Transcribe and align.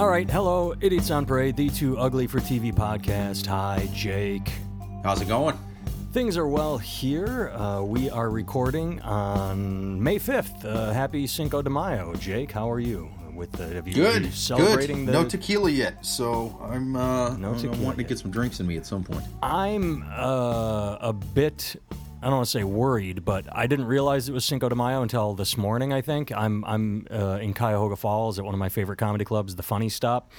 All 0.00 0.08
right, 0.08 0.30
hello, 0.30 0.74
Idiots 0.80 1.10
on 1.10 1.26
Parade, 1.26 1.56
the 1.56 1.68
Too 1.68 1.98
Ugly 1.98 2.26
for 2.28 2.40
TV 2.40 2.72
podcast. 2.72 3.44
Hi, 3.44 3.86
Jake. 3.92 4.50
How's 5.04 5.20
it 5.20 5.28
going? 5.28 5.58
Things 6.12 6.38
are 6.38 6.48
well 6.48 6.78
here. 6.78 7.50
Uh, 7.50 7.82
we 7.82 8.08
are 8.08 8.30
recording 8.30 9.02
on 9.02 10.02
May 10.02 10.18
5th. 10.18 10.64
Uh, 10.64 10.94
happy 10.94 11.26
Cinco 11.26 11.60
de 11.60 11.68
Mayo. 11.68 12.14
Jake, 12.14 12.50
how 12.50 12.70
are 12.70 12.80
you? 12.80 13.10
With 13.34 13.52
the, 13.52 13.66
have 13.66 13.86
you, 13.86 13.92
Good. 13.92 14.32
celebrating 14.32 15.04
Good. 15.04 15.08
the 15.08 15.22
No 15.22 15.28
tequila 15.28 15.70
yet, 15.70 16.06
so 16.06 16.58
I'm 16.62 16.96
uh, 16.96 17.36
No 17.36 17.50
I'm 17.50 17.56
tequila 17.56 17.84
wanting 17.84 18.02
to 18.06 18.08
get 18.08 18.18
some 18.18 18.30
drinks 18.30 18.58
in 18.58 18.66
me 18.66 18.78
at 18.78 18.86
some 18.86 19.04
point. 19.04 19.26
I'm 19.42 20.02
uh, 20.08 20.96
a 20.98 21.12
bit. 21.12 21.76
I 22.22 22.26
don't 22.26 22.36
want 22.36 22.46
to 22.46 22.50
say 22.50 22.64
worried, 22.64 23.24
but 23.24 23.46
I 23.50 23.66
didn't 23.66 23.86
realize 23.86 24.28
it 24.28 24.32
was 24.32 24.44
Cinco 24.44 24.68
de 24.68 24.74
Mayo 24.74 25.00
until 25.02 25.34
this 25.34 25.56
morning. 25.56 25.92
I 25.92 26.02
think 26.02 26.30
I'm 26.32 26.64
I'm 26.66 27.06
uh, 27.10 27.38
in 27.40 27.54
Cuyahoga 27.54 27.96
Falls 27.96 28.38
at 28.38 28.44
one 28.44 28.54
of 28.54 28.58
my 28.58 28.68
favorite 28.68 28.98
comedy 28.98 29.24
clubs, 29.24 29.56
the 29.56 29.62
Funny 29.62 29.88
Stop, 29.88 30.30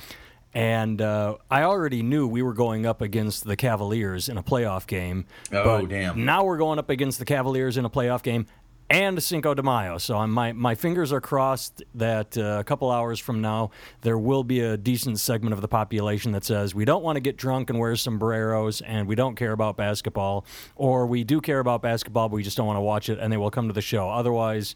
and 0.53 1.01
uh, 1.01 1.37
I 1.49 1.63
already 1.63 2.03
knew 2.03 2.27
we 2.27 2.43
were 2.43 2.53
going 2.53 2.85
up 2.85 3.01
against 3.01 3.45
the 3.45 3.55
Cavaliers 3.55 4.29
in 4.29 4.37
a 4.37 4.43
playoff 4.43 4.85
game. 4.85 5.25
Oh, 5.51 5.85
damn. 5.85 6.23
Now 6.23 6.43
we're 6.43 6.57
going 6.57 6.77
up 6.77 6.89
against 6.89 7.19
the 7.19 7.25
Cavaliers 7.25 7.77
in 7.77 7.85
a 7.85 7.89
playoff 7.89 8.21
game. 8.21 8.45
And 8.91 9.23
Cinco 9.23 9.53
de 9.53 9.63
Mayo, 9.63 9.97
so 9.97 10.17
I'm, 10.17 10.31
my 10.31 10.51
my 10.51 10.75
fingers 10.75 11.13
are 11.13 11.21
crossed 11.21 11.81
that 11.95 12.37
uh, 12.37 12.57
a 12.59 12.63
couple 12.65 12.91
hours 12.91 13.21
from 13.21 13.39
now 13.39 13.71
there 14.01 14.17
will 14.17 14.43
be 14.43 14.59
a 14.59 14.75
decent 14.75 15.17
segment 15.17 15.53
of 15.53 15.61
the 15.61 15.69
population 15.69 16.33
that 16.33 16.43
says 16.43 16.75
we 16.75 16.83
don't 16.83 17.01
want 17.01 17.15
to 17.15 17.21
get 17.21 17.37
drunk 17.37 17.69
and 17.69 17.79
wear 17.79 17.95
sombreros, 17.95 18.81
and 18.81 19.07
we 19.07 19.15
don't 19.15 19.35
care 19.35 19.53
about 19.53 19.77
basketball, 19.77 20.45
or 20.75 21.07
we 21.07 21.23
do 21.23 21.39
care 21.39 21.59
about 21.59 21.81
basketball, 21.81 22.27
but 22.27 22.35
we 22.35 22.43
just 22.43 22.57
don't 22.57 22.67
want 22.67 22.75
to 22.75 22.81
watch 22.81 23.07
it, 23.07 23.17
and 23.17 23.31
they 23.31 23.37
will 23.37 23.49
come 23.49 23.67
to 23.67 23.73
the 23.73 23.81
show. 23.81 24.09
Otherwise, 24.09 24.75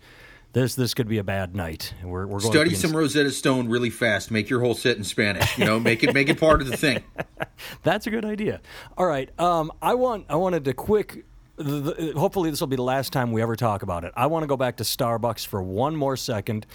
this 0.53 0.75
this 0.75 0.93
could 0.93 1.09
be 1.09 1.17
a 1.17 1.23
bad 1.23 1.53
night. 1.53 1.93
We're, 2.01 2.25
we're 2.25 2.39
Study 2.39 2.73
some 2.73 2.95
Rosetta 2.95 3.31
Stone 3.31 3.67
really 3.67 3.89
fast. 3.89 4.31
Make 4.31 4.49
your 4.49 4.61
whole 4.61 4.75
set 4.75 4.95
in 4.95 5.03
Spanish. 5.03 5.57
You 5.57 5.65
know, 5.65 5.77
make 5.77 6.05
it 6.05 6.13
make 6.13 6.29
it 6.29 6.39
part 6.39 6.61
of 6.61 6.67
the 6.67 6.77
thing. 6.77 7.03
That's 7.83 8.07
a 8.07 8.11
good 8.11 8.23
idea. 8.23 8.61
All 8.97 9.07
right, 9.07 9.29
um, 9.37 9.73
I 9.81 9.95
want 9.95 10.27
I 10.29 10.37
wanted 10.37 10.63
to 10.63 10.73
quick. 10.73 11.25
The, 11.57 11.63
the, 11.63 12.13
hopefully, 12.19 12.49
this 12.49 12.59
will 12.59 12.67
be 12.67 12.75
the 12.75 12.83
last 12.83 13.13
time 13.13 13.31
we 13.31 13.41
ever 13.41 13.55
talk 13.55 13.81
about 13.81 14.03
it. 14.03 14.13
I 14.15 14.27
want 14.27 14.43
to 14.43 14.47
go 14.47 14.57
back 14.57 14.77
to 14.77 14.83
Starbucks 14.83 15.45
for 15.47 15.61
one 15.63 15.95
more 15.95 16.17
second, 16.17 16.65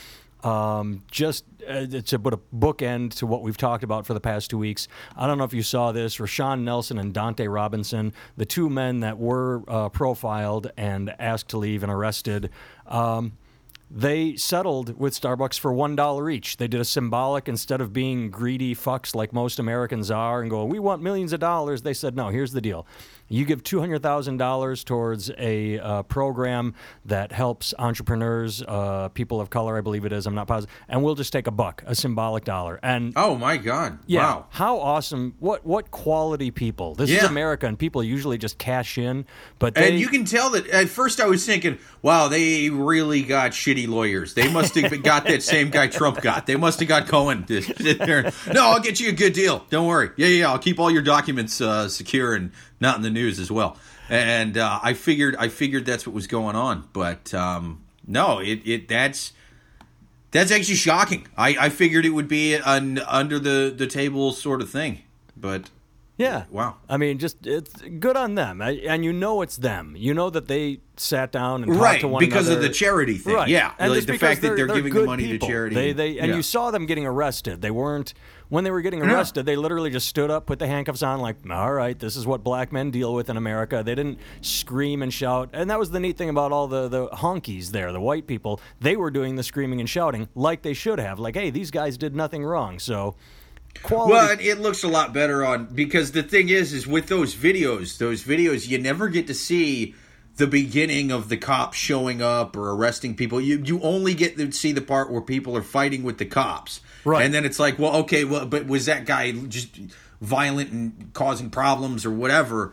um, 0.42 1.02
just 1.10 1.44
uh, 1.68 1.86
to 1.86 2.18
put 2.18 2.32
a 2.32 2.38
bookend 2.54 3.14
to 3.16 3.26
what 3.26 3.42
we've 3.42 3.58
talked 3.58 3.84
about 3.84 4.06
for 4.06 4.14
the 4.14 4.20
past 4.20 4.48
two 4.48 4.58
weeks. 4.58 4.88
I 5.16 5.26
don't 5.26 5.36
know 5.36 5.44
if 5.44 5.52
you 5.52 5.62
saw 5.62 5.92
this. 5.92 6.16
Rashon 6.16 6.62
Nelson 6.62 6.98
and 6.98 7.12
Donte 7.12 7.52
Robinson, 7.52 8.14
the 8.38 8.46
two 8.46 8.70
men 8.70 9.00
that 9.00 9.18
were 9.18 9.62
uh, 9.68 9.90
profiled 9.90 10.70
and 10.78 11.14
asked 11.18 11.48
to 11.50 11.58
leave 11.58 11.82
and 11.82 11.92
arrested. 11.92 12.48
Um, 12.86 13.32
they 13.90 14.36
settled 14.36 14.98
with 15.00 15.20
Starbucks 15.20 15.58
for 15.58 15.72
one 15.72 15.96
dollar 15.96 16.30
each. 16.30 16.58
They 16.58 16.68
did 16.68 16.80
a 16.80 16.84
symbolic 16.84 17.48
instead 17.48 17.80
of 17.80 17.92
being 17.92 18.30
greedy 18.30 18.72
fucks 18.74 19.16
like 19.16 19.32
most 19.32 19.58
Americans 19.58 20.12
are 20.12 20.40
and 20.40 20.48
go, 20.48 20.64
"We 20.64 20.78
want 20.78 21.02
millions 21.02 21.32
of 21.32 21.40
dollars." 21.40 21.82
They 21.82 21.92
said, 21.92 22.14
"No, 22.14 22.28
here's 22.28 22.52
the 22.52 22.60
deal: 22.60 22.86
you 23.30 23.46
give 23.46 23.62
two 23.62 23.80
hundred 23.80 24.02
thousand 24.02 24.36
dollars 24.36 24.84
towards 24.84 25.30
a 25.38 25.78
uh, 25.78 26.02
program 26.02 26.74
that 27.06 27.32
helps 27.32 27.72
entrepreneurs, 27.78 28.62
uh, 28.66 29.08
people 29.08 29.40
of 29.40 29.48
color, 29.48 29.78
I 29.78 29.80
believe 29.80 30.04
it 30.04 30.12
is. 30.12 30.26
I'm 30.26 30.34
not 30.34 30.46
positive. 30.46 30.74
and 30.88 31.02
we'll 31.02 31.14
just 31.14 31.32
take 31.32 31.46
a 31.46 31.50
buck, 31.50 31.82
a 31.86 31.94
symbolic 31.94 32.44
dollar." 32.44 32.78
And 32.82 33.12
Oh 33.16 33.36
my 33.36 33.56
God! 33.56 34.00
yeah, 34.06 34.20
Wow. 34.20 34.46
how 34.50 34.78
awesome! 34.78 35.34
What 35.38 35.64
what 35.64 35.90
quality 35.90 36.50
people? 36.50 36.94
This 36.94 37.08
is 37.08 37.22
Yeah. 37.22 37.26
America, 37.28 37.66
and 37.66 37.78
people 37.78 38.02
usually 38.04 38.36
just 38.36 38.58
cash 38.58 38.98
in, 38.98 39.24
but 39.58 39.74
they, 39.74 39.90
And 39.92 39.98
you 40.00 40.08
can 40.08 40.24
tell 40.24 40.50
that 40.50 40.66
at 40.68 40.88
first 40.88 41.20
I 41.20 41.26
was 41.26 41.46
thinking, 41.46 41.78
wow, 42.02 42.28
they 42.28 42.68
really 42.70 43.22
got 43.22 43.52
shitty 43.52 43.86
lawyers. 43.88 44.34
They 44.34 44.52
must 44.52 44.74
have 44.74 45.02
got 45.04 45.24
that 45.26 45.42
same 45.44 45.70
guy 45.70 45.86
Trump 45.86 46.20
got. 46.20 46.46
They 46.46 46.56
must 46.56 46.80
have 46.80 46.88
got 46.88 47.06
Cohen 47.06 47.44
to 47.44 47.62
sit 47.62 47.98
there. 48.00 48.32
No, 48.52 48.70
I'll 48.70 48.80
get 48.80 48.98
you 48.98 49.08
a 49.10 49.12
good 49.12 49.32
deal. 49.34 49.64
Don't 49.70 49.86
worry. 49.86 50.10
Yeah, 50.16 50.26
yeah, 50.26 50.50
I'll 50.50 50.58
keep 50.58 50.80
all 50.80 50.90
your 50.90 51.02
documents 51.02 51.60
uh, 51.60 51.88
secure 51.88 52.34
and 52.34 52.50
not 52.80 52.96
in 52.96 53.02
the 53.02 53.10
news 53.10 53.38
as 53.38 53.50
well. 53.50 53.76
And 54.08 54.58
uh, 54.58 54.80
I 54.82 54.94
figured, 54.94 55.36
I 55.36 55.48
figured 55.48 55.86
that's 55.86 56.06
what 56.06 56.14
was 56.14 56.26
going 56.26 56.56
on. 56.56 56.88
But 56.92 57.32
um, 57.32 57.82
no, 58.06 58.40
it, 58.40 58.60
it 58.66 58.88
that's 58.88 59.32
that's 60.30 60.50
actually 60.50 60.76
shocking. 60.76 61.26
I, 61.36 61.56
I 61.58 61.68
figured 61.68 62.04
it 62.04 62.10
would 62.10 62.28
be 62.28 62.54
an 62.54 62.98
under 62.98 63.38
the 63.38 63.72
the 63.76 63.86
table 63.86 64.32
sort 64.32 64.60
of 64.60 64.70
thing, 64.70 65.02
but 65.36 65.70
Yeah. 66.20 66.44
Wow. 66.50 66.76
I 66.88 66.96
mean, 66.98 67.18
just 67.18 67.46
it's 67.46 67.80
good 67.98 68.16
on 68.16 68.34
them, 68.34 68.60
I- 68.60 68.82
and 68.86 69.04
you 69.04 69.12
know 69.12 69.40
it's 69.42 69.56
them. 69.56 69.94
You 69.96 70.12
know 70.14 70.28
that 70.30 70.48
they 70.48 70.80
sat 70.96 71.32
down 71.32 71.62
and 71.62 71.72
talked 71.72 71.82
right 71.82 72.00
to 72.02 72.08
one 72.08 72.22
another 72.22 72.30
because 72.30 72.48
another. 72.48 72.66
of 72.66 72.68
the 72.68 72.74
charity 72.74 73.16
thing. 73.16 73.34
Right. 73.34 73.48
Yeah, 73.48 73.72
and 73.78 73.90
like 73.90 74.04
the 74.04 74.18
fact 74.18 74.42
that 74.42 74.54
they're, 74.54 74.66
giving 74.66 74.92
the 74.92 75.04
money 75.04 75.28
people. 75.28 75.48
to 75.48 75.52
charity. 75.52 75.74
They 75.74 75.92
they 75.92 76.18
and 76.18 76.28
Yeah. 76.28 76.36
you 76.36 76.42
saw 76.42 76.70
them 76.70 76.84
getting 76.84 77.06
arrested. 77.06 77.62
They 77.62 77.70
weren't 77.70 78.12
when 78.50 78.64
they 78.64 78.70
were 78.70 78.82
getting 78.82 79.00
Yeah. 79.02 79.14
arrested. 79.14 79.46
They 79.46 79.56
literally 79.56 79.88
just 79.90 80.08
stood 80.08 80.30
up, 80.30 80.44
put 80.44 80.58
the 80.58 80.66
handcuffs 80.66 81.02
on, 81.02 81.20
like, 81.20 81.36
all 81.48 81.72
right, 81.72 81.98
this 81.98 82.16
is 82.16 82.26
what 82.26 82.44
black 82.44 82.70
men 82.72 82.90
deal 82.90 83.14
with 83.14 83.30
in 83.30 83.36
America. 83.38 83.82
They 83.82 83.94
didn't 83.94 84.18
scream 84.42 85.02
and 85.02 85.14
shout, 85.14 85.48
and 85.54 85.70
that 85.70 85.78
was 85.78 85.90
the 85.90 86.00
neat 86.00 86.18
thing 86.18 86.28
about 86.28 86.52
all 86.52 86.68
the 86.68 86.86
the 86.88 87.08
honkies 87.08 87.70
there, 87.70 87.92
the 87.92 88.00
white 88.00 88.26
people. 88.26 88.60
They 88.80 88.96
were 88.96 89.10
doing 89.10 89.36
the 89.36 89.42
screaming 89.42 89.80
and 89.80 89.88
shouting 89.88 90.28
like 90.34 90.60
they 90.60 90.74
should 90.74 90.98
have. 90.98 91.18
Like, 91.18 91.34
hey, 91.34 91.48
these 91.48 91.70
guys 91.70 91.96
did 91.96 92.14
nothing 92.14 92.44
wrong. 92.44 92.78
So. 92.78 93.16
Quality 93.82 94.12
Well, 94.12 94.36
it- 94.40 94.60
looks 94.60 94.82
a 94.82 94.88
lot 94.88 95.12
better 95.14 95.44
on 95.44 95.66
because 95.66 96.12
the 96.12 96.22
thing 96.22 96.48
is, 96.48 96.72
is 96.72 96.86
with 96.86 97.06
those 97.08 97.34
videos, 97.34 97.98
those 97.98 98.22
videos, 98.24 98.68
you 98.68 98.78
never 98.78 99.08
get 99.08 99.26
to 99.28 99.34
see 99.34 99.94
the 100.36 100.46
beginning 100.46 101.10
of 101.10 101.28
the 101.28 101.36
cops 101.36 101.76
showing 101.78 102.20
up 102.22 102.56
or 102.56 102.70
arresting 102.72 103.14
people. 103.14 103.40
You 103.40 103.62
you 103.64 103.80
only 103.82 104.14
get 104.14 104.36
to 104.38 104.50
see 104.52 104.72
the 104.72 104.80
part 104.80 105.10
where 105.10 105.20
people 105.20 105.56
are 105.56 105.62
fighting 105.62 106.02
with 106.02 106.18
the 106.18 106.24
cops, 106.26 106.80
Right. 107.04 107.24
And 107.24 107.32
then 107.32 107.44
it's 107.46 107.58
like, 107.58 107.78
well, 107.78 107.96
okay, 108.02 108.24
well, 108.24 108.44
but 108.46 108.66
was 108.66 108.86
that 108.86 109.06
guy 109.06 109.32
just 109.32 109.68
violent 110.20 110.70
and 110.70 111.10
causing 111.14 111.48
problems 111.50 112.04
or 112.04 112.10
whatever? 112.10 112.72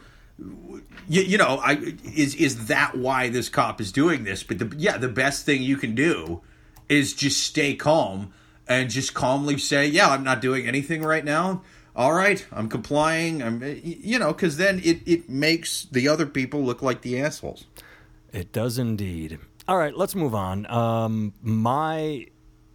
You, 1.09 1.21
you 1.21 1.37
know, 1.37 1.59
I 1.63 1.95
is 2.15 2.35
is 2.35 2.67
that 2.67 2.97
why 2.97 3.29
this 3.29 3.47
cop 3.49 3.79
is 3.81 3.91
doing 3.91 4.23
this? 4.25 4.43
But 4.43 4.59
the, 4.59 4.73
yeah, 4.77 4.97
the 4.97 5.07
best 5.09 5.45
thing 5.45 5.63
you 5.63 5.77
can 5.77 5.95
do 5.95 6.41
is 6.89 7.13
just 7.13 7.41
stay 7.43 7.73
calm 7.75 8.33
and 8.67 8.89
just 8.89 9.13
calmly 9.13 9.57
say, 9.57 9.88
"Yeah, 9.88 10.09
I'm 10.09 10.23
not 10.23 10.41
doing 10.41 10.67
anything 10.67 11.01
right 11.03 11.23
now. 11.25 11.61
All 11.95 12.13
right, 12.13 12.45
I'm 12.51 12.69
complying. 12.69 13.41
I'm, 13.41 13.61
you 13.83 14.19
know, 14.19 14.33
because 14.33 14.57
then 14.57 14.79
it 14.83 15.01
it 15.05 15.29
makes 15.29 15.85
the 15.91 16.07
other 16.07 16.25
people 16.25 16.63
look 16.63 16.81
like 16.81 17.01
the 17.01 17.19
assholes." 17.22 17.66
It 18.33 18.51
does 18.51 18.77
indeed. 18.77 19.39
All 19.67 19.77
right, 19.77 19.95
let's 19.95 20.16
move 20.16 20.35
on. 20.35 20.66
Um, 20.72 21.33
my 21.41 22.27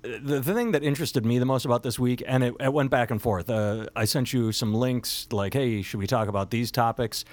the, 0.02 0.40
the 0.40 0.54
thing 0.54 0.72
that 0.72 0.82
interested 0.82 1.24
me 1.24 1.38
the 1.38 1.46
most 1.46 1.64
about 1.64 1.82
this 1.84 1.98
week, 1.98 2.22
and 2.26 2.42
it, 2.42 2.54
it 2.58 2.72
went 2.72 2.90
back 2.90 3.10
and 3.10 3.22
forth. 3.22 3.48
Uh, 3.48 3.86
I 3.94 4.04
sent 4.04 4.32
you 4.32 4.50
some 4.52 4.74
links, 4.74 5.28
like, 5.30 5.54
"Hey, 5.54 5.82
should 5.82 6.00
we 6.00 6.06
talk 6.06 6.28
about 6.28 6.50
these 6.50 6.70
topics?" 6.70 7.24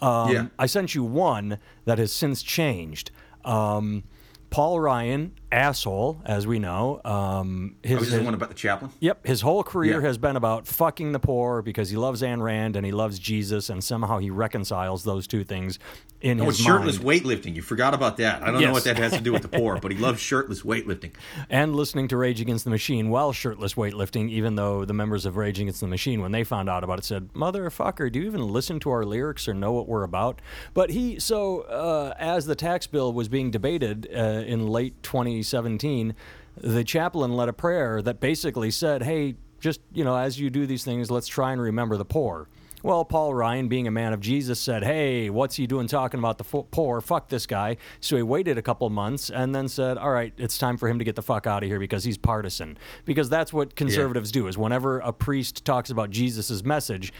Um, 0.00 0.30
Yeah. 0.32 0.46
I 0.58 0.66
sent 0.66 0.94
you 0.94 1.04
one 1.04 1.58
that 1.84 1.98
has 1.98 2.12
since 2.12 2.42
changed. 2.42 3.10
Um, 3.44 4.02
Paul 4.50 4.80
Ryan, 4.80 5.32
asshole, 5.52 6.20
as 6.24 6.46
we 6.46 6.58
know. 6.58 7.00
Um, 7.04 7.76
his, 7.82 7.96
Oh, 7.96 8.00
this 8.00 8.08
his- 8.10 8.18
the 8.18 8.24
one 8.24 8.34
about 8.34 8.48
the 8.48 8.54
chaplain? 8.54 8.90
Yep, 9.00 9.26
his 9.26 9.40
whole 9.42 9.62
career 9.62 10.00
Yeah. 10.00 10.06
has 10.08 10.18
been 10.18 10.36
about 10.36 10.66
fucking 10.66 11.12
the 11.12 11.20
poor 11.20 11.62
because 11.62 11.90
he 11.90 11.96
loves 11.96 12.22
Ayn 12.22 12.42
Rand 12.42 12.76
and 12.76 12.84
he 12.84 12.92
loves 12.92 13.18
Jesus, 13.18 13.70
and 13.70 13.82
somehow 13.82 14.18
he 14.18 14.30
reconciles 14.30 15.04
those 15.04 15.26
two 15.26 15.44
things 15.44 15.78
in 16.22 16.40
Oh, 16.40 16.46
his 16.46 16.58
shirtless 16.58 16.96
mind. 17.02 17.22
weightlifting. 17.22 17.54
You 17.54 17.62
forgot 17.62 17.94
about 17.94 18.16
that. 18.16 18.42
I 18.42 18.46
don't 18.50 18.60
Yes. 18.60 18.68
know 18.68 18.72
what 18.72 18.84
that 18.84 18.96
has 18.96 19.12
to 19.12 19.20
do 19.20 19.32
with 19.32 19.42
the 19.42 19.48
poor, 19.48 19.78
but 19.80 19.92
he 19.92 19.98
loves 19.98 20.18
shirtless 20.20 20.62
weightlifting. 20.62 21.12
and 21.50 21.76
listening 21.76 22.08
to 22.08 22.16
Rage 22.16 22.40
Against 22.40 22.64
the 22.64 22.70
Machine 22.70 23.10
while 23.10 23.32
shirtless 23.32 23.74
weightlifting, 23.74 24.28
even 24.30 24.56
though 24.56 24.84
the 24.84 24.94
members 24.94 25.26
of 25.26 25.36
Rage 25.36 25.60
Against 25.60 25.80
the 25.80 25.86
Machine, 25.86 26.22
when 26.22 26.32
they 26.32 26.42
found 26.42 26.68
out 26.68 26.82
about 26.82 26.98
it, 26.98 27.04
said, 27.04 27.28
Motherfucker, 27.34 28.10
do 28.10 28.18
you 28.18 28.26
even 28.26 28.48
listen 28.48 28.80
to 28.80 28.90
our 28.90 29.04
lyrics 29.04 29.46
or 29.46 29.54
know 29.54 29.72
what 29.72 29.86
we're 29.86 30.02
about? 30.02 30.40
But 30.74 30.90
he, 30.90 31.20
so 31.20 31.60
uh, 31.62 32.14
as 32.18 32.46
the 32.46 32.54
tax 32.56 32.86
bill 32.86 33.12
was 33.12 33.28
being 33.28 33.50
debated 33.50 34.08
uh, 34.12 34.18
in 34.46 34.66
late 34.66 35.02
2017, 35.42 36.14
the 36.56 36.84
chaplain 36.84 37.36
led 37.36 37.48
a 37.48 37.52
prayer 37.52 38.00
that 38.02 38.20
basically 38.20 38.70
said, 38.70 39.02
Hey, 39.02 39.36
just, 39.60 39.80
you 39.92 40.04
know, 40.04 40.16
as 40.16 40.38
you 40.38 40.50
do 40.50 40.66
these 40.66 40.84
things, 40.84 41.10
let's 41.10 41.26
try 41.26 41.52
and 41.52 41.60
remember 41.60 41.96
the 41.96 42.04
poor. 42.04 42.48
Well, 42.82 43.04
Paul 43.04 43.34
Ryan, 43.34 43.68
being 43.68 43.88
a 43.88 43.90
man 43.90 44.12
of 44.12 44.20
Jesus, 44.20 44.60
said, 44.60 44.84
Hey, 44.84 45.28
what's 45.28 45.56
he 45.56 45.66
doing 45.66 45.88
talking 45.88 46.20
about 46.20 46.38
the 46.38 46.44
fo- 46.44 46.66
poor? 46.70 47.00
Fuck 47.00 47.28
this 47.28 47.46
guy. 47.46 47.78
So 48.00 48.16
he 48.16 48.22
waited 48.22 48.58
a 48.58 48.62
couple 48.62 48.88
months 48.90 49.30
and 49.30 49.54
then 49.54 49.68
said, 49.68 49.98
All 49.98 50.10
right, 50.10 50.32
it's 50.36 50.58
time 50.58 50.76
for 50.76 50.88
him 50.88 50.98
to 50.98 51.04
get 51.04 51.16
the 51.16 51.22
fuck 51.22 51.46
out 51.46 51.62
of 51.62 51.68
here 51.68 51.80
because 51.80 52.04
he's 52.04 52.18
partisan. 52.18 52.78
Because 53.04 53.28
that's 53.28 53.52
what 53.52 53.74
conservatives 53.74 54.30
do, 54.30 54.46
is 54.46 54.56
whenever 54.56 55.00
a 55.00 55.12
priest 55.12 55.64
talks 55.64 55.90
about 55.90 56.10
Jesus' 56.10 56.62
message, 56.64 57.12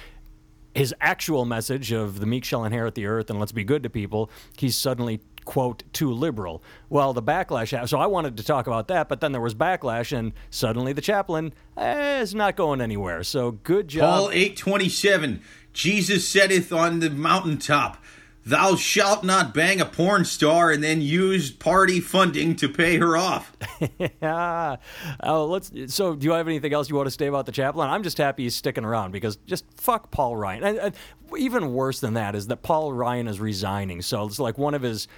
his 0.75 0.95
actual 1.01 1.47
message 1.47 1.91
of 1.91 2.21
the 2.21 2.27
meek 2.27 2.45
shall 2.45 2.65
inherit 2.65 2.95
the 2.95 3.07
earth 3.07 3.31
and 3.31 3.41
let's 3.41 3.53
be 3.53 3.65
good 3.65 3.83
to 3.83 3.91
people, 3.91 4.31
he's 4.59 4.77
suddenly 4.77 5.21
quote 5.46 5.82
too 5.94 6.12
liberal. 6.12 6.62
Well, 6.90 7.14
the 7.14 7.22
backlash. 7.22 7.88
So 7.88 7.98
I 7.98 8.06
wanted 8.06 8.37
to 8.37 8.43
talk 8.43 8.66
about 8.66 8.88
that, 8.88 9.08
but 9.08 9.22
then 9.22 9.32
there 9.32 9.40
was 9.40 9.54
backlash, 9.54 10.16
and 10.16 10.34
suddenly 10.50 10.93
the 10.93 11.00
chaplain 11.00 11.54
eh, 11.78 12.20
is 12.20 12.34
not 12.34 12.56
going 12.56 12.82
anywhere. 12.82 13.22
So 13.22 13.52
good 13.52 13.88
job. 13.88 14.02
Paul 14.02 14.31
eight 14.32 14.58
twenty 14.58 14.90
seven. 14.90 15.40
Jesus 15.72 16.26
saith 16.26 16.72
on 16.72 17.00
the 17.00 17.10
mountaintop, 17.10 18.02
Thou 18.46 18.76
shalt 18.76 19.25
not 19.25 19.52
bang 19.52 19.81
a 19.81 19.84
porn 19.84 20.25
star 20.25 20.70
and 20.70 20.82
then 20.82 21.02
use 21.02 21.50
party 21.50 21.98
funding 21.98 22.54
to 22.56 22.69
pay 22.69 22.96
her 22.96 23.16
off. 23.16 23.56
yeah. 23.98 24.76
Oh, 25.20 25.46
let's. 25.46 25.72
So, 25.88 26.14
do 26.14 26.25
you 26.25 26.32
have 26.32 26.46
anything 26.46 26.72
else 26.72 26.88
you 26.88 26.94
want 26.94 27.08
to 27.08 27.10
say 27.10 27.26
about 27.26 27.46
the 27.46 27.52
chaplain? 27.52 27.90
I'm 27.90 28.04
just 28.04 28.19
happy 28.19 28.44
he's 28.44 28.54
sticking 28.54 28.84
around 28.84 29.10
because 29.10 29.37
just 29.46 29.64
fuck 29.76 30.12
Paul 30.12 30.37
Ryan. 30.37 30.62
And, 30.62 30.78
and 30.78 30.94
even 31.37 31.72
worse 31.72 31.98
than 31.98 32.14
that 32.14 32.37
is 32.37 32.46
that 32.46 32.62
Paul 32.62 32.93
Ryan 32.93 33.26
is 33.26 33.40
resigning. 33.40 34.00
So 34.00 34.25
it's 34.26 34.38
like 34.38 34.58
one 34.58 34.75
of 34.75 34.82
his 34.82 35.08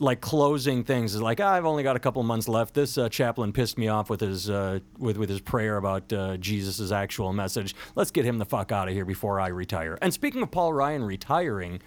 like 0.00 0.20
closing 0.20 0.84
things 0.84 1.14
is 1.14 1.22
like 1.22 1.40
I've 1.40 1.64
only 1.64 1.82
got 1.82 1.96
a 1.96 1.98
couple 1.98 2.22
months 2.22 2.48
left. 2.48 2.74
This 2.74 2.98
uh, 2.98 3.08
chaplain 3.08 3.52
pissed 3.52 3.78
me 3.78 3.88
off 3.88 4.10
with 4.10 4.20
his 4.20 4.50
uh, 4.50 4.80
with 4.98 5.16
with 5.16 5.28
his 5.28 5.40
prayer 5.40 5.76
about 5.76 6.12
uh, 6.12 6.36
Jesus' 6.36 6.92
actual 6.92 7.32
message. 7.32 7.74
Let's 7.94 8.10
get 8.10 8.24
him 8.24 8.38
the 8.38 8.44
fuck 8.44 8.72
out 8.72 8.88
of 8.88 8.94
here 8.94 9.04
before 9.04 9.40
I 9.40 9.48
retire. 9.48 9.98
And 10.02 10.12
speaking 10.12 10.42
of 10.42 10.50
Paul 10.50 10.72
Ryan 10.72 11.04
retiring, 11.04 11.80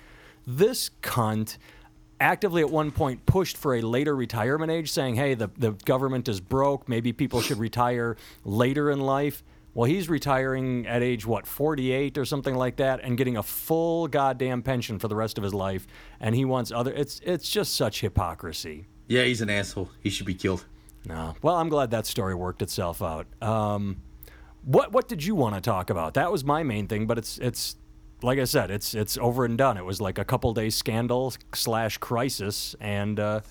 this 0.46 0.90
cunt 1.02 1.58
actively 2.20 2.62
at 2.62 2.70
one 2.70 2.92
point 2.92 3.26
pushed 3.26 3.58
for 3.58 3.76
a 3.76 3.82
later 3.82 4.16
retirement 4.16 4.72
age, 4.72 4.92
saying, 4.92 5.16
"Hey, 5.16 5.36
the 5.36 5.50
the 5.58 5.72
government 5.72 6.28
is 6.28 6.40
broke. 6.40 6.90
Maybe 6.90 7.14
people 7.14 7.42
should 7.42 7.60
retire 7.60 8.18
later 8.44 8.90
in 8.90 9.00
life." 9.00 9.44
Well, 9.74 9.86
he's 9.86 10.10
retiring 10.10 10.88
at 10.88 11.04
age 11.04 11.26
what, 11.26 11.46
48 11.46 12.18
or 12.18 12.26
something 12.26 12.56
like 12.56 12.78
that 12.78 13.02
and 13.04 13.18
getting 13.18 13.38
a 13.38 13.44
full 13.44 14.08
goddamn 14.08 14.64
pension 14.64 15.00
for 15.00 15.08
the 15.08 15.16
rest 15.16 15.38
of 15.38 15.44
his 15.44 15.54
life 15.54 15.86
and 16.20 16.36
he 16.36 16.44
wants 16.44 16.72
other 16.72 16.92
it's 16.92 17.22
it's 17.24 17.50
just 17.50 17.76
such 17.76 18.02
hypocrisy. 18.02 18.88
Yeah, 19.08 19.24
he's 19.24 19.42
an 19.42 19.50
asshole. 19.50 19.90
He 20.02 20.10
should 20.10 20.26
be 20.26 20.34
killed. 20.34 20.66
No. 21.06 21.36
Well, 21.42 21.56
I'm 21.56 21.70
glad 21.70 21.92
that 21.92 22.06
story 22.06 22.36
worked 22.36 22.62
itself 22.62 23.02
out. 23.02 23.28
Um, 23.42 24.02
what 24.64 24.92
what 24.92 25.08
did 25.08 25.24
you 25.24 25.36
want 25.36 25.56
to 25.56 25.62
talk 25.62 25.90
about? 25.90 26.14
That 26.16 26.32
was 26.32 26.44
my 26.44 26.64
main 26.64 26.88
thing, 26.88 27.08
but 27.08 27.18
it's 27.18 27.38
it's 27.40 27.76
like 28.22 28.40
I 28.40 28.44
said, 28.44 28.70
it's 28.72 28.94
it's 28.94 29.18
over 29.18 29.46
and 29.46 29.58
done. 29.58 29.78
It 29.78 29.86
was 29.86 30.02
like 30.02 30.18
a 30.18 30.26
couple 30.26 30.54
days 30.54 30.76
scandal 30.76 31.34
slash 31.54 31.98
crisis, 31.98 32.76
and 32.80 33.20
uh, 33.20 33.42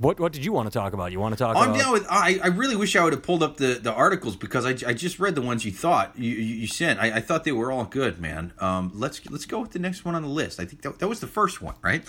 what 0.00 0.18
what 0.18 0.32
did 0.32 0.46
you 0.46 0.52
want 0.52 0.66
to 0.66 0.76
talk 0.76 0.94
about? 0.94 1.12
You 1.12 1.20
want 1.20 1.34
to 1.34 1.38
talk? 1.38 1.56
I'm 1.56 1.70
about... 1.70 1.78
down 1.78 1.92
with. 1.92 2.06
I, 2.08 2.40
I 2.42 2.46
really 2.46 2.74
wish 2.74 2.96
I 2.96 3.04
would 3.04 3.12
have 3.12 3.22
pulled 3.22 3.42
up 3.42 3.58
the, 3.58 3.74
the 3.74 3.92
articles 3.92 4.34
because 4.34 4.64
I, 4.64 4.70
I 4.88 4.94
just 4.94 5.20
read 5.20 5.34
the 5.34 5.42
ones 5.42 5.66
you 5.66 5.72
thought 5.72 6.18
you, 6.18 6.30
you, 6.30 6.54
you 6.60 6.66
sent. 6.66 6.98
I, 6.98 7.16
I 7.16 7.20
thought 7.20 7.44
they 7.44 7.52
were 7.52 7.70
all 7.70 7.84
good, 7.84 8.18
man. 8.18 8.54
Um, 8.60 8.90
let's 8.94 9.24
let's 9.30 9.44
go 9.44 9.60
with 9.60 9.72
the 9.72 9.78
next 9.78 10.06
one 10.06 10.14
on 10.14 10.22
the 10.22 10.28
list. 10.28 10.58
I 10.58 10.64
think 10.64 10.80
that, 10.82 11.00
that 11.00 11.08
was 11.08 11.20
the 11.20 11.26
first 11.26 11.60
one, 11.60 11.74
right? 11.82 12.02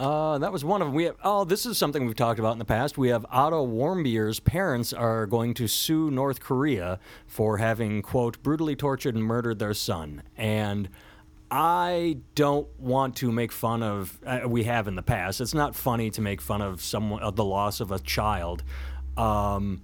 Uh, 0.00 0.38
that 0.38 0.50
was 0.50 0.64
one 0.64 0.80
of 0.80 0.88
them. 0.88 0.94
We 0.94 1.04
have, 1.04 1.16
oh, 1.22 1.44
this 1.44 1.66
is 1.66 1.76
something 1.76 2.06
we've 2.06 2.16
talked 2.16 2.40
about 2.40 2.52
in 2.52 2.58
the 2.58 2.64
past. 2.64 2.96
We 2.96 3.08
have 3.10 3.26
Otto 3.30 3.66
Warmbier's 3.66 4.40
parents 4.40 4.94
are 4.94 5.26
going 5.26 5.52
to 5.54 5.68
sue 5.68 6.10
North 6.10 6.40
Korea 6.40 6.98
for 7.26 7.58
having 7.58 8.00
quote 8.00 8.42
brutally 8.42 8.76
tortured 8.76 9.14
and 9.14 9.22
murdered 9.22 9.58
their 9.58 9.74
son 9.74 10.22
and. 10.38 10.88
I 11.50 12.18
don't 12.34 12.68
want 12.78 13.16
to 13.16 13.30
make 13.30 13.52
fun 13.52 13.82
of. 13.82 14.18
Uh, 14.24 14.40
we 14.46 14.64
have 14.64 14.88
in 14.88 14.96
the 14.96 15.02
past. 15.02 15.40
It's 15.40 15.54
not 15.54 15.76
funny 15.76 16.10
to 16.10 16.20
make 16.20 16.40
fun 16.40 16.60
of 16.60 16.82
someone 16.82 17.22
of 17.22 17.36
the 17.36 17.44
loss 17.44 17.80
of 17.80 17.92
a 17.92 17.98
child. 17.98 18.62
Um, 19.16 19.82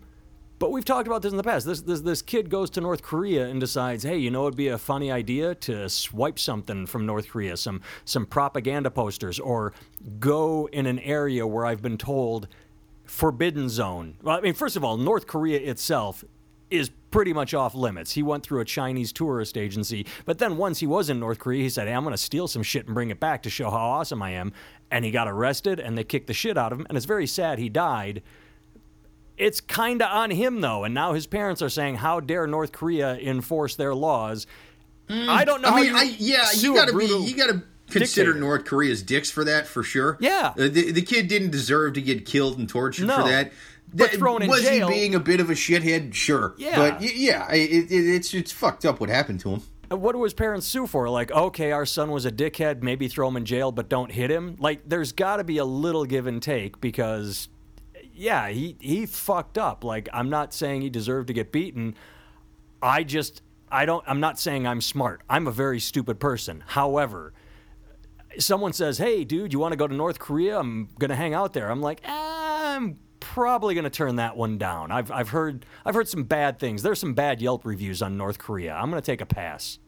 but 0.59 0.70
we've 0.70 0.85
talked 0.85 1.09
about 1.09 1.23
this 1.23 1.32
in 1.32 1.37
the 1.37 1.43
past. 1.43 1.67
This, 1.67 1.82
this 1.82 2.00
this 2.00 2.23
kid 2.23 2.49
goes 2.50 2.70
to 2.70 2.81
North 2.81 3.03
Korea 3.03 3.49
and 3.49 3.59
decides, 3.61 4.05
hey, 4.05 4.17
you 4.17 4.31
know, 4.31 4.43
it'd 4.47 4.56
be 4.56 4.69
a 4.69 4.79
funny 4.79 5.11
idea 5.11 5.55
to 5.56 5.88
swipe 5.88 6.38
something 6.38 6.87
from 6.87 7.06
North 7.06 7.29
Korea, 7.29 7.56
some 7.56 7.81
some 8.05 8.26
propaganda 8.26 8.91
posters, 8.91 9.41
or 9.41 9.73
go 10.19 10.69
in 10.73 10.87
an 10.87 10.99
area 11.00 11.47
where 11.47 11.67
I've 11.67 11.82
been 11.82 11.99
told 11.99 12.49
forbidden 13.05 13.69
zone. 13.69 14.17
Well, 14.23 14.37
I 14.37 14.41
mean, 14.41 14.55
first 14.55 14.76
of 14.76 14.85
all, 14.85 14.97
North 14.97 15.26
Korea 15.26 15.58
itself 15.58 16.25
is 16.73 16.91
pretty 17.11 17.33
much 17.33 17.53
off 17.53 17.75
limits. 17.75 18.13
He 18.13 18.23
went 18.23 18.43
through 18.43 18.61
a 18.61 18.65
Chinese 18.65 19.13
tourist 19.13 19.59
agency, 19.59 20.07
but 20.25 20.39
then 20.39 20.57
once 20.57 20.81
he 20.81 20.87
was 20.87 21.11
in 21.11 21.21
North 21.21 21.39
Korea, 21.39 21.63
he 21.63 21.69
said, 21.69 21.87
hey, 21.87 21.95
I'm 21.95 22.05
going 22.05 22.15
to 22.15 22.19
steal 22.19 22.49
some 22.49 22.63
shit 22.63 22.87
and 22.87 22.95
bring 22.95 23.11
it 23.11 23.21
back 23.21 23.43
to 23.43 23.51
show 23.51 23.71
how 23.71 23.77
awesome 23.77 24.23
I 24.23 24.31
am. 24.31 24.53
And 24.91 25.05
he 25.05 25.11
got 25.11 25.29
arrested 25.29 25.79
and 25.79 25.97
they 25.97 26.05
kicked 26.05 26.27
the 26.27 26.35
shit 26.35 26.57
out 26.57 26.73
of 26.73 26.81
him. 26.81 26.87
And 26.89 26.97
it's 26.97 27.07
very 27.07 27.27
sad 27.27 27.59
he 27.59 27.69
died. 27.69 28.23
It's 29.39 29.61
kind 29.61 30.03
of 30.03 30.11
on 30.11 30.31
him, 30.31 30.61
though. 30.61 30.85
And 30.85 30.95
now 30.95 31.15
his 31.15 31.27
parents 31.27 31.63
are 31.63 31.71
saying, 31.71 31.97
how 31.97 32.21
dare 32.21 32.47
North 32.47 32.73
Korea 32.73 33.17
enforce 33.17 33.77
their 33.77 33.95
laws? 33.95 34.47
Mm, 35.09 35.29
I 35.29 35.45
don't 35.45 35.63
know. 35.63 35.71
I 35.71 35.83
mean, 35.83 35.95
I, 35.95 36.15
yeah, 36.19 36.47
you 36.55 36.75
got 36.75 36.89
to 36.89 36.97
be, 36.97 37.07
you 37.07 37.37
got 37.37 37.49
to 37.49 37.63
consider 37.91 38.33
dictator. 38.33 38.35
North 38.35 38.65
Korea's 38.65 39.03
dicks 39.03 39.31
for 39.31 39.45
that 39.45 39.67
for 39.67 39.83
sure. 39.83 40.17
Yeah, 40.21 40.53
uh, 40.57 40.69
the, 40.69 40.93
the 40.93 41.03
kid 41.03 41.29
didn't 41.29 41.51
deserve 41.51 41.95
to 41.95 42.03
get 42.03 42.25
killed 42.25 42.59
and 42.59 42.69
tortured 42.69 43.07
no. 43.07 43.17
for 43.17 43.29
that. 43.29 43.53
But 43.94 44.11
thrown 44.11 44.43
in 44.43 44.49
was 44.49 44.62
jail. 44.62 44.89
he 44.89 44.94
being 44.94 45.15
a 45.15 45.21
bit 45.21 45.41
of 45.41 45.50
a 45.50 45.55
shithead? 45.55 46.15
Sure. 46.15 46.55
Yeah. 46.56 46.77
But 46.77 47.03
yeah, 47.03 47.50
it, 47.53 47.91
it, 47.91 47.93
it's 47.93 48.33
it's 48.33 48.53
fucked 48.53 48.85
up 48.85 49.00
what 49.00 49.09
happened 49.09 49.41
to 49.41 49.50
him. 49.50 49.62
What 49.91 50.12
do 50.12 50.23
his 50.23 50.33
parents 50.33 50.67
sue 50.67 50.87
for? 50.87 51.09
Like, 51.11 51.31
okay, 51.31 51.73
our 51.73 51.85
son 51.85 52.11
was 52.11 52.25
a 52.25 52.33
dickhead, 52.33 52.83
maybe 52.83 53.09
throw 53.09 53.29
him 53.29 53.37
in 53.37 53.44
jail, 53.44 53.73
but 53.73 53.91
don't 53.91 54.11
hit 54.11 54.31
him. 54.31 54.56
Like, 54.59 54.89
there's 54.89 55.12
got 55.12 55.37
to 55.37 55.44
be 55.44 55.59
a 55.59 55.67
little 55.67 56.06
give 56.06 56.27
and 56.27 56.43
take 56.43 56.81
because, 56.81 57.49
yeah, 58.15 58.49
he 58.49 58.77
he 58.81 59.05
fucked 59.05 59.59
up. 59.59 59.85
Like, 59.85 60.09
I'm 60.12 60.31
not 60.31 60.55
saying 60.55 60.81
he 60.81 60.89
deserved 60.89 61.27
to 61.29 61.35
get 61.35 61.53
beaten. 61.53 61.94
I 62.81 63.03
just, 63.05 63.43
I 63.71 63.85
don't. 63.85 64.03
I'm 64.06 64.21
not 64.21 64.41
saying 64.41 64.67
I'm 64.67 64.81
smart. 64.81 65.23
I'm 65.29 65.47
a 65.47 65.53
very 65.53 65.79
stupid 65.79 66.19
person. 66.19 66.65
However, 66.69 67.35
someone 68.39 68.73
says, 68.73 68.99
"Hey, 68.99 69.25
dude, 69.25 69.53
you 69.53 69.59
want 69.59 69.73
to 69.73 69.77
go 69.77 69.87
to 69.87 69.94
North 69.94 70.19
Korea? 70.19 70.59
I'm 70.59 70.89
gonna 70.99 71.17
hang 71.17 71.35
out 71.35 71.53
there." 71.53 71.71
I'm 71.71 71.83
like, 71.83 72.00
ah, 72.06 72.77
I'm 72.77 72.99
probably 73.23 73.75
going 73.75 73.85
to 73.85 73.91
turn 73.91 74.17
that 74.17 74.37
one 74.37 74.59
down. 74.59 74.91
I've, 74.91 75.11
I've 75.11 75.31
heard 75.31 75.65
I've 75.85 75.95
heard 75.95 76.09
some 76.09 76.25
bad 76.25 76.59
things. 76.59 76.83
There's 76.83 76.99
some 76.99 77.15
bad 77.15 77.41
Yelp 77.41 77.65
reviews 77.65 78.03
on 78.03 78.17
North 78.17 78.39
Korea. 78.39 78.75
I'm 78.75 78.91
going 78.91 79.01
to 79.01 79.07
take 79.07 79.21
a 79.21 79.27
pass. 79.27 79.79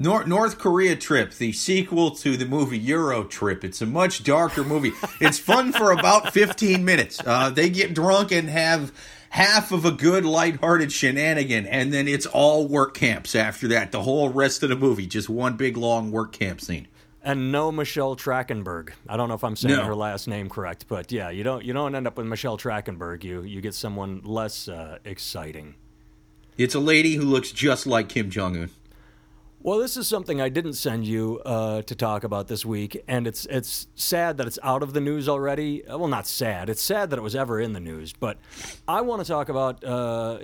North, 0.00 0.28
North 0.28 0.58
Korea 0.58 0.94
Trip, 0.94 1.32
the 1.34 1.50
sequel 1.52 2.12
to 2.12 2.36
the 2.36 2.46
movie 2.46 2.78
Euro 2.78 3.24
Trip. 3.24 3.64
It's 3.64 3.82
a 3.82 3.86
much 3.86 4.22
darker 4.22 4.62
movie. 4.62 4.92
it's 5.20 5.40
fun 5.40 5.72
for 5.72 5.90
about 5.90 6.32
15 6.32 6.84
minutes. 6.84 7.20
Uh, 7.24 7.50
they 7.50 7.68
get 7.68 7.94
drunk 7.94 8.30
and 8.30 8.48
have 8.48 8.92
half 9.30 9.72
of 9.72 9.84
a 9.84 9.90
good 9.90 10.24
lighthearted 10.24 10.92
shenanigan, 10.92 11.66
and 11.66 11.92
then 11.92 12.06
it's 12.06 12.26
all 12.26 12.68
work 12.68 12.94
camps 12.94 13.34
after 13.34 13.66
that. 13.68 13.90
The 13.90 14.02
whole 14.02 14.28
rest 14.28 14.62
of 14.62 14.68
the 14.68 14.76
movie, 14.76 15.06
just 15.06 15.28
one 15.28 15.56
big 15.56 15.76
long 15.76 16.12
work 16.12 16.32
camp 16.32 16.60
scene 16.60 16.86
and 17.28 17.52
no 17.52 17.70
Michelle 17.70 18.16
Trachtenberg. 18.16 18.92
I 19.06 19.18
don't 19.18 19.28
know 19.28 19.34
if 19.34 19.44
I'm 19.44 19.54
saying 19.54 19.76
no. 19.76 19.84
her 19.84 19.94
last 19.94 20.28
name 20.28 20.48
correct, 20.48 20.86
but 20.88 21.12
yeah, 21.12 21.28
you 21.28 21.44
don't 21.44 21.62
you 21.62 21.74
don't 21.74 21.94
end 21.94 22.06
up 22.06 22.16
with 22.16 22.26
Michelle 22.26 22.56
Trachtenberg. 22.56 23.22
You 23.22 23.42
you 23.42 23.60
get 23.60 23.74
someone 23.74 24.22
less 24.24 24.66
uh, 24.66 24.98
exciting. 25.04 25.74
It's 26.56 26.74
a 26.74 26.80
lady 26.80 27.14
who 27.16 27.24
looks 27.24 27.52
just 27.52 27.86
like 27.86 28.08
Kim 28.08 28.30
Jong 28.30 28.56
Un. 28.56 28.70
Well, 29.60 29.78
this 29.78 29.98
is 29.98 30.08
something 30.08 30.40
I 30.40 30.48
didn't 30.48 30.74
send 30.74 31.04
you 31.04 31.42
uh, 31.44 31.82
to 31.82 31.94
talk 31.94 32.24
about 32.24 32.48
this 32.48 32.64
week, 32.64 33.04
and 33.06 33.26
it's 33.26 33.44
it's 33.46 33.88
sad 33.94 34.38
that 34.38 34.46
it's 34.46 34.58
out 34.62 34.82
of 34.82 34.94
the 34.94 35.00
news 35.00 35.28
already. 35.28 35.84
Uh, 35.84 35.98
well, 35.98 36.08
not 36.08 36.26
sad. 36.26 36.70
It's 36.70 36.80
sad 36.80 37.10
that 37.10 37.18
it 37.18 37.22
was 37.22 37.36
ever 37.36 37.60
in 37.60 37.74
the 37.74 37.80
news. 37.80 38.14
But 38.14 38.38
I 38.86 39.02
want 39.02 39.20
to 39.20 39.28
talk 39.28 39.50
about 39.50 39.84
uh, 39.84 40.38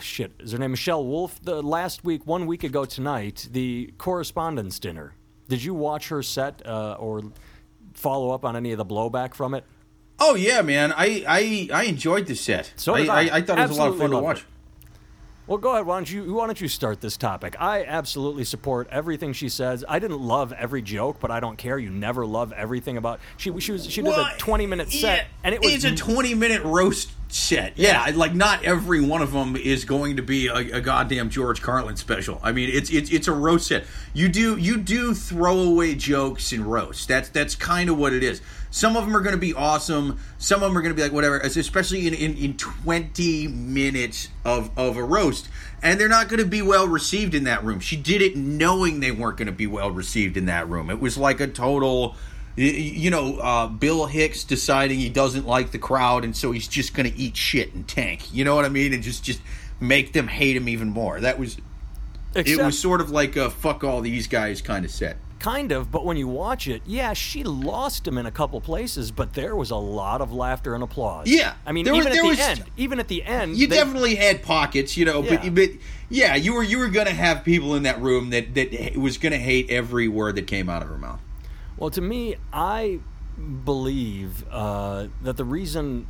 shit. 0.00 0.32
Is 0.40 0.50
her 0.50 0.58
name 0.58 0.72
Michelle 0.72 1.06
Wolf? 1.06 1.40
The 1.44 1.62
last 1.62 2.02
week, 2.02 2.26
one 2.26 2.46
week 2.46 2.64
ago 2.64 2.84
tonight, 2.84 3.48
the 3.52 3.94
Correspondents' 3.98 4.80
Dinner 4.80 5.14
did 5.48 5.62
you 5.62 5.74
watch 5.74 6.08
her 6.08 6.22
set 6.22 6.66
uh, 6.66 6.96
or 6.98 7.22
follow 7.92 8.30
up 8.30 8.44
on 8.44 8.56
any 8.56 8.72
of 8.72 8.78
the 8.78 8.86
blowback 8.86 9.34
from 9.34 9.54
it? 9.54 9.64
Oh 10.18 10.34
yeah, 10.34 10.62
man. 10.62 10.92
I 10.92 11.24
I, 11.26 11.68
I 11.72 11.84
enjoyed 11.84 12.26
the 12.26 12.36
set. 12.36 12.72
So 12.76 12.94
I, 12.94 13.00
I. 13.00 13.04
I, 13.04 13.36
I 13.36 13.40
thought 13.42 13.58
it 13.58 13.68
was 13.68 13.76
a 13.76 13.80
lot 13.80 13.90
of 13.90 13.98
fun 13.98 14.10
to 14.10 14.18
watch. 14.18 14.40
It. 14.40 14.44
Well, 15.46 15.58
go 15.58 15.72
ahead. 15.72 15.84
Why 15.84 15.96
don't 15.96 16.10
you 16.10 16.34
Why 16.34 16.46
don't 16.46 16.58
you 16.58 16.68
start 16.68 17.02
this 17.02 17.18
topic? 17.18 17.54
I 17.60 17.84
absolutely 17.84 18.44
support 18.44 18.88
everything 18.90 19.34
she 19.34 19.50
says. 19.50 19.84
I 19.86 19.98
didn't 19.98 20.20
love 20.20 20.54
every 20.54 20.80
joke, 20.80 21.18
but 21.20 21.30
I 21.30 21.40
don't 21.40 21.58
care. 21.58 21.78
You 21.78 21.90
never 21.90 22.24
love 22.24 22.52
everything 22.52 22.96
about 22.96 23.20
she. 23.36 23.52
She 23.60 23.72
was 23.72 23.84
she 23.84 24.00
did 24.00 24.08
well, 24.08 24.24
a 24.24 24.38
twenty 24.38 24.66
minute 24.66 24.90
set, 24.90 25.18
yeah, 25.18 25.24
and 25.42 25.54
it 25.54 25.60
was 25.60 25.72
it's 25.72 25.84
a 25.84 25.94
twenty 25.94 26.34
minute 26.34 26.62
roast 26.64 27.10
set. 27.28 27.74
Yeah, 27.76 28.08
yeah, 28.08 28.16
like 28.16 28.34
not 28.34 28.64
every 28.64 29.02
one 29.02 29.20
of 29.20 29.32
them 29.32 29.54
is 29.54 29.84
going 29.84 30.16
to 30.16 30.22
be 30.22 30.46
a, 30.46 30.54
a, 30.54 30.80
goddamn 30.80 31.28
George 31.28 31.60
Carlin 31.60 31.96
special. 31.96 32.40
I 32.42 32.52
mean, 32.52 32.70
it's 32.72 32.90
it's 32.90 33.10
it's 33.10 33.28
a 33.28 33.32
roast 33.32 33.66
set. 33.66 33.84
You 34.14 34.30
do 34.30 34.56
you 34.56 34.78
do 34.78 35.12
throwaway 35.12 35.94
jokes 35.94 36.54
in 36.54 36.64
roast. 36.64 37.06
That's 37.06 37.28
that's 37.28 37.54
kind 37.54 37.90
of 37.90 37.98
what 37.98 38.14
it 38.14 38.22
is. 38.22 38.40
Some 38.74 38.96
of 38.96 39.04
them 39.04 39.16
are 39.16 39.20
going 39.20 39.36
to 39.36 39.40
be 39.40 39.54
awesome. 39.54 40.18
Some 40.36 40.60
of 40.64 40.68
them 40.68 40.76
are 40.76 40.82
going 40.82 40.92
to 40.92 40.96
be 40.96 41.02
like 41.02 41.12
whatever. 41.12 41.38
Especially 41.38 42.08
in, 42.08 42.14
in, 42.14 42.36
in 42.36 42.56
twenty 42.56 43.46
minutes 43.46 44.30
of 44.44 44.76
of 44.76 44.96
a 44.96 45.04
roast 45.04 45.48
and 45.80 46.00
they're 46.00 46.08
not 46.08 46.28
going 46.28 46.40
to 46.40 46.46
be 46.46 46.60
well 46.60 46.88
received 46.88 47.34
in 47.34 47.44
that 47.44 47.62
room. 47.62 47.78
She 47.78 47.94
did 47.94 48.20
it 48.20 48.36
knowing 48.36 48.98
they 48.98 49.12
weren't 49.12 49.36
going 49.36 49.46
to 49.46 49.52
be 49.52 49.68
well 49.68 49.92
received 49.92 50.36
in 50.36 50.46
that 50.46 50.68
room. 50.68 50.90
It 50.90 50.98
was 50.98 51.16
like 51.16 51.38
a 51.38 51.46
total, 51.46 52.16
you 52.56 53.10
know, 53.10 53.36
uh, 53.36 53.68
Bill 53.68 54.06
Hicks 54.06 54.42
deciding 54.42 54.98
he 54.98 55.08
doesn't 55.08 55.46
like 55.46 55.70
the 55.70 55.78
crowd, 55.78 56.24
and 56.24 56.36
so 56.36 56.50
he's 56.50 56.66
just 56.66 56.94
going 56.94 57.08
to 57.08 57.16
eat 57.16 57.36
shit 57.36 57.74
and 57.74 57.86
tank. 57.86 58.34
You 58.34 58.44
know 58.44 58.56
what 58.56 58.64
I 58.64 58.70
mean? 58.70 58.92
And 58.92 59.04
just 59.04 59.22
just 59.22 59.40
make 59.78 60.14
them 60.14 60.26
hate 60.26 60.56
him 60.56 60.68
even 60.68 60.88
more. 60.88 61.20
That 61.20 61.38
was. 61.38 61.58
Except, 62.34 62.48
it 62.60 62.64
was 62.64 62.76
sort 62.76 63.00
of 63.00 63.12
like 63.12 63.36
a 63.36 63.50
fuck 63.50 63.84
all 63.84 64.00
these 64.00 64.26
guys 64.26 64.60
kind 64.60 64.84
of 64.84 64.90
set 64.90 65.18
kind 65.44 65.72
of, 65.72 65.90
but 65.90 66.06
when 66.06 66.16
you 66.16 66.26
watch 66.26 66.66
it, 66.66 66.80
yeah, 66.86 67.12
she 67.12 67.44
lost 67.44 68.08
him 68.08 68.16
in 68.16 68.24
a 68.24 68.30
couple 68.30 68.58
places, 68.62 69.10
but 69.10 69.34
there 69.34 69.54
was 69.54 69.70
a 69.70 69.76
lot 69.76 70.22
of 70.22 70.32
laughter 70.32 70.74
and 70.74 70.82
applause. 70.82 71.26
Yeah, 71.26 71.54
I 71.66 71.72
mean, 71.72 71.86
even 71.86 71.98
was, 71.98 72.06
at 72.06 72.12
the 72.14 72.22
was, 72.22 72.40
end, 72.40 72.64
even 72.78 72.98
at 72.98 73.08
the 73.08 73.22
end, 73.22 73.54
you 73.54 73.66
they, 73.66 73.76
definitely 73.76 74.14
had 74.14 74.42
pockets, 74.42 74.96
you 74.96 75.04
know, 75.04 75.22
yeah. 75.22 75.36
but 75.36 75.54
but 75.54 75.70
yeah, 76.08 76.34
you 76.34 76.54
were 76.54 76.62
you 76.62 76.78
were 76.78 76.88
going 76.88 77.06
to 77.06 77.12
have 77.12 77.44
people 77.44 77.74
in 77.74 77.82
that 77.82 78.00
room 78.00 78.30
that 78.30 78.54
that 78.54 78.96
was 78.96 79.18
going 79.18 79.32
to 79.32 79.38
hate 79.38 79.68
every 79.68 80.08
word 80.08 80.36
that 80.36 80.46
came 80.46 80.70
out 80.70 80.80
of 80.80 80.88
her 80.88 80.96
mouth. 80.96 81.20
Well, 81.76 81.90
to 81.90 82.00
me, 82.00 82.36
I 82.50 83.00
believe 83.64 84.46
uh, 84.50 85.08
that 85.20 85.36
the 85.36 85.44
reason 85.44 86.06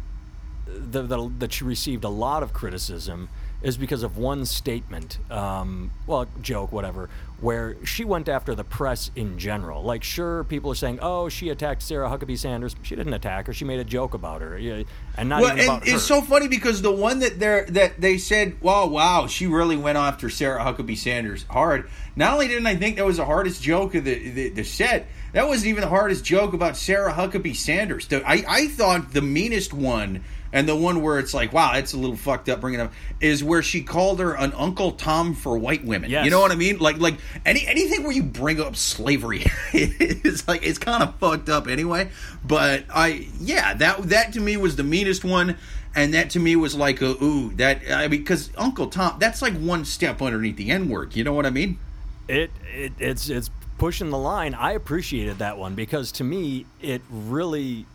that, 0.66 1.32
that 1.40 1.52
she 1.52 1.64
received 1.64 2.04
a 2.04 2.08
lot 2.08 2.44
of 2.44 2.52
criticism 2.52 3.28
is 3.64 3.78
because 3.78 4.02
of 4.02 4.18
one 4.18 4.44
statement, 4.44 5.18
um, 5.30 5.90
well, 6.06 6.26
joke, 6.42 6.70
whatever, 6.70 7.08
where 7.40 7.76
she 7.84 8.04
went 8.04 8.28
after 8.28 8.54
the 8.54 8.62
press 8.62 9.10
in 9.16 9.38
general. 9.38 9.82
Like, 9.82 10.04
sure, 10.04 10.44
people 10.44 10.70
are 10.70 10.74
saying, 10.74 10.98
"Oh, 11.00 11.30
she 11.30 11.48
attacked 11.48 11.80
Sarah 11.82 12.08
Huckabee 12.08 12.38
Sanders." 12.38 12.76
She 12.82 12.94
didn't 12.94 13.14
attack 13.14 13.46
her; 13.46 13.54
she 13.54 13.64
made 13.64 13.80
a 13.80 13.84
joke 13.84 14.12
about 14.12 14.42
her, 14.42 14.58
yeah, 14.58 14.82
and 15.16 15.30
not 15.30 15.40
well, 15.40 15.52
even 15.52 15.64
about 15.64 15.88
her. 15.88 15.94
it's 15.94 16.04
so 16.04 16.20
funny 16.20 16.46
because 16.46 16.82
the 16.82 16.92
one 16.92 17.20
that 17.20 17.40
they 17.40 17.64
that 17.70 17.98
they 17.98 18.18
said, 18.18 18.60
"Wow, 18.60 18.86
wow, 18.86 19.26
she 19.26 19.46
really 19.46 19.78
went 19.78 19.96
after 19.96 20.28
Sarah 20.28 20.62
Huckabee 20.62 20.98
Sanders 20.98 21.44
hard." 21.48 21.88
Not 22.16 22.34
only 22.34 22.48
didn't 22.48 22.66
I 22.66 22.76
think 22.76 22.96
that 22.96 23.06
was 23.06 23.16
the 23.16 23.24
hardest 23.24 23.62
joke 23.62 23.94
of 23.94 24.04
the 24.04 24.28
the, 24.28 24.48
the 24.50 24.64
set, 24.64 25.08
that 25.32 25.48
wasn't 25.48 25.68
even 25.68 25.80
the 25.80 25.88
hardest 25.88 26.22
joke 26.22 26.52
about 26.52 26.76
Sarah 26.76 27.12
Huckabee 27.12 27.56
Sanders. 27.56 28.06
The, 28.08 28.22
I 28.28 28.44
I 28.46 28.68
thought 28.68 29.12
the 29.12 29.22
meanest 29.22 29.72
one 29.72 30.22
and 30.54 30.68
the 30.68 30.76
one 30.76 31.02
where 31.02 31.18
it's 31.18 31.34
like, 31.34 31.52
wow, 31.52 31.72
it's 31.74 31.92
a 31.94 31.98
little 31.98 32.16
fucked 32.16 32.48
up 32.48 32.60
bringing 32.60 32.80
up, 32.80 32.92
is 33.20 33.42
where 33.42 33.60
she 33.60 33.82
called 33.82 34.20
her 34.20 34.34
an 34.34 34.52
Uncle 34.54 34.92
Tom 34.92 35.34
for 35.34 35.58
white 35.58 35.84
women. 35.84 36.08
Yes. 36.08 36.24
You 36.24 36.30
know 36.30 36.40
what 36.40 36.52
I 36.52 36.54
mean? 36.54 36.78
Like, 36.78 36.98
like 36.98 37.16
any 37.44 37.66
anything 37.66 38.04
where 38.04 38.12
you 38.12 38.22
bring 38.22 38.60
up 38.60 38.76
slavery, 38.76 39.44
it's 39.72 40.46
like 40.46 40.64
it's 40.64 40.78
kind 40.78 41.02
of 41.02 41.16
fucked 41.16 41.48
up 41.48 41.66
anyway. 41.66 42.08
But 42.44 42.84
I, 42.94 43.26
yeah, 43.40 43.74
that 43.74 44.04
that 44.04 44.32
to 44.34 44.40
me 44.40 44.56
was 44.56 44.76
the 44.76 44.84
meanest 44.84 45.24
one. 45.24 45.58
And 45.96 46.14
that 46.14 46.30
to 46.30 46.40
me 46.40 46.56
was 46.56 46.74
like 46.74 47.02
a 47.02 47.22
ooh 47.22 47.50
that 47.54 47.82
I 47.88 48.08
mean 48.08 48.18
because 48.18 48.50
Uncle 48.56 48.88
Tom 48.88 49.16
that's 49.20 49.40
like 49.40 49.56
one 49.56 49.84
step 49.84 50.20
underneath 50.20 50.56
the 50.56 50.72
N 50.72 50.88
word 50.88 51.14
you 51.14 51.22
know 51.22 51.32
what 51.32 51.46
I 51.46 51.50
mean 51.50 51.78
it, 52.26 52.50
it 52.74 52.94
it's 52.98 53.28
it's 53.28 53.48
pushing 53.78 54.10
the 54.10 54.18
line. 54.18 54.54
I 54.54 54.72
appreciated 54.72 55.38
that 55.38 55.56
one 55.56 55.76
because 55.76 56.10
to 56.12 56.24
me 56.24 56.66
it 56.82 57.00
really 57.08 57.86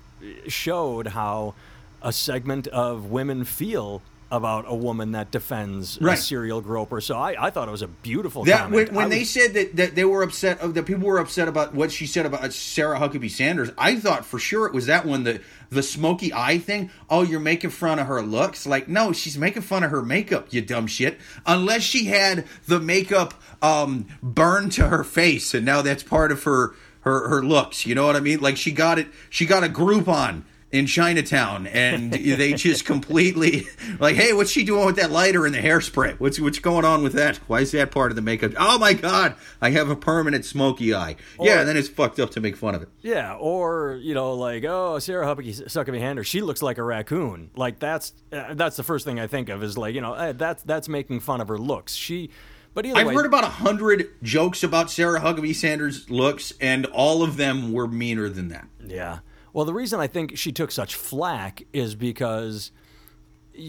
showed 0.48 1.08
how 1.08 1.56
a 2.02 2.12
segment 2.14 2.68
of 2.68 3.06
women 3.12 3.44
feel 3.44 4.02
about 4.32 4.66
a 4.68 4.76
woman 4.76 5.14
that 5.14 5.32
defends 5.32 5.98
Right. 6.00 6.16
a 6.16 6.22
serial 6.22 6.62
groper. 6.62 7.02
So 7.02 7.18
I, 7.18 7.48
I 7.48 7.50
thought 7.50 7.68
it 7.68 7.72
was 7.72 7.82
a 7.82 7.88
beautiful 7.88 8.44
That 8.44 8.66
comment. 8.66 8.90
when, 8.90 8.96
when 8.96 9.06
I 9.08 9.10
they 9.10 9.24
said 9.24 9.56
that, 9.56 9.76
that 9.78 9.96
they 9.96 10.06
were 10.06 10.22
upset, 10.22 10.60
of 10.62 10.76
the 10.76 10.84
people 10.84 11.08
were 11.08 11.18
upset 11.18 11.48
about 11.48 11.74
what 11.74 11.92
she 11.92 12.06
said 12.06 12.28
about 12.28 12.54
Sarah 12.54 13.00
Huckabee 13.00 13.32
Sanders. 13.32 13.72
I 13.76 13.96
thought 13.96 14.26
for 14.28 14.38
sure 14.38 14.68
it 14.68 14.74
was 14.74 14.86
that 14.86 15.04
one, 15.06 15.24
the 15.24 15.42
the 15.72 15.82
smoky 15.82 16.32
eye 16.32 16.60
thing. 16.60 16.92
Oh, 17.10 17.24
you're 17.24 17.40
making 17.40 17.72
fun 17.72 17.98
of 17.98 18.06
her 18.06 18.22
looks. 18.22 18.68
Like, 18.68 18.88
no, 18.88 19.14
she's 19.14 19.36
making 19.38 19.64
fun 19.64 19.84
of 19.84 19.90
her 19.90 20.04
makeup. 20.04 20.48
You 20.52 20.62
dumb 20.62 20.86
shit. 20.86 21.18
Unless 21.48 21.82
she 21.82 22.06
had 22.06 22.46
the 22.68 22.80
makeup 22.80 23.34
um, 23.64 24.06
burned 24.22 24.72
to 24.74 24.88
her 24.90 25.04
face, 25.04 25.56
and 25.56 25.66
now 25.66 25.82
that's 25.82 26.04
part 26.04 26.32
of 26.32 26.44
her 26.44 26.76
her 27.02 27.30
her 27.30 27.42
looks. 27.44 27.88
You 27.88 27.96
know 27.96 28.06
what 28.06 28.16
I 28.16 28.20
mean? 28.20 28.42
Like 28.42 28.58
she 28.58 28.72
got 28.72 29.00
it. 29.00 29.08
She 29.32 29.48
got 29.48 29.64
a 29.64 29.70
Groupon 29.70 30.44
in 30.72 30.86
Chinatown, 30.86 31.66
and 31.68 32.14
they 32.14 32.54
just 32.54 32.86
completely 32.86 33.68
like, 34.00 34.16
hey, 34.16 34.34
what's 34.34 34.52
she 34.52 34.64
doing 34.64 34.86
with 34.86 34.98
that 34.98 35.12
lighter 35.12 35.46
and 35.46 35.54
the 35.54 35.60
hairspray? 35.60 36.20
What's 36.20 36.40
what's 36.40 36.60
going 36.60 36.86
on 36.86 37.04
with 37.04 37.14
that? 37.14 37.38
Why 37.48 37.62
is 37.62 37.72
that 37.72 37.92
part 37.92 38.12
of 38.12 38.16
the 38.16 38.22
makeup? 38.22 38.54
Oh 38.58 38.78
my 38.78 38.94
god, 38.94 39.36
I 39.62 39.72
have 39.72 39.90
a 39.90 39.96
permanent 39.96 40.46
smoky 40.46 40.94
eye. 40.94 41.16
yeah, 41.40 41.60
and 41.60 41.68
then 41.68 41.78
it's 41.78 41.90
fucked 41.90 42.20
up 42.20 42.32
to 42.32 42.42
make 42.42 42.56
fun 42.56 42.76
of 42.76 42.84
it. 42.84 42.90
Yeah, 43.02 43.36
or 43.36 44.00
you 44.02 44.14
know, 44.14 44.34
like 44.34 44.64
oh, 44.64 45.00
Sarah 45.00 45.26
Huckabee 45.26 45.66
Huckabee 45.66 46.00
Sanders, 46.00 46.28
she 46.28 46.42
looks 46.42 46.62
like 46.62 46.78
a 46.78 46.84
raccoon. 46.84 47.50
Like 47.56 47.80
that's 47.80 48.14
uh, 48.32 48.54
that's 48.54 48.78
the 48.78 48.84
first 48.84 49.06
thing 49.06 49.20
I 49.20 49.28
think 49.28 49.50
of 49.50 49.64
is 49.64 49.78
like 49.78 49.96
you 49.96 50.02
know 50.02 50.14
eh, 50.14 50.34
that's 50.34 50.64
that's 50.64 50.88
making 50.88 51.22
fun 51.22 51.42
of 51.42 51.48
her 51.48 51.58
looks. 51.58 51.96
She, 51.96 52.30
but 52.76 52.86
I've 52.86 53.08
way, 53.08 53.16
heard 53.16 53.26
about 53.26 53.44
a 53.44 53.48
hundred 53.50 54.10
jokes 54.22 54.64
about 54.64 54.92
Sarah 54.92 55.20
Huckabee 55.20 55.56
Sanders' 55.56 56.10
looks, 56.12 56.54
and 56.62 56.86
all 56.88 57.24
of 57.24 57.38
them 57.38 57.74
were 57.74 57.88
meaner 57.88 58.30
than 58.30 58.50
that. 58.50 58.68
Yeah. 58.86 59.20
Well, 59.54 59.66
the 59.66 59.74
reason 59.74 60.00
I 60.00 60.08
think 60.08 60.38
she 60.38 60.52
took 60.52 60.72
such 60.72 60.96
flack 60.96 61.64
is 61.74 61.96
because 61.96 62.72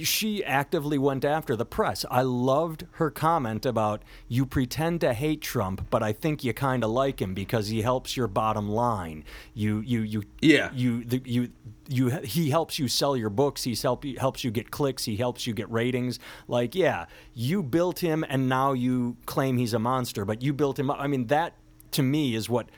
she 0.02 0.44
actively 0.44 0.98
went 0.98 1.24
after 1.24 1.56
the 1.56 1.64
press. 1.64 2.04
I 2.10 2.22
loved 2.22 2.86
her 2.92 3.10
comment 3.10 3.66
about 3.66 4.02
you 4.28 4.46
pretend 4.46 5.00
to 5.00 5.12
hate 5.14 5.40
Trump, 5.40 5.86
but 5.90 6.02
I 6.02 6.12
think 6.12 6.44
you 6.44 6.52
kind 6.52 6.84
of 6.84 6.90
like 6.90 7.20
him 7.20 7.34
because 7.34 7.68
he 7.68 7.82
helps 7.82 8.16
your 8.16 8.28
bottom 8.28 8.68
line. 8.68 9.24
You 9.52 9.80
you 9.80 10.02
you 10.02 10.22
Yeah. 10.40 10.70
you 10.72 11.04
the, 11.04 11.20
you 11.24 11.50
you 11.88 12.08
he 12.22 12.50
helps 12.50 12.78
you 12.78 12.86
sell 12.86 13.16
your 13.16 13.30
books. 13.30 13.64
He's 13.64 13.82
help 13.82 14.04
he 14.04 14.14
helps 14.14 14.44
you 14.44 14.52
get 14.52 14.70
clicks. 14.70 15.04
He 15.04 15.16
helps 15.16 15.46
you 15.46 15.54
get 15.54 15.68
ratings. 15.72 16.20
Like 16.46 16.74
yeah, 16.76 17.06
you 17.34 17.62
built 17.62 17.98
him 17.98 18.24
and 18.28 18.48
now 18.48 18.72
you 18.72 19.16
claim 19.26 19.56
he's 19.58 19.74
a 19.74 19.80
monster, 19.80 20.24
but 20.24 20.40
you 20.40 20.52
built 20.52 20.78
him 20.78 20.90
up. 20.90 20.98
I 21.00 21.08
mean 21.08 21.26
that 21.28 21.54
to 21.92 22.02
me 22.04 22.36
is 22.36 22.48
what 22.48 22.68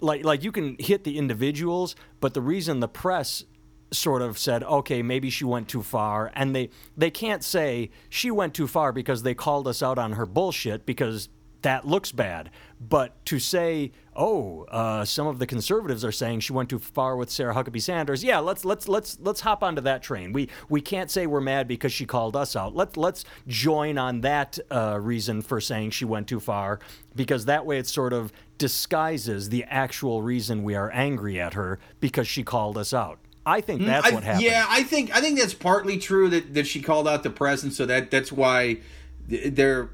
like 0.00 0.24
like 0.24 0.42
you 0.44 0.52
can 0.52 0.76
hit 0.78 1.04
the 1.04 1.18
individuals, 1.18 1.94
but 2.20 2.34
the 2.34 2.40
reason 2.40 2.80
the 2.80 2.88
press 2.88 3.44
sort 3.90 4.20
of 4.22 4.38
said, 4.38 4.62
okay, 4.62 5.02
maybe 5.02 5.30
she 5.30 5.44
went 5.44 5.68
too 5.68 5.82
far, 5.82 6.30
and 6.34 6.54
they 6.54 6.70
they 6.96 7.10
can't 7.10 7.42
say 7.42 7.90
she 8.08 8.30
went 8.30 8.54
too 8.54 8.66
far 8.66 8.92
because 8.92 9.22
they 9.22 9.34
called 9.34 9.66
us 9.66 9.82
out 9.82 9.98
on 9.98 10.12
her 10.12 10.26
bullshit 10.26 10.84
because 10.86 11.28
that 11.62 11.86
looks 11.86 12.12
bad. 12.12 12.50
But 12.80 13.24
to 13.26 13.40
say, 13.40 13.90
oh, 14.14 14.62
uh, 14.70 15.04
some 15.04 15.26
of 15.26 15.40
the 15.40 15.46
conservatives 15.46 16.04
are 16.04 16.12
saying 16.12 16.40
she 16.40 16.52
went 16.52 16.68
too 16.70 16.78
far 16.78 17.16
with 17.16 17.28
Sarah 17.30 17.52
Huckabee 17.54 17.82
Sanders. 17.82 18.22
Yeah, 18.22 18.38
let's 18.38 18.64
let's 18.64 18.86
let's 18.86 19.18
let's 19.20 19.40
hop 19.40 19.64
onto 19.64 19.80
that 19.82 20.00
train. 20.02 20.32
We 20.32 20.48
we 20.68 20.80
can't 20.80 21.10
say 21.10 21.26
we're 21.26 21.40
mad 21.40 21.66
because 21.66 21.92
she 21.92 22.06
called 22.06 22.36
us 22.36 22.54
out. 22.54 22.76
Let's 22.76 22.96
let's 22.96 23.24
join 23.48 23.98
on 23.98 24.20
that 24.20 24.58
uh, 24.70 24.98
reason 25.00 25.42
for 25.42 25.60
saying 25.60 25.90
she 25.90 26.04
went 26.04 26.28
too 26.28 26.38
far 26.38 26.78
because 27.16 27.46
that 27.46 27.66
way 27.66 27.78
it 27.78 27.88
sort 27.88 28.12
of 28.12 28.32
disguises 28.58 29.48
the 29.48 29.64
actual 29.64 30.22
reason 30.22 30.62
we 30.62 30.76
are 30.76 30.90
angry 30.92 31.40
at 31.40 31.54
her 31.54 31.78
because 31.98 32.28
she 32.28 32.44
called 32.44 32.78
us 32.78 32.94
out. 32.94 33.18
I 33.44 33.60
think 33.60 33.82
that's 33.84 34.06
Mm, 34.06 34.10
I- 34.10 34.14
what 34.14 34.22
happened. 34.24 34.44
Yeah, 34.44 34.66
I 34.68 34.84
think 34.84 35.14
I 35.16 35.20
think 35.20 35.38
that's 35.40 35.54
partly 35.54 35.98
true 35.98 36.28
that, 36.28 36.54
that 36.54 36.66
she 36.68 36.80
called 36.80 37.08
out 37.08 37.24
the 37.24 37.30
press, 37.30 37.64
and 37.64 37.72
so 37.72 37.86
that 37.86 38.10
that's 38.12 38.30
why 38.30 38.78
they're 39.26 39.90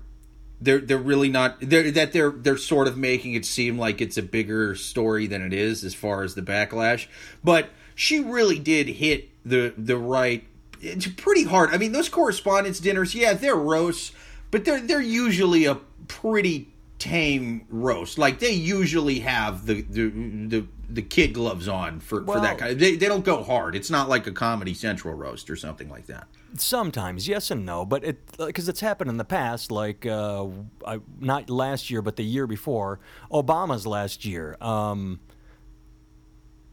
they're 0.60 0.78
they're 0.78 0.98
really 0.98 1.28
not 1.28 1.56
they're 1.60 1.90
that 1.90 2.12
they're 2.12 2.30
they're 2.30 2.56
sort 2.56 2.88
of 2.88 2.96
making 2.96 3.34
it 3.34 3.44
seem 3.44 3.78
like 3.78 4.00
it's 4.00 4.16
a 4.16 4.22
bigger 4.22 4.74
story 4.74 5.26
than 5.26 5.42
it 5.42 5.52
is 5.52 5.84
as 5.84 5.94
far 5.94 6.22
as 6.22 6.34
the 6.34 6.42
backlash. 6.42 7.06
But 7.42 7.70
she 7.94 8.20
really 8.20 8.58
did 8.58 8.88
hit 8.88 9.28
the 9.44 9.74
the 9.76 9.96
right. 9.96 10.44
It's 10.80 11.06
pretty 11.06 11.44
hard. 11.44 11.70
I 11.70 11.78
mean, 11.78 11.92
those 11.92 12.08
correspondence 12.08 12.78
dinners, 12.78 13.14
yeah, 13.14 13.32
they're 13.32 13.54
roasts, 13.54 14.12
but 14.50 14.64
they're 14.64 14.80
they're 14.80 15.00
usually 15.00 15.64
a 15.64 15.76
pretty 16.08 16.68
tame 16.98 17.66
roast. 17.68 18.18
Like 18.18 18.38
they 18.38 18.52
usually 18.52 19.20
have 19.20 19.66
the 19.66 19.82
the 19.82 20.08
the, 20.08 20.66
the 20.88 21.02
kid 21.02 21.32
gloves 21.32 21.68
on 21.68 22.00
for, 22.00 22.24
for 22.24 22.40
that 22.40 22.58
kind 22.58 22.72
of. 22.72 22.78
They, 22.78 22.96
they 22.96 23.06
don't 23.06 23.24
go 23.24 23.42
hard. 23.42 23.74
It's 23.74 23.90
not 23.90 24.08
like 24.08 24.26
a 24.26 24.32
Comedy 24.32 24.74
Central 24.74 25.14
roast 25.14 25.50
or 25.50 25.56
something 25.56 25.88
like 25.88 26.06
that. 26.06 26.26
Sometimes, 26.56 27.26
yes 27.26 27.50
and 27.50 27.66
no, 27.66 27.84
but 27.84 28.04
it 28.04 28.20
because 28.38 28.68
it's 28.68 28.80
happened 28.80 29.10
in 29.10 29.16
the 29.16 29.24
past, 29.24 29.72
like 29.72 30.06
uh, 30.06 30.46
I, 30.86 31.00
not 31.18 31.50
last 31.50 31.90
year, 31.90 32.00
but 32.00 32.16
the 32.16 32.22
year 32.22 32.46
before, 32.46 33.00
Obama's 33.30 33.86
last 33.86 34.24
year. 34.24 34.56
Um, 34.60 35.20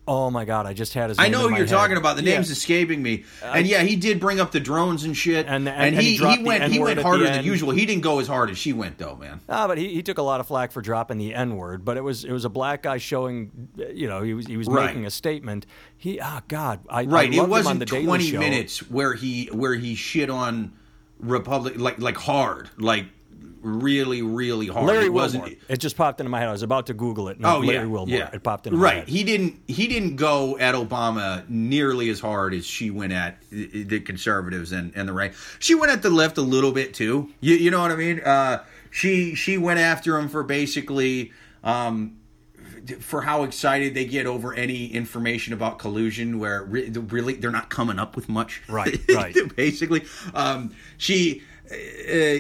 oh 0.08 0.29
my 0.31 0.46
God, 0.46 0.65
I 0.65 0.74
just 0.74 0.93
had 0.93 1.10
his. 1.10 1.20
I 1.20 1.29
know 1.29 1.39
in 1.41 1.43
who 1.46 1.50
my 1.51 1.58
you're 1.60 1.67
head. 1.67 1.74
talking 1.74 1.98
about. 1.98 2.17
The 2.17 2.24
Yeah. 2.24 2.34
name's 2.36 2.50
escaping 2.50 3.01
me. 3.01 3.24
And 3.43 3.65
yeah, 3.67 3.81
he 3.84 3.96
did 3.96 4.20
bring 4.20 4.39
up 4.39 4.51
the 4.51 4.60
drones 4.60 5.03
and 5.03 5.15
shit. 5.15 5.46
And- 5.48 5.67
And, 5.67 5.70
and- 5.70 5.96
and 5.96 6.01
he 6.03 6.17
he, 6.17 6.36
he 6.38 6.43
went 6.43 6.72
he 6.72 6.79
went 6.79 7.00
harder 7.01 7.24
than 7.25 7.43
usual. 7.46 7.72
He 7.72 7.86
didn't 7.86 8.01
go 8.03 8.20
as 8.20 8.27
hard 8.27 8.50
as 8.50 8.58
she 8.58 8.74
went 8.74 8.98
though, 8.98 9.15
man. 9.15 9.39
Ah, 9.48 9.67
but 9.67 9.77
he, 9.77 9.93
he 9.93 10.01
took 10.03 10.17
a 10.17 10.22
lot 10.24 10.39
of 10.39 10.48
flack 10.48 10.72
for 10.72 10.81
dropping 10.81 11.17
the 11.17 11.34
N 11.34 11.55
word. 11.55 11.86
But 11.86 11.98
it 11.98 12.01
was 12.01 12.25
it 12.25 12.31
was 12.31 12.46
a 12.46 12.50
black 12.50 12.84
guy 12.84 12.98
showing, 12.98 13.51
you 13.93 14.08
know, 14.10 14.22
he 14.24 14.34
was 14.34 14.48
he 14.48 14.58
was 14.58 14.67
Right. 14.67 14.88
making 14.88 15.05
a 15.05 15.12
statement. 15.12 15.65
He, 15.98 16.20
oh 16.20 16.39
God, 16.48 16.79
I, 16.89 17.03
Right. 17.05 17.29
I 17.31 17.34
It 17.34 17.38
loved 17.38 17.38
him 17.38 17.43
on 17.43 17.50
wasn't 17.50 17.79
the 17.79 17.86
Daily 17.86 18.05
20 18.05 18.24
Show. 18.31 18.39
minutes 18.39 18.89
where 18.89 19.13
he 19.13 19.46
where 19.51 19.75
he 19.75 19.96
shit 19.96 20.29
on 20.29 20.74
Republic 21.20 21.75
like 21.77 22.00
like 22.00 22.17
hard, 22.17 22.70
like 22.79 23.05
really 23.62 24.22
really 24.22 24.68
hard. 24.68 24.88
Larry 24.88 25.06
it 25.06 25.13
Wilmore. 25.13 25.41
wasn't 25.44 25.58
It 25.70 25.77
just 25.77 25.96
popped 25.96 26.20
into 26.20 26.30
my 26.30 26.39
head. 26.39 26.50
I 26.50 26.51
was 26.51 26.63
about 26.63 26.88
to 26.88 26.94
Google 26.94 27.27
it. 27.30 27.38
Oh 27.44 27.60
Larry 27.60 27.86
yeah, 27.86 27.86
Wilmore. 27.86 28.18
yeah. 28.18 28.30
It 28.34 28.44
popped 28.44 28.68
into 28.68 28.77
my 28.77 28.84
right. 28.84 29.08
He 29.08 29.24
didn't. 29.24 29.62
He 29.68 29.88
didn't 29.88 30.15
go 30.15 30.58
at 30.58 30.75
Obama 30.75 31.48
nearly 31.50 32.10
as 32.10 32.20
hard 32.20 32.53
as 32.53 32.65
she 32.65 32.91
went 32.91 33.13
at 33.13 33.38
the 33.50 33.84
the 33.84 34.00
conservatives 34.00 34.72
and, 34.72 34.91
and 34.96 35.08
the 35.08 35.13
right. 35.13 35.34
She 35.60 35.75
went 35.75 35.91
at 35.91 36.01
the 36.01 36.10
left 36.10 36.38
a 36.38 36.41
little 36.41 36.72
bit 36.72 36.94
too. 36.94 37.30
You, 37.39 37.56
you 37.56 37.72
know 37.72 37.82
what 37.82 37.91
I 37.91 37.96
mean? 37.96 38.20
Uh, 38.22 38.63
she 38.89 39.36
she 39.36 39.58
went 39.58 39.80
after 39.80 40.18
him 40.18 40.30
for 40.30 40.44
basically. 40.44 41.32
Um, 41.63 42.18
for 43.00 43.22
how 43.22 43.44
excited 43.44 43.94
they 43.94 44.06
get 44.06 44.25
over 44.25 44.56
any 44.56 44.88
information 44.88 45.53
about 45.53 45.77
collusion, 45.77 46.39
where 46.39 46.63
re- 46.63 46.89
really 46.89 47.36
they're 47.36 47.51
not 47.51 47.70
coming 47.70 48.00
up 48.00 48.15
with 48.15 48.27
much. 48.27 48.63
Right, 48.68 49.00
right. 49.10 49.36
Basically, 49.56 50.03
um, 50.34 50.74
she. 50.98 51.44
Uh, 51.72 52.39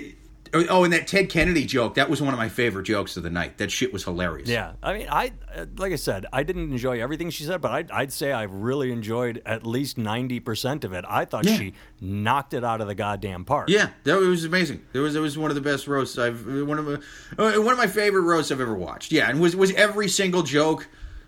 oh, 0.53 0.83
and 0.83 0.91
that 0.93 1.07
Ted 1.07 1.29
Kennedy 1.29 1.65
joke. 1.65 1.95
That 1.95 2.09
was 2.09 2.21
one 2.21 2.33
of 2.33 2.37
my 2.39 2.49
favorite 2.49 2.83
jokes 2.83 3.15
of 3.17 3.23
the 3.23 3.29
night. 3.29 3.57
That 3.57 3.71
shit 3.71 3.93
was 3.93 4.03
hilarious. 4.03 4.49
Yeah, 4.49 4.73
I 4.83 4.93
mean, 4.97 5.07
I 5.09 5.31
like 5.77 5.93
I 5.93 5.95
said, 5.95 6.25
I 6.33 6.43
didn't 6.43 6.71
enjoy 6.71 7.01
everything 7.01 7.29
she 7.29 7.43
said, 7.43 7.61
but 7.61 7.71
I'd, 7.71 7.91
I'd 7.91 8.11
say 8.13 8.31
I 8.31 8.43
really 8.43 8.91
enjoyed 8.91 9.41
at 9.45 9.65
least 9.65 9.97
ninety 9.97 10.39
percent 10.39 10.83
of 10.83 10.93
it. 10.93 11.05
I 11.07 11.25
thought 11.25 11.45
Yeah. 11.45 11.57
she 11.57 11.73
knocked 11.99 12.53
it 12.53 12.63
out 12.63 12.81
of 12.81 12.87
the 12.87 12.95
goddamn 12.95 13.45
park. 13.45 13.69
Yeah, 13.69 13.89
that 14.03 14.15
was 14.17 14.45
amazing. 14.45 14.81
It 14.93 14.99
was 14.99 15.15
it 15.15 15.19
was 15.19 15.37
one 15.37 15.51
of 15.51 15.55
the 15.55 15.61
best 15.61 15.87
roasts 15.87 16.17
I've 16.17 16.45
one 16.45 16.79
of 16.79 16.85
my, 16.85 16.93
uh, 17.43 17.61
one 17.61 17.73
of 17.73 17.77
my 17.77 17.87
favorite 17.87 18.21
roasts 18.23 18.51
I've 18.51 18.61
ever 18.61 18.75
watched. 18.75 19.11
Yeah, 19.11 19.29
and 19.29 19.39
was 19.39 19.55
was 19.55 19.71
every 19.73 20.07
single 20.09 20.43
joke 20.43 20.87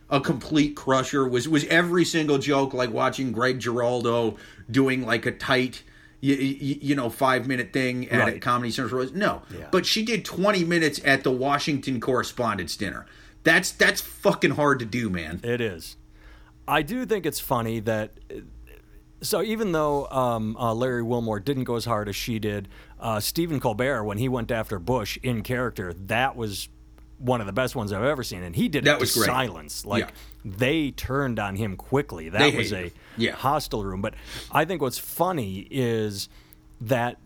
a 0.10 0.20
complete 0.20 0.76
crusher? 0.76 1.28
Was 1.28 1.48
was 1.48 1.64
every 1.66 2.06
single 2.06 2.38
joke 2.38 2.74
like 2.74 2.92
watching 2.92 3.32
Greg 3.32 3.60
Giraldo 3.60 4.38
doing 4.70 5.06
like 5.06 5.26
a 5.26 5.32
tight, 5.32 5.84
you, 6.32 6.78
you 6.82 6.96
know, 6.96 7.10
five 7.10 7.48
minute 7.48 7.74
thing 7.74 8.08
at 8.10 8.20
Right. 8.20 8.36
a 8.38 8.40
Comedy 8.40 8.72
Central? 8.72 9.06
No, 9.14 9.42
Yeah. 9.54 9.68
but 9.72 9.86
she 9.86 10.04
did 10.06 10.24
twenty 10.24 10.64
minutes 10.64 11.02
at 11.04 11.24
the 11.24 11.32
Washington 11.32 12.00
Correspondents' 12.00 12.78
Dinner. 12.78 13.06
That's 13.44 13.72
that's 13.72 14.00
fucking 14.00 14.52
hard 14.52 14.80
to 14.80 14.86
do, 14.86 15.10
man. 15.10 15.42
It 15.44 15.60
is. 15.60 15.98
I 16.68 16.82
do 16.82 17.06
think 17.06 17.26
it's 17.26 17.40
funny 17.42 17.80
that. 17.82 18.12
So 19.22 19.42
even 19.42 19.72
though 19.72 20.08
um, 20.08 20.58
uh, 20.58 20.74
Larry 20.74 21.02
Wilmore 21.04 21.40
didn't 21.40 21.64
go 21.64 21.76
as 21.76 21.86
hard 21.86 22.10
as 22.10 22.16
she 22.16 22.40
did, 22.40 22.68
uh, 23.00 23.20
Stephen 23.22 23.60
Colbert, 23.62 24.04
when 24.04 24.18
he 24.18 24.28
went 24.28 24.52
after 24.52 24.80
Bush 24.80 25.18
in 25.24 25.44
character, 25.44 25.94
that 25.94 26.36
was 26.36 26.68
one 27.20 27.40
of 27.42 27.48
the 27.48 27.54
best 27.54 27.76
ones 27.76 27.94
I've 27.94 28.04
ever 28.04 28.24
seen, 28.24 28.44
and 28.44 28.56
he 28.56 28.68
did 28.68 28.84
That 28.86 28.96
it 28.96 29.00
was 29.00 29.14
great. 29.16 29.26
silence. 29.28 29.86
Like 29.86 30.04
Yeah. 30.06 30.12
they 30.58 30.92
turned 30.92 31.40
on 31.40 31.56
him 31.56 31.76
quickly. 31.78 32.30
That 32.30 32.40
They 32.52 32.58
was 32.58 32.74
a. 32.74 32.92
Yeah. 33.18 33.34
hostile 33.34 33.84
room. 33.86 34.02
But 34.02 34.16
I 34.52 34.66
think 34.66 34.82
what's 34.82 34.98
funny 34.98 35.68
is 35.72 36.28
that 36.82 37.18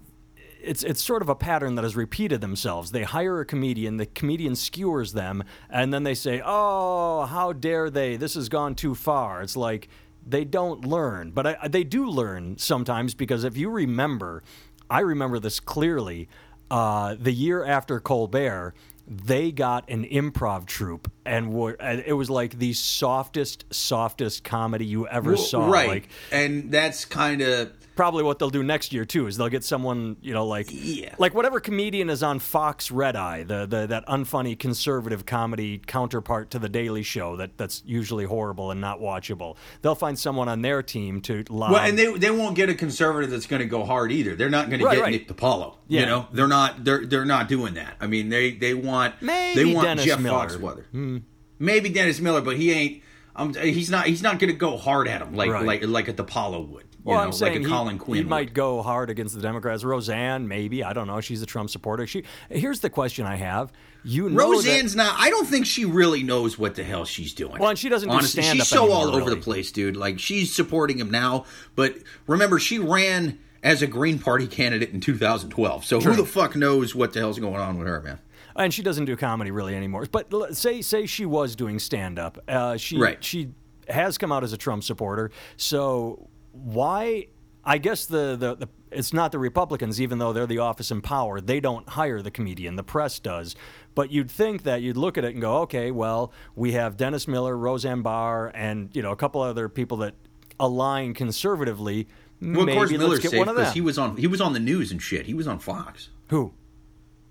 it's 0.61 0.83
it's 0.83 1.01
sort 1.01 1.21
of 1.21 1.29
a 1.29 1.35
pattern 1.35 1.75
that 1.75 1.83
has 1.83 1.95
repeated 1.95 2.41
themselves. 2.41 2.91
They 2.91 3.03
hire 3.03 3.39
a 3.39 3.45
comedian, 3.45 3.97
the 3.97 4.05
comedian 4.07 4.55
skewers 4.55 5.13
them, 5.13 5.43
and 5.69 5.93
then 5.93 6.03
they 6.03 6.13
say, 6.15 6.41
"Oh, 6.45 7.25
how 7.25 7.53
dare 7.53 7.89
they? 7.89 8.17
This 8.17 8.33
has 8.35 8.49
gone 8.49 8.75
too 8.75 8.93
far." 8.95 9.41
It's 9.41 9.55
like 9.55 9.87
they 10.25 10.43
don't 10.43 10.83
learn, 10.83 11.31
but 11.31 11.47
I, 11.47 11.67
they 11.69 11.83
do 11.85 12.05
learn 12.09 12.57
sometimes 12.57 13.13
because 13.13 13.43
if 13.45 13.55
you 13.55 13.69
remember, 13.69 14.43
I 14.89 14.99
remember 14.99 15.39
this 15.39 15.59
clearly. 15.59 16.27
Uh, 16.69 17.15
the 17.17 17.31
year 17.31 17.63
after 17.63 18.01
Colbert, 18.01 18.73
they 19.07 19.51
got 19.51 19.89
an 19.89 20.03
improv 20.05 20.65
troupe, 20.65 21.09
and 21.25 21.53
were, 21.53 21.77
and 21.79 22.03
it 22.05 22.13
was 22.13 22.29
like 22.29 22.59
the 22.59 22.73
softest, 22.73 23.65
softest 23.73 24.43
comedy 24.43 24.85
you 24.85 25.07
ever 25.07 25.37
saw. 25.37 25.69
right, 25.69 25.87
Like 25.87 26.09
and 26.31 26.71
that's 26.71 27.05
kind 27.05 27.41
of 27.41 27.71
probably 27.97 28.23
what 28.23 28.39
they'll 28.39 28.49
do 28.49 28.63
next 28.63 28.93
year 28.93 29.03
too 29.03 29.27
is 29.27 29.35
they'll 29.35 29.49
get 29.49 29.63
someone 29.65 30.15
you 30.21 30.33
know 30.33 30.45
like 30.47 30.67
Yeah. 30.71 31.15
like 31.17 31.33
whatever 31.33 31.59
comedian 31.59 32.09
is 32.09 32.23
on 32.23 32.39
Fox 32.39 32.91
Red 32.91 33.15
Eye 33.17 33.43
the, 33.43 33.65
the 33.65 33.87
that 33.87 34.05
unfunny 34.07 34.57
conservative 34.57 35.25
comedy 35.25 35.79
counterpart 35.85 36.51
to 36.51 36.59
the 36.59 36.69
Daily 36.69 37.03
Show 37.03 37.35
that 37.35 37.57
that's 37.57 37.83
usually 37.85 38.23
horrible 38.25 38.71
and 38.71 38.79
not 38.79 39.01
watchable 39.01 39.57
they'll 39.81 39.95
find 39.95 40.17
someone 40.17 40.47
on 40.47 40.61
their 40.61 40.81
team 40.81 41.19
to 41.21 41.43
lie. 41.49 41.71
Well, 41.71 41.81
and 41.81 41.97
they 41.99 42.13
they 42.17 42.31
won't 42.31 42.55
get 42.55 42.69
a 42.69 42.75
conservative 42.75 43.31
that's 43.31 43.47
going 43.47 43.61
to 43.61 43.67
go 43.67 43.83
hard 43.83 44.11
either. 44.11 44.35
They're 44.35 44.49
not 44.49 44.69
going 44.69 44.79
to 44.81 44.89
get 44.89 45.01
right. 45.01 45.11
Nick 45.11 45.27
DiPaolo. 45.27 45.75
Yeah. 45.87 46.01
You 46.01 46.05
know, 46.05 46.27
they're 46.31 46.47
not 46.47 46.83
they're 46.85 47.05
they're 47.05 47.25
not 47.25 47.47
doing 47.49 47.73
that. 47.73 47.95
I 47.99 48.07
mean, 48.07 48.29
they 48.29 48.51
they 48.51 48.73
want 48.73 49.15
Maybe 49.21 49.63
they 49.63 49.73
want 49.73 49.85
Dennis 49.87 50.05
Jeff 50.05 50.19
Miller. 50.19 50.47
Hmm. 50.47 50.63
Foxworthy. 50.65 51.21
Maybe 51.59 51.89
Dennis 51.89 52.19
Miller, 52.19 52.41
but 52.41 52.57
he 52.57 52.71
ain't. 52.71 53.03
Um, 53.35 53.53
he's 53.53 53.89
not. 53.89 54.05
He's 54.07 54.21
not 54.21 54.39
going 54.39 54.51
to 54.51 54.57
go 54.57 54.77
hard 54.77 55.07
at 55.07 55.21
him 55.21 55.33
like 55.35 55.49
Right. 55.51 55.65
like 55.65 55.83
like 55.85 56.07
a 56.07 56.13
DiPaolo 56.13 56.67
would. 56.69 56.85
You 57.05 57.11
well, 57.11 57.17
know, 57.19 57.23
I'm 57.25 57.31
saying 57.31 57.53
like 57.53 57.61
a 57.61 57.65
he, 57.65 57.69
Colin 57.73 57.97
Quinn. 57.99 58.17
he 58.23 58.23
might 58.29 58.53
go 58.53 58.81
hard 58.81 59.09
against 59.09 59.33
the 59.35 59.41
Democrats. 59.41 59.83
Roseanne, 59.83 60.47
maybe 60.47 60.83
I 60.83 60.91
don't 60.93 61.07
know. 61.07 61.21
She's 61.21 61.41
a 61.41 61.45
Trump 61.45 61.69
supporter. 61.69 62.05
She 62.05 62.23
here's 62.49 62.81
the 62.81 62.89
question 62.89 63.25
I 63.25 63.35
have. 63.35 63.71
You 64.03 64.29
know 64.29 64.35
that- 64.51 64.57
Roseanne's 64.57 64.95
not. 64.95 65.15
I 65.17 65.29
don't 65.29 65.47
think 65.47 65.65
she 65.65 65.85
really 65.85 66.23
knows 66.23 66.57
what 66.57 66.75
the 66.75 66.83
hell 66.83 67.05
she's 67.05 67.33
doing. 67.33 67.59
Well, 67.59 67.69
and 67.69 67.79
she 67.79 67.87
doesn't 67.89 68.09
do 68.09 68.15
Honestly, 68.15 68.43
stand-up 68.43 68.65
she's 68.65 68.69
so 68.75 68.91
all 68.91 69.03
anymore, 69.03 69.21
over 69.21 69.29
the 69.29 69.37
place, 69.37 69.71
dude. 69.71 69.95
Like 69.95 70.19
she's 70.19 70.53
supporting 70.53 70.99
him 70.99 71.09
now, 71.09 71.45
but 71.75 71.95
remember, 72.27 72.59
she 72.59 72.77
ran 72.79 73.39
as 73.63 73.81
a 73.81 73.87
Green 73.87 74.19
Party 74.19 74.47
candidate 74.47 74.91
in 74.91 74.99
2012. 75.01 75.85
So 75.85 75.99
True. 76.01 76.11
who 76.13 76.21
the 76.21 76.27
fuck 76.27 76.55
knows 76.55 76.93
what 76.93 77.13
the 77.13 77.19
hell's 77.19 77.39
going 77.39 77.55
on 77.61 77.77
with 77.77 77.87
her, 77.87 78.01
man? 78.01 78.19
and 78.55 78.73
she 78.73 78.81
doesn't 78.81 79.05
do 79.05 79.15
comedy 79.15 79.51
really 79.51 79.75
anymore. 79.75 80.07
But 80.11 80.55
say 80.57 80.81
say 80.81 81.05
she 81.05 81.25
was 81.27 81.55
doing 81.55 81.77
stand 81.79 82.17
up. 82.19 82.37
Uh, 82.47 82.75
she 82.75 82.97
Right. 82.97 83.23
she 83.23 83.49
has 83.87 84.17
come 84.17 84.31
out 84.31 84.43
as 84.43 84.51
a 84.51 84.57
Trump 84.57 84.83
supporter. 84.83 85.29
So 85.57 86.27
why? 86.63 87.27
I 87.63 87.77
guess 87.79 88.05
the, 88.05 88.35
the, 88.37 88.55
the 88.55 88.69
it's 88.91 89.13
not 89.13 89.31
the 89.31 89.39
Republicans, 89.39 89.99
even 89.99 90.19
though 90.19 90.31
they're 90.31 90.47
the 90.47 90.59
office 90.59 90.91
in 90.91 91.01
power. 91.01 91.41
They 91.41 91.59
don't 91.59 91.87
hire 91.89 92.21
the 92.21 92.31
comedian. 92.31 92.75
The 92.75 92.83
press 92.83 93.19
does. 93.19 93.55
But 93.95 94.11
you'd 94.11 94.31
think 94.31 94.63
that 94.63 94.81
you'd 94.81 94.97
look 94.97 95.17
at 95.17 95.25
it 95.25 95.33
and 95.33 95.41
go, 95.41 95.57
okay, 95.63 95.91
well, 95.91 96.31
we 96.55 96.73
have 96.73 96.97
Dennis 96.97 97.27
Miller, 97.27 97.57
Roseanne 97.57 98.01
Barr, 98.01 98.51
and 98.53 98.89
you 98.93 99.01
know 99.01 99.11
a 99.11 99.15
couple 99.15 99.41
other 99.41 99.69
people 99.69 99.97
that 99.97 100.15
align 100.59 101.13
conservatively. 101.13 102.07
Well, 102.41 102.65
Maybe 102.65 102.71
of 102.71 102.77
course, 102.77 102.91
Miller's 102.91 103.21
safe 103.21 103.45
because 103.45 103.73
he 103.73 103.81
was 103.81 103.97
on 103.97 104.17
he 104.17 104.27
was 104.27 104.39
on 104.39 104.53
the 104.53 104.59
news 104.59 104.91
and 104.91 105.01
shit. 105.01 105.25
He 105.25 105.33
was 105.33 105.47
on 105.47 105.59
Fox. 105.59 106.09
Who? 106.29 106.53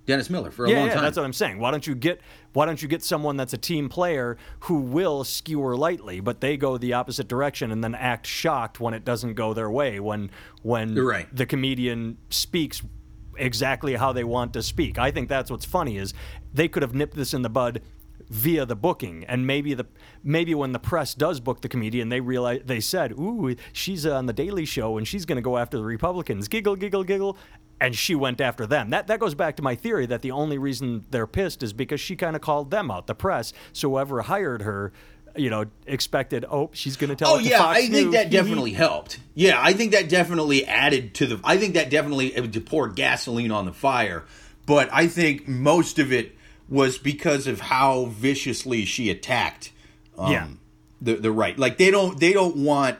Dennis 0.06 0.30
Miller 0.30 0.50
for 0.50 0.64
a 0.64 0.70
yeah, 0.70 0.78
long 0.78 0.86
yeah, 0.86 0.94
time. 0.94 1.02
that's 1.02 1.16
what 1.16 1.24
I'm 1.24 1.32
saying. 1.32 1.58
Why 1.58 1.70
don't 1.70 1.86
you 1.86 1.94
get 1.94 2.20
why 2.52 2.64
don't 2.64 2.80
you 2.80 2.88
get 2.88 3.02
someone 3.02 3.36
that's 3.36 3.52
a 3.52 3.58
team 3.58 3.88
player 3.88 4.38
who 4.60 4.78
will 4.78 5.24
skewer 5.24 5.76
lightly, 5.76 6.20
but 6.20 6.40
they 6.40 6.56
go 6.56 6.78
the 6.78 6.92
opposite 6.92 7.28
direction 7.28 7.70
and 7.70 7.82
then 7.82 7.94
act 7.94 8.26
shocked 8.26 8.80
when 8.80 8.94
it 8.94 9.04
doesn't 9.04 9.34
go 9.34 9.52
their 9.52 9.70
way 9.70 10.00
when 10.00 10.30
when 10.62 10.94
right. 10.94 11.26
the 11.34 11.44
comedian 11.44 12.18
speaks 12.30 12.82
exactly 13.36 13.94
how 13.94 14.12
they 14.12 14.24
want 14.24 14.52
to 14.54 14.62
speak. 14.62 14.98
I 14.98 15.10
think 15.10 15.28
that's 15.28 15.50
what's 15.50 15.66
funny 15.66 15.98
is 15.98 16.14
they 16.54 16.68
could 16.68 16.82
have 16.82 16.94
nipped 16.94 17.16
this 17.16 17.34
in 17.34 17.42
the 17.42 17.50
bud 17.50 17.82
via 18.28 18.66
the 18.66 18.76
booking 18.76 19.24
and 19.24 19.46
maybe 19.46 19.74
the 19.74 19.86
maybe 20.22 20.54
when 20.54 20.72
the 20.72 20.78
press 20.78 21.14
does 21.14 21.40
book 21.40 21.60
the 21.60 21.68
comedian 21.68 22.08
they 22.08 22.20
realize 22.20 22.60
they 22.64 22.80
said 22.80 23.12
ooh 23.12 23.54
she's 23.72 24.04
on 24.04 24.26
the 24.26 24.32
daily 24.32 24.64
show 24.64 24.98
and 24.98 25.06
she's 25.06 25.24
going 25.24 25.36
to 25.36 25.42
go 25.42 25.56
after 25.56 25.76
the 25.76 25.84
republicans 25.84 26.48
giggle 26.48 26.76
giggle 26.76 27.04
giggle 27.04 27.36
and 27.80 27.94
she 27.94 28.14
went 28.14 28.40
after 28.40 28.66
them 28.66 28.90
that 28.90 29.06
that 29.06 29.20
goes 29.20 29.34
back 29.34 29.56
to 29.56 29.62
my 29.62 29.74
theory 29.74 30.06
that 30.06 30.22
the 30.22 30.30
only 30.30 30.58
reason 30.58 31.04
they're 31.10 31.26
pissed 31.26 31.62
is 31.62 31.72
because 31.72 32.00
she 32.00 32.16
kind 32.16 32.34
of 32.34 32.42
called 32.42 32.70
them 32.70 32.90
out 32.90 33.06
the 33.06 33.14
press 33.14 33.52
so 33.72 33.90
whoever 33.90 34.22
hired 34.22 34.62
her 34.62 34.92
you 35.36 35.50
know 35.50 35.64
expected 35.86 36.44
oh 36.50 36.70
she's 36.72 36.96
going 36.96 37.10
to 37.10 37.16
tell 37.16 37.34
Oh 37.34 37.38
yeah, 37.38 37.64
I 37.64 37.82
think 37.82 37.92
News. 37.92 38.12
that 38.14 38.26
mm-hmm. 38.26 38.30
definitely 38.30 38.72
helped. 38.72 39.18
Yeah, 39.34 39.60
I 39.60 39.72
think 39.74 39.92
that 39.92 40.08
definitely 40.08 40.64
added 40.64 41.14
to 41.16 41.26
the. 41.26 41.40
I 41.44 41.58
think 41.58 41.74
that 41.74 41.90
definitely 41.90 42.28
it 42.28 42.66
poured 42.66 42.96
gasoline 42.96 43.50
on 43.50 43.66
the 43.66 43.72
fire. 43.72 44.24
But 44.64 44.88
I 44.92 45.06
think 45.06 45.46
most 45.46 45.98
of 45.98 46.12
it 46.12 46.35
was 46.68 46.98
because 46.98 47.46
of 47.46 47.60
how 47.60 48.06
viciously 48.06 48.84
she 48.84 49.10
attacked. 49.10 49.72
Um, 50.18 50.32
Yeah. 50.32 50.48
The 51.00 51.16
the 51.16 51.30
right, 51.30 51.58
like 51.58 51.76
they 51.76 51.90
don't 51.90 52.18
they 52.18 52.32
don't 52.32 52.56
want 52.56 52.98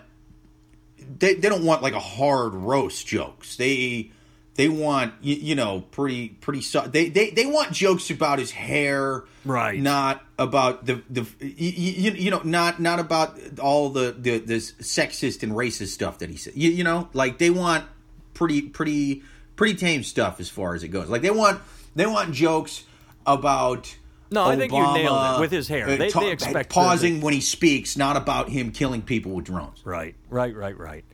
they 1.19 1.35
they 1.35 1.49
don't 1.49 1.65
want 1.65 1.83
like 1.83 1.95
a 1.95 2.01
hard 2.01 2.53
roast 2.53 3.07
jokes. 3.07 3.57
They 3.57 4.11
they 4.57 4.69
want 4.69 5.15
you, 5.23 5.35
you 5.37 5.55
know 5.55 5.81
pretty 5.93 6.29
pretty 6.29 6.61
so, 6.61 6.83
they, 6.83 7.09
they 7.09 7.31
they 7.31 7.47
want 7.47 7.73
jokes 7.73 8.11
about 8.11 8.39
his 8.39 8.51
hair 8.51 9.25
Right. 9.47 9.81
not 9.81 10.25
about 10.39 10.85
the 10.87 11.03
the 11.09 11.27
you, 11.41 12.11
you 12.13 12.31
know 12.31 12.41
not 12.45 12.81
not 12.81 12.99
about 12.99 13.39
all 13.61 13.91
the 13.91 14.15
the 14.19 14.39
this 14.39 14.73
sexist 14.73 15.43
and 15.43 15.53
racist 15.53 15.89
stuff 15.89 16.19
that 16.19 16.29
he 16.31 16.37
said 16.37 16.55
you, 16.57 16.71
you 16.71 16.85
know 16.85 17.09
like 17.13 17.39
they 17.39 17.51
want 17.51 17.85
pretty 18.35 18.61
pretty 18.63 19.23
pretty 19.55 19.75
tame 19.75 20.03
stuff 20.03 20.41
as 20.41 20.49
far 20.49 20.75
as 20.75 20.83
it 20.83 20.89
goes 20.89 21.09
like 21.09 21.23
they 21.23 21.31
want 21.31 21.61
they 21.95 22.07
want 22.07 22.33
jokes 22.35 22.85
about 23.27 23.95
No, 24.31 24.45
I 24.47 24.57
think 24.57 24.73
you 24.73 24.79
nailed 24.95 25.37
it 25.37 25.41
with 25.41 25.51
his 25.51 25.69
hair. 25.69 25.89
uh, 25.89 25.97
They- 25.97 26.11
ta- 26.11 26.21
they 26.21 26.31
expect 26.31 26.71
the- 26.71 26.75
pausing 26.75 27.21
when 27.21 27.35
he 27.35 27.41
speaks 27.41 27.97
not 27.97 28.17
about 28.17 28.49
him 28.49 28.71
killing 28.73 29.03
people 29.03 29.33
with 29.33 29.45
drones 29.47 29.81
Right, 29.85 30.15
right, 30.31 30.55
right, 30.55 30.77
right. 30.79 31.05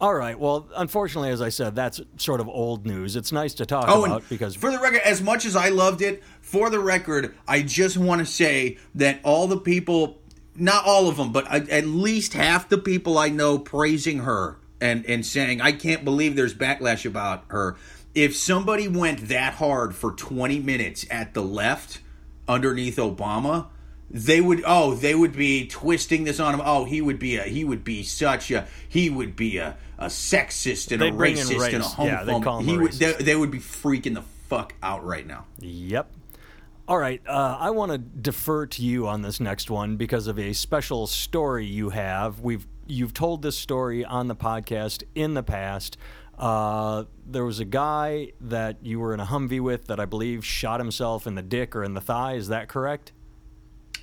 All 0.00 0.14
right. 0.14 0.38
Well, 0.38 0.66
unfortunately, 0.76 1.28
as 1.28 1.42
I 1.42 1.50
said, 1.50 1.74
that's 1.76 2.00
sort 2.16 2.40
of 2.40 2.48
old 2.48 2.86
news. 2.86 3.16
It's 3.16 3.32
nice 3.32 3.52
to 3.54 3.66
talk 3.66 3.84
Oh, 3.86 4.06
about 4.06 4.22
because 4.30 4.54
for 4.56 4.70
the 4.70 4.78
record, 4.78 5.02
as 5.04 5.20
much 5.20 5.44
as 5.44 5.54
I 5.54 5.68
loved 5.68 6.00
it, 6.00 6.22
for 6.40 6.70
the 6.70 6.78
record, 6.78 7.34
I 7.46 7.60
just 7.60 7.98
want 7.98 8.20
to 8.20 8.24
say 8.26 8.78
that 8.94 9.20
all 9.24 9.46
the 9.46 9.58
people, 9.58 10.18
not 10.56 10.86
all 10.86 11.08
of 11.08 11.18
them, 11.18 11.32
but 11.32 11.46
at 11.52 11.68
at 11.68 11.84
least 11.86 12.32
half 12.32 12.70
the 12.70 12.78
people 12.78 13.18
I 13.18 13.28
know 13.28 13.58
praising 13.58 14.20
her 14.20 14.56
and, 14.80 15.04
and 15.04 15.24
saying, 15.26 15.60
I 15.60 15.72
can't 15.72 16.02
believe 16.02 16.34
there's 16.34 16.54
backlash 16.54 17.04
about 17.04 17.44
her. 17.48 17.76
If 18.14 18.36
somebody 18.36 18.88
went 18.88 19.28
that 19.28 19.54
hard 19.54 19.94
for 19.94 20.12
20 20.12 20.58
minutes 20.60 21.06
at 21.10 21.34
the 21.34 21.42
left 21.42 22.00
underneath 22.48 22.96
Obama, 22.96 23.66
they 24.10 24.40
would 24.40 24.62
oh 24.66 24.94
they 24.94 25.14
would 25.14 25.32
be 25.32 25.68
twisting 25.68 26.24
this 26.24 26.40
on 26.40 26.54
him 26.54 26.60
oh 26.64 26.84
he 26.84 27.00
would 27.00 27.20
be 27.20 27.36
a 27.36 27.44
he 27.44 27.64
would 27.64 27.84
be 27.84 28.02
such 28.02 28.50
a 28.50 28.66
he 28.88 29.08
would 29.08 29.36
be 29.36 29.58
a, 29.58 29.76
a 29.98 30.06
sexist 30.06 30.90
and 30.90 31.00
They 31.00 31.10
a 31.10 31.12
racist 31.12 31.52
and 31.52 31.56
a 31.56 31.78
race. 31.78 31.94
Yeah, 31.98 32.24
they 32.24 32.32
homophobe 32.32 32.60
him 32.62 32.66
he 32.66 32.74
a 32.74 32.78
would, 32.78 32.92
they, 32.94 33.12
they 33.12 33.36
would 33.36 33.52
be 33.52 33.60
freaking 33.60 34.14
the 34.14 34.22
fuck 34.22 34.74
out 34.82 35.04
right 35.04 35.26
now. 35.26 35.46
Yep. 35.60 36.10
All 36.88 36.98
right. 36.98 37.22
Uh, 37.24 37.56
I 37.60 37.70
want 37.70 37.92
to 37.92 37.98
defer 37.98 38.66
to 38.66 38.82
you 38.82 39.06
on 39.06 39.22
this 39.22 39.38
next 39.38 39.70
one 39.70 39.96
because 39.96 40.26
of 40.26 40.40
a 40.40 40.52
special 40.52 41.06
story 41.06 41.64
you 41.64 41.90
have. 41.90 42.40
We've 42.40 42.66
you've 42.88 43.14
told 43.14 43.42
this 43.42 43.56
story 43.56 44.04
on 44.04 44.26
the 44.26 44.34
podcast 44.34 45.04
in 45.14 45.34
the 45.34 45.44
past. 45.44 45.96
Uh, 46.40 47.04
there 47.26 47.44
was 47.44 47.60
a 47.60 47.66
guy 47.66 48.32
that 48.40 48.78
you 48.82 48.98
were 48.98 49.12
in 49.12 49.20
a 49.20 49.26
Humvee 49.26 49.60
with 49.60 49.88
that 49.88 50.00
I 50.00 50.06
believe 50.06 50.44
shot 50.44 50.80
himself 50.80 51.26
in 51.26 51.34
the 51.34 51.42
dick 51.42 51.76
or 51.76 51.84
in 51.84 51.92
the 51.92 52.00
thigh. 52.00 52.32
Is 52.32 52.48
that 52.48 52.66
correct? 52.66 53.12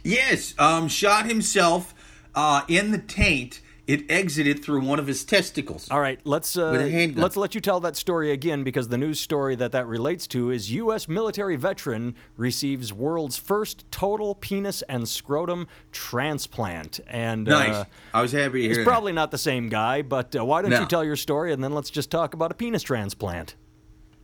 Yes, 0.04 0.54
um, 0.60 0.88
shot 0.88 1.26
himself 1.26 1.96
uh, 2.36 2.62
in 2.68 2.92
the 2.92 3.00
taint 3.00 3.60
it 3.88 4.10
exited 4.12 4.64
through 4.64 4.82
one 4.82 5.00
of 5.00 5.08
his 5.08 5.24
testicles. 5.24 5.90
All 5.90 6.00
right, 6.02 6.20
let's 6.26 6.58
uh, 6.58 6.70
With 6.74 6.82
a 6.82 6.90
handgun. 6.90 7.24
let's 7.24 7.38
let 7.38 7.56
you 7.56 7.62
tell 7.62 7.80
that 7.80 7.96
story 7.96 8.32
again 8.32 8.64
because 8.64 8.90
the 8.90 8.98
news 8.98 9.20
story 9.20 9.56
that 9.56 9.72
that 9.72 9.88
relates 9.88 10.28
to 10.28 10.52
is 10.52 10.72
U.S. 10.74 11.08
military 11.08 11.56
veteran 11.56 12.16
receives 12.36 12.92
world's 12.94 13.38
first 13.38 13.90
total 13.92 14.36
penis 14.36 14.82
and 14.84 15.08
scrotum 15.08 15.68
transplant. 15.92 17.00
And 17.08 17.46
Nice. 17.46 17.70
uh, 17.76 17.86
I 18.14 18.22
was 18.22 18.32
happy 18.32 18.54
to 18.54 18.62
hear 18.62 18.70
it's 18.72 18.78
that. 18.80 18.86
probably 18.86 19.14
not 19.14 19.32
the 19.32 19.38
same 19.38 19.70
guy, 19.70 20.02
but 20.02 20.36
uh, 20.36 20.44
why 20.44 20.62
don't 20.62 20.72
No. 20.72 20.82
you 20.82 20.86
tell 20.88 21.04
your 21.04 21.16
story 21.16 21.54
and 21.54 21.64
then 21.64 21.72
let's 21.74 21.90
just 21.90 22.10
talk 22.12 22.34
about 22.34 22.52
a 22.52 22.56
penis 22.56 22.84
transplant. 22.84 23.56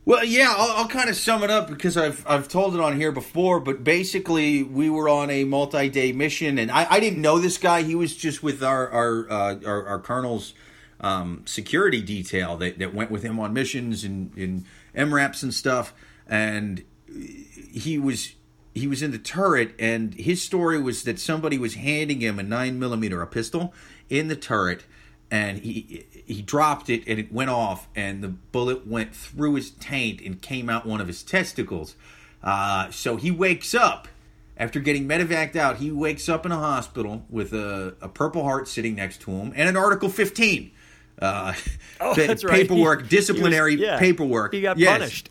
Well, 0.06 0.22
yeah, 0.22 0.52
I'll, 0.54 0.82
I'll 0.82 0.88
kind 0.88 1.08
of 1.08 1.16
sum 1.16 1.42
it 1.44 1.50
up 1.50 1.68
because 1.68 1.96
I've 1.96 2.24
I've 2.26 2.46
told 2.48 2.74
it 2.74 2.80
on 2.80 2.96
here 2.96 3.10
before. 3.10 3.58
But 3.58 3.82
basically, 3.82 4.62
we 4.62 4.90
were 4.90 5.08
on 5.08 5.30
a 5.30 5.44
multi-day 5.44 6.12
mission, 6.12 6.58
and 6.58 6.70
I, 6.70 6.86
I 6.90 7.00
didn't 7.00 7.22
know 7.22 7.38
this 7.38 7.56
guy. 7.56 7.82
He 7.82 7.94
was 7.94 8.14
just 8.14 8.42
with 8.42 8.62
our 8.62 8.90
our 8.90 9.30
uh, 9.30 9.60
our, 9.64 9.86
our 9.86 9.98
colonel's 9.98 10.52
um, 11.00 11.42
security 11.46 12.02
detail 12.02 12.56
that, 12.58 12.78
that 12.78 12.94
went 12.94 13.10
with 13.10 13.22
him 13.22 13.40
on 13.40 13.52
missions 13.52 14.04
and 14.04 14.36
in 14.36 14.64
MRAPs 14.94 15.42
and 15.42 15.54
stuff. 15.54 15.94
And 16.26 16.84
he 17.72 17.98
was 17.98 18.34
he 18.74 18.86
was 18.86 19.02
in 19.02 19.10
the 19.10 19.18
turret, 19.18 19.74
and 19.78 20.14
his 20.14 20.42
story 20.42 20.80
was 20.80 21.04
that 21.04 21.18
somebody 21.18 21.56
was 21.56 21.76
handing 21.76 22.20
him 22.20 22.38
a 22.38 22.42
nine 22.42 22.78
millimeter, 22.78 23.22
a 23.22 23.26
pistol, 23.26 23.72
in 24.10 24.28
the 24.28 24.36
turret, 24.36 24.84
and 25.34 25.58
he 25.58 26.06
he 26.26 26.40
dropped 26.42 26.88
it, 26.88 27.02
and 27.08 27.18
it 27.18 27.32
went 27.32 27.50
off, 27.50 27.88
and 27.96 28.22
the 28.22 28.28
bullet 28.28 28.86
went 28.86 29.14
through 29.14 29.54
his 29.56 29.70
taint 29.70 30.20
and 30.20 30.40
came 30.40 30.70
out 30.70 30.86
one 30.86 31.00
of 31.00 31.06
his 31.06 31.22
testicles. 31.22 31.96
Uh, 32.42 32.90
so 32.90 33.16
he 33.16 33.30
wakes 33.30 33.74
up 33.74 34.06
after 34.56 34.78
getting 34.80 35.08
medevaced 35.08 35.56
out. 35.56 35.78
He 35.78 35.90
wakes 35.90 36.28
up 36.28 36.46
in 36.46 36.52
a 36.52 36.58
hospital 36.58 37.24
with 37.28 37.52
a, 37.52 37.94
a 38.00 38.08
Purple 38.08 38.42
Heart 38.44 38.68
sitting 38.68 38.94
next 38.94 39.20
to 39.22 39.30
him 39.32 39.52
and 39.56 39.68
an 39.68 39.76
Article 39.76 40.08
15. 40.08 40.70
Uh, 41.20 41.52
Oh, 42.00 42.12
that 42.16 42.26
that's 42.26 42.44
right. 42.44 42.52
paperwork, 42.62 43.02
He- 43.02 43.08
he 43.08 43.16
was- 43.16 43.26
disciplinary 43.26 43.74
yeah, 43.76 43.98
paperwork. 43.98 44.52
He 44.52 44.60
got 44.60 44.76
Yes 44.78 44.98
punished. 44.98 45.30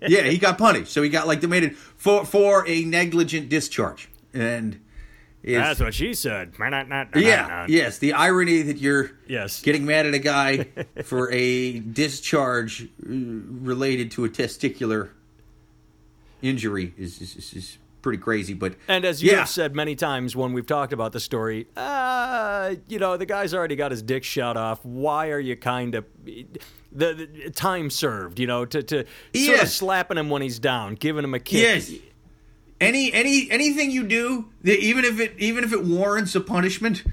yeah, 0.00 0.22
he 0.22 0.38
got 0.38 0.56
punished. 0.56 0.90
So 0.92 1.02
he 1.02 1.08
got 1.10 1.26
like 1.26 1.40
demoted 1.40 1.76
for 1.76 2.24
for 2.24 2.66
a 2.66 2.84
negligent 2.84 3.48
discharge. 3.48 4.08
And 4.32 4.80
it's, 5.46 5.58
That's 5.64 5.80
what 5.80 5.94
she 5.94 6.12
said. 6.12 6.52
Why 6.56 6.68
not? 6.68 6.88
Not. 6.88 7.14
yeah, 7.16 7.66
yes, 7.68 7.98
the 7.98 8.12
irony 8.12 8.62
that 8.62 8.78
you're 8.78 9.12
Yes. 9.28 9.62
getting 9.62 9.86
mad 9.86 10.04
at 10.06 10.12
a 10.14 10.18
guy 10.18 10.66
for 11.04 11.30
a 11.32 11.78
discharge 11.80 12.82
uh, 12.82 12.86
related 13.08 14.10
to 14.12 14.24
a 14.24 14.28
testicular 14.28 15.10
injury 16.42 16.94
is 16.98 17.20
is, 17.20 17.36
is, 17.36 17.54
is 17.54 17.78
pretty 18.02 18.18
crazy. 18.18 18.54
But 18.54 18.74
And 18.88 19.04
as 19.04 19.22
you 19.22 19.30
yeah, 19.32 19.38
have 19.38 19.48
said 19.48 19.74
many 19.74 19.94
times 19.96 20.36
when 20.36 20.52
we've 20.52 20.66
talked 20.66 20.92
about 20.92 21.12
the 21.12 21.20
story, 21.20 21.66
uh, 21.76 22.74
you 22.88 22.98
know, 22.98 23.16
the 23.16 23.26
guy's 23.26 23.52
already 23.54 23.74
got 23.76 23.90
his 23.90 24.02
dick 24.02 24.22
shot 24.24 24.56
off. 24.56 24.84
Why 24.84 25.30
are 25.30 25.40
you 25.40 25.56
kind 25.56 25.94
of 25.96 26.04
the, 26.24 26.46
the 26.92 27.50
time 27.54 27.90
served? 27.90 28.38
You 28.38 28.46
know, 28.46 28.64
to 28.64 28.82
to 28.82 29.04
sort 29.34 29.62
of 29.62 29.68
slapping 29.68 30.18
him 30.18 30.30
when 30.30 30.42
he's 30.42 30.58
down, 30.58 30.94
giving 30.94 31.24
him 31.24 31.34
a 31.34 31.40
kick. 31.40 31.62
yes. 31.62 31.92
Any 32.80 33.12
any 33.12 33.50
anything 33.50 33.90
you 33.90 34.04
do, 34.04 34.50
even 34.62 35.04
if 35.04 35.18
it 35.18 35.34
even 35.38 35.64
if 35.64 35.72
it 35.72 35.84
warrants 35.84 36.34
a 36.34 36.40
punishment, 36.40 37.04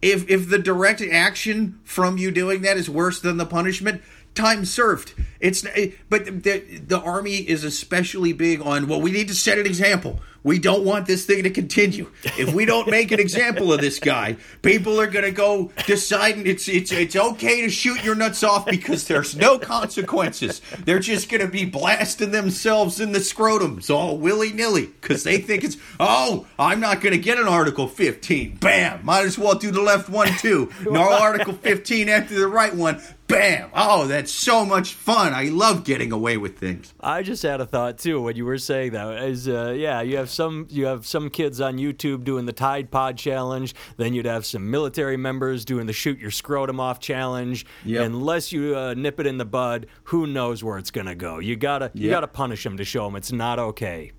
if 0.00 0.28
if 0.30 0.48
the 0.48 0.58
direct 0.58 1.02
action 1.02 1.80
from 1.84 2.18
you 2.18 2.30
doing 2.30 2.62
that 2.62 2.76
is 2.76 2.88
worse 2.88 3.20
than 3.20 3.36
the 3.36 3.46
punishment, 3.46 4.02
time 4.34 4.64
served. 4.64 5.14
It's 5.40 5.64
eh, 5.64 5.90
but 6.08 6.44
the 6.44 6.60
the 6.86 7.00
army 7.00 7.36
is 7.36 7.64
especially 7.64 8.32
big 8.32 8.60
on 8.60 8.86
well, 8.86 9.00
we 9.00 9.10
need 9.10 9.28
to 9.28 9.34
set 9.34 9.58
an 9.58 9.66
example. 9.66 10.20
We 10.42 10.58
don't 10.58 10.84
want 10.84 11.06
this 11.06 11.26
thing 11.26 11.42
to 11.42 11.50
continue. 11.50 12.10
If 12.38 12.54
we 12.54 12.64
don't 12.64 12.88
make 12.88 13.12
an 13.12 13.20
example 13.20 13.72
of 13.72 13.80
this 13.80 13.98
guy, 13.98 14.36
people 14.62 15.00
are 15.00 15.06
going 15.06 15.24
to 15.24 15.32
go 15.32 15.72
deciding 15.86 16.46
it's 16.46 16.68
it's 16.68 16.92
it's 16.92 17.16
okay 17.16 17.62
to 17.62 17.68
shoot 17.70 18.04
your 18.04 18.14
nuts 18.14 18.42
off 18.42 18.66
because 18.66 19.06
there's 19.06 19.36
no 19.36 19.58
consequences. 19.58 20.60
They're 20.84 21.00
just 21.00 21.28
going 21.28 21.40
to 21.40 21.48
be 21.48 21.64
blasting 21.64 22.30
themselves 22.30 23.00
in 23.00 23.12
the 23.12 23.18
scrotums 23.18 23.90
all 23.90 24.16
willy 24.16 24.52
nilly 24.52 24.86
because 24.86 25.24
they 25.24 25.38
think 25.38 25.64
it's 25.64 25.76
oh 25.98 26.46
I'm 26.58 26.80
not 26.80 27.00
going 27.00 27.14
to 27.14 27.18
get 27.18 27.38
an 27.38 27.48
Article 27.48 27.88
15. 27.88 28.56
Bam! 28.56 29.04
Might 29.04 29.24
as 29.24 29.38
well 29.38 29.54
do 29.54 29.70
the 29.70 29.82
left 29.82 30.08
one 30.08 30.28
too. 30.38 30.70
No 30.84 31.00
Article 31.20 31.52
15 31.52 32.08
after 32.08 32.34
the 32.34 32.46
right 32.46 32.74
one. 32.74 33.00
Bam! 33.28 33.68
Oh, 33.74 34.06
that's 34.06 34.32
so 34.32 34.64
much 34.64 34.94
fun. 34.94 35.34
I 35.34 35.44
love 35.50 35.84
getting 35.84 36.12
away 36.12 36.38
with 36.38 36.58
things. 36.58 36.94
I 36.98 37.22
just 37.22 37.42
had 37.42 37.60
a 37.60 37.66
thought 37.66 37.98
too 37.98 38.22
when 38.22 38.36
you 38.36 38.46
were 38.46 38.56
saying 38.56 38.92
that. 38.92 39.22
Is 39.24 39.46
uh, 39.46 39.74
yeah, 39.76 40.00
you 40.00 40.16
have 40.16 40.27
some 40.30 40.66
you 40.70 40.86
have 40.86 41.06
some 41.06 41.30
kids 41.30 41.60
on 41.60 41.78
YouTube 41.78 42.24
doing 42.24 42.46
the 42.46 42.52
Tide 42.52 42.90
Pod 42.90 43.16
challenge. 43.16 43.74
Then 43.96 44.14
you'd 44.14 44.26
have 44.26 44.44
some 44.46 44.70
military 44.70 45.16
members 45.16 45.64
doing 45.64 45.86
the 45.86 45.92
shoot 45.92 46.18
your 46.18 46.30
scrotum 46.30 46.80
off 46.80 47.00
challenge. 47.00 47.66
Yep. 47.84 48.06
Unless 48.06 48.52
you 48.52 48.76
uh, 48.76 48.94
nip 48.94 49.20
it 49.20 49.26
in 49.26 49.38
the 49.38 49.44
bud, 49.44 49.86
who 50.04 50.26
knows 50.26 50.62
where 50.64 50.78
it's 50.78 50.90
gonna 50.90 51.14
go? 51.14 51.38
You 51.38 51.56
gotta 51.56 51.90
you 51.94 52.08
Yep. 52.08 52.16
gotta 52.16 52.26
punish 52.28 52.64
them 52.64 52.76
to 52.76 52.84
show 52.84 53.04
them 53.04 53.16
it's 53.16 53.32
not 53.32 53.58
okay. 53.58 54.12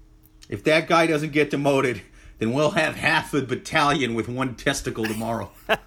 If 0.49 0.63
that 0.63 0.87
guy 0.87 1.05
doesn't 1.07 1.31
get 1.31 1.51
demoted, 1.51 2.01
then 2.39 2.53
we'll 2.53 2.71
have 2.71 2.95
half 2.95 3.33
a 3.33 3.41
battalion 3.41 4.15
with 4.15 4.27
one 4.27 4.55
testicle 4.55 5.05
tomorrow. 5.05 5.51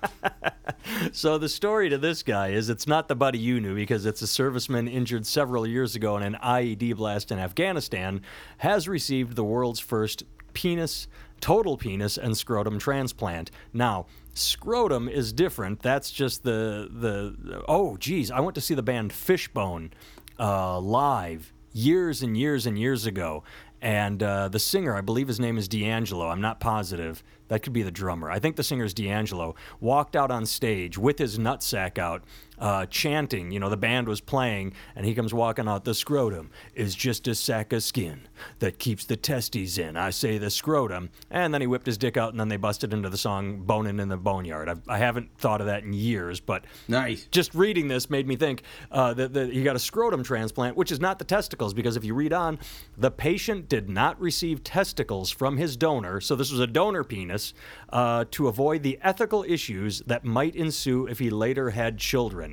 So 1.12 1.38
the 1.38 1.48
story 1.48 1.88
to 1.88 1.98
this 1.98 2.22
guy 2.22 2.48
is 2.48 2.68
it's 2.68 2.86
not 2.86 3.08
the 3.08 3.14
buddy 3.14 3.38
you 3.38 3.60
knew 3.60 3.74
because 3.74 4.06
it's 4.06 4.22
a 4.22 4.26
serviceman 4.26 4.92
injured 4.92 5.26
several 5.26 5.66
years 5.66 5.94
ago 5.94 6.16
in 6.16 6.22
an 6.22 6.36
IED 6.42 6.96
blast 6.96 7.30
in 7.30 7.38
Afghanistan 7.38 8.22
has 8.58 8.88
received 8.88 9.36
the 9.36 9.44
world's 9.44 9.80
first 9.80 10.24
penis, 10.52 11.08
total 11.40 11.76
penis 11.76 12.18
and 12.18 12.36
scrotum 12.36 12.78
transplant. 12.78 13.50
Now, 13.72 14.06
scrotum 14.34 15.08
is 15.08 15.32
different. 15.32 15.80
That's 15.80 16.10
just 16.10 16.42
the 16.42 16.88
the 16.90 17.64
oh 17.68 17.96
geez, 17.96 18.30
I 18.30 18.40
went 18.40 18.54
to 18.56 18.60
see 18.60 18.74
the 18.74 18.82
band 18.82 19.12
Fishbone 19.12 19.92
uh, 20.38 20.78
live 20.78 21.52
years 21.72 22.22
and 22.22 22.36
years 22.36 22.66
and 22.66 22.78
years 22.78 23.06
ago. 23.06 23.44
And 23.82 24.22
uh, 24.22 24.46
the 24.48 24.60
singer, 24.60 24.94
I 24.94 25.00
believe 25.00 25.26
his 25.26 25.40
name 25.40 25.58
is 25.58 25.66
D'Angelo. 25.66 26.28
I'm 26.28 26.40
not 26.40 26.60
positive. 26.60 27.24
That 27.48 27.64
could 27.64 27.72
be 27.72 27.82
the 27.82 27.90
drummer. 27.90 28.30
I 28.30 28.38
think 28.38 28.54
the 28.54 28.62
singer's 28.62 28.94
D'Angelo. 28.94 29.56
Walked 29.80 30.14
out 30.14 30.30
on 30.30 30.46
stage 30.46 30.96
with 30.96 31.18
his 31.18 31.36
nutsack 31.36 31.98
out, 31.98 32.22
uh, 32.62 32.86
chanting. 32.86 33.50
You 33.50 33.58
know, 33.58 33.68
the 33.68 33.76
band 33.76 34.06
was 34.06 34.20
playing, 34.20 34.72
and 34.94 35.04
he 35.04 35.14
comes 35.14 35.34
walking 35.34 35.66
out. 35.68 35.84
The 35.84 35.94
scrotum 35.94 36.50
is 36.74 36.94
just 36.94 37.26
a 37.26 37.34
sack 37.34 37.72
of 37.72 37.82
skin 37.82 38.28
that 38.60 38.78
keeps 38.78 39.04
the 39.04 39.16
testes 39.16 39.78
in. 39.78 39.96
I 39.96 40.10
say 40.10 40.38
the 40.38 40.48
scrotum. 40.48 41.10
And 41.30 41.52
then 41.52 41.60
he 41.60 41.66
whipped 41.66 41.86
his 41.86 41.98
dick 41.98 42.16
out, 42.16 42.30
and 42.30 42.38
then 42.38 42.48
they 42.48 42.56
busted 42.56 42.92
into 42.92 43.10
the 43.10 43.18
song 43.18 43.62
Bonin' 43.62 43.98
in 43.98 44.08
the 44.08 44.16
Boneyard. 44.16 44.68
I've, 44.68 44.80
I 44.88 44.98
haven't 44.98 45.36
thought 45.38 45.60
of 45.60 45.66
that 45.66 45.82
in 45.82 45.92
years, 45.92 46.38
but 46.38 46.64
Nice. 46.86 47.26
just 47.32 47.52
reading 47.54 47.88
this 47.88 48.08
made 48.08 48.28
me 48.28 48.36
think 48.36 48.62
uh, 48.92 49.12
that, 49.14 49.32
that 49.32 49.52
he 49.52 49.64
got 49.64 49.74
a 49.74 49.80
scrotum 49.80 50.22
transplant, 50.22 50.76
which 50.76 50.92
is 50.92 51.00
not 51.00 51.18
the 51.18 51.24
testicles, 51.24 51.74
because 51.74 51.96
if 51.96 52.04
you 52.04 52.14
read 52.14 52.32
on, 52.32 52.60
the 52.96 53.10
patient 53.10 53.68
did 53.68 53.90
not 53.90 54.20
receive 54.20 54.62
testicles 54.62 55.32
from 55.32 55.56
his 55.56 55.76
donor, 55.76 56.20
so 56.20 56.36
this 56.36 56.52
was 56.52 56.60
a 56.60 56.66
donor 56.68 57.02
penis, 57.02 57.54
uh, 57.88 58.24
to 58.30 58.46
avoid 58.46 58.84
the 58.84 59.00
ethical 59.02 59.44
issues 59.48 60.00
that 60.06 60.24
might 60.24 60.54
ensue 60.54 61.06
if 61.08 61.18
he 61.18 61.28
later 61.28 61.70
had 61.70 61.98
children. 61.98 62.51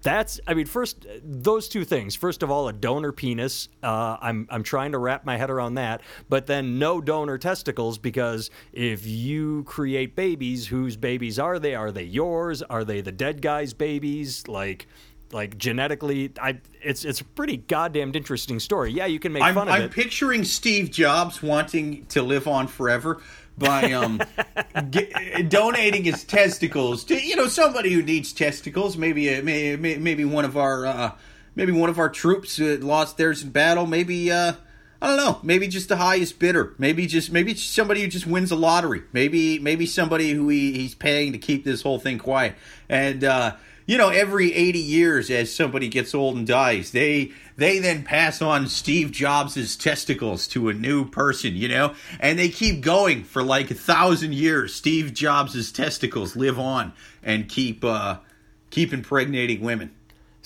That's, 0.00 0.38
I 0.46 0.54
mean, 0.54 0.66
first, 0.66 1.06
those 1.24 1.68
two 1.68 1.84
things. 1.84 2.14
First 2.14 2.44
of 2.44 2.50
all, 2.50 2.68
a 2.68 2.72
donor 2.72 3.10
penis. 3.10 3.68
Uh, 3.82 4.16
I'm, 4.20 4.46
I'm 4.48 4.62
trying 4.62 4.92
to 4.92 4.98
wrap 4.98 5.24
my 5.24 5.36
head 5.36 5.50
around 5.50 5.74
that. 5.74 6.02
But 6.28 6.46
then 6.46 6.78
no 6.78 7.00
donor 7.00 7.36
testicles 7.36 7.98
because 7.98 8.50
if 8.72 9.04
you 9.04 9.64
create 9.64 10.14
babies, 10.14 10.68
whose 10.68 10.96
babies 10.96 11.38
are 11.38 11.58
they? 11.58 11.74
Are 11.74 11.90
they 11.90 12.04
yours? 12.04 12.62
Are 12.62 12.84
they 12.84 13.00
the 13.00 13.10
dead 13.10 13.42
guy's 13.42 13.74
babies? 13.74 14.46
Like, 14.46 14.86
like 15.32 15.58
genetically, 15.58 16.30
I, 16.40 16.60
it's, 16.80 17.04
it's 17.04 17.20
a 17.20 17.24
pretty 17.24 17.56
goddamn 17.56 18.12
interesting 18.14 18.60
story. 18.60 18.92
Yeah, 18.92 19.06
you 19.06 19.18
can 19.18 19.32
make 19.32 19.42
I'm, 19.42 19.54
fun 19.54 19.68
of 19.68 19.74
it. 19.74 19.82
I'm 19.82 19.88
picturing 19.90 20.44
Steve 20.44 20.92
Jobs 20.92 21.42
wanting 21.42 22.06
to 22.06 22.22
live 22.22 22.46
on 22.46 22.68
forever 22.68 23.20
by 23.58 23.92
um, 23.92 24.20
donating 25.48 26.04
his 26.04 26.24
testicles 26.24 27.04
to 27.04 27.14
you 27.14 27.36
know 27.36 27.46
somebody 27.46 27.92
who 27.92 28.02
needs 28.02 28.32
testicles. 28.32 28.96
Maybe 28.96 29.40
may, 29.40 29.76
maybe 29.76 30.24
one 30.24 30.44
of 30.44 30.56
our 30.56 30.86
uh, 30.86 31.12
maybe 31.54 31.72
one 31.72 31.90
of 31.90 31.98
our 31.98 32.08
troops 32.08 32.60
uh, 32.60 32.78
lost 32.80 33.16
theirs 33.16 33.42
in 33.42 33.50
battle. 33.50 33.86
Maybe 33.86 34.30
uh, 34.30 34.52
I 35.00 35.06
don't 35.06 35.16
know. 35.16 35.38
Maybe 35.42 35.68
just 35.68 35.88
the 35.88 35.96
highest 35.96 36.38
bidder. 36.38 36.74
Maybe 36.78 37.06
just 37.06 37.30
maybe 37.30 37.54
somebody 37.54 38.02
who 38.02 38.08
just 38.08 38.26
wins 38.26 38.50
the 38.50 38.56
lottery. 38.56 39.02
Maybe 39.12 39.58
maybe 39.58 39.86
somebody 39.86 40.32
who 40.32 40.48
he, 40.48 40.72
he's 40.72 40.94
paying 40.94 41.32
to 41.32 41.38
keep 41.38 41.64
this 41.64 41.82
whole 41.82 41.98
thing 41.98 42.18
quiet. 42.18 42.56
And 42.88 43.22
uh, 43.22 43.56
you 43.88 43.96
know, 43.96 44.10
every 44.10 44.52
eighty 44.52 44.78
years, 44.78 45.30
as 45.30 45.52
somebody 45.52 45.88
gets 45.88 46.14
old 46.14 46.36
and 46.36 46.46
dies, 46.46 46.90
they 46.90 47.32
they 47.56 47.78
then 47.78 48.04
pass 48.04 48.42
on 48.42 48.68
Steve 48.68 49.10
Jobs' 49.10 49.76
testicles 49.76 50.46
to 50.48 50.68
a 50.68 50.74
new 50.74 51.08
person. 51.08 51.56
You 51.56 51.68
know, 51.68 51.94
and 52.20 52.38
they 52.38 52.50
keep 52.50 52.82
going 52.82 53.24
for 53.24 53.42
like 53.42 53.70
a 53.70 53.74
thousand 53.74 54.34
years. 54.34 54.74
Steve 54.74 55.14
Jobs' 55.14 55.72
testicles 55.72 56.36
live 56.36 56.58
on 56.58 56.92
and 57.22 57.48
keep 57.48 57.82
uh, 57.82 58.18
keep 58.68 58.92
impregnating 58.92 59.62
women. 59.62 59.90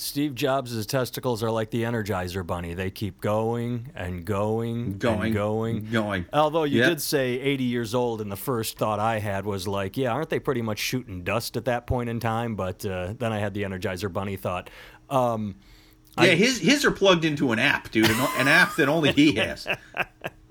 Steve 0.02 0.34
Jobs' 0.34 0.84
testicles 0.86 1.42
are 1.42 1.50
like 1.50 1.70
the 1.70 1.84
Energizer 1.84 2.44
Bunny. 2.46 2.74
They 2.74 2.90
keep 2.90 3.20
going 3.20 3.90
and 3.94 4.24
going, 4.24 4.98
Going, 4.98 5.22
and 5.22 5.32
going, 5.34 5.88
going. 5.90 6.26
Although 6.32 6.64
you 6.64 6.80
Yep. 6.80 6.88
did 6.88 7.00
say 7.02 7.38
80 7.40 7.64
years 7.64 7.94
old, 7.94 8.20
and 8.20 8.30
the 8.30 8.36
first 8.36 8.76
thought 8.78 8.98
I 8.98 9.20
had 9.20 9.46
was 9.46 9.68
like, 9.68 9.96
yeah, 9.96 10.10
aren't 10.12 10.28
they 10.30 10.40
pretty 10.40 10.60
much 10.62 10.80
shooting 10.80 11.22
dust 11.22 11.56
at 11.56 11.66
that 11.66 11.86
point 11.86 12.08
in 12.08 12.18
time? 12.18 12.56
But 12.56 12.84
uh, 12.84 13.14
then 13.18 13.32
I 13.32 13.38
had 13.38 13.54
the 13.54 13.62
Energizer 13.62 14.12
Bunny 14.12 14.36
thought. 14.36 14.70
Um, 15.08 15.54
Yeah, 16.18 16.34
his 16.34 16.58
his 16.58 16.84
are 16.84 16.90
plugged 16.90 17.24
into 17.24 17.52
an 17.52 17.58
app, 17.60 17.90
dude. 17.92 18.10
An, 18.10 18.20
an 18.38 18.48
app 18.48 18.74
that 18.76 18.88
only 18.88 19.12
he 19.12 19.34
has. 19.36 19.66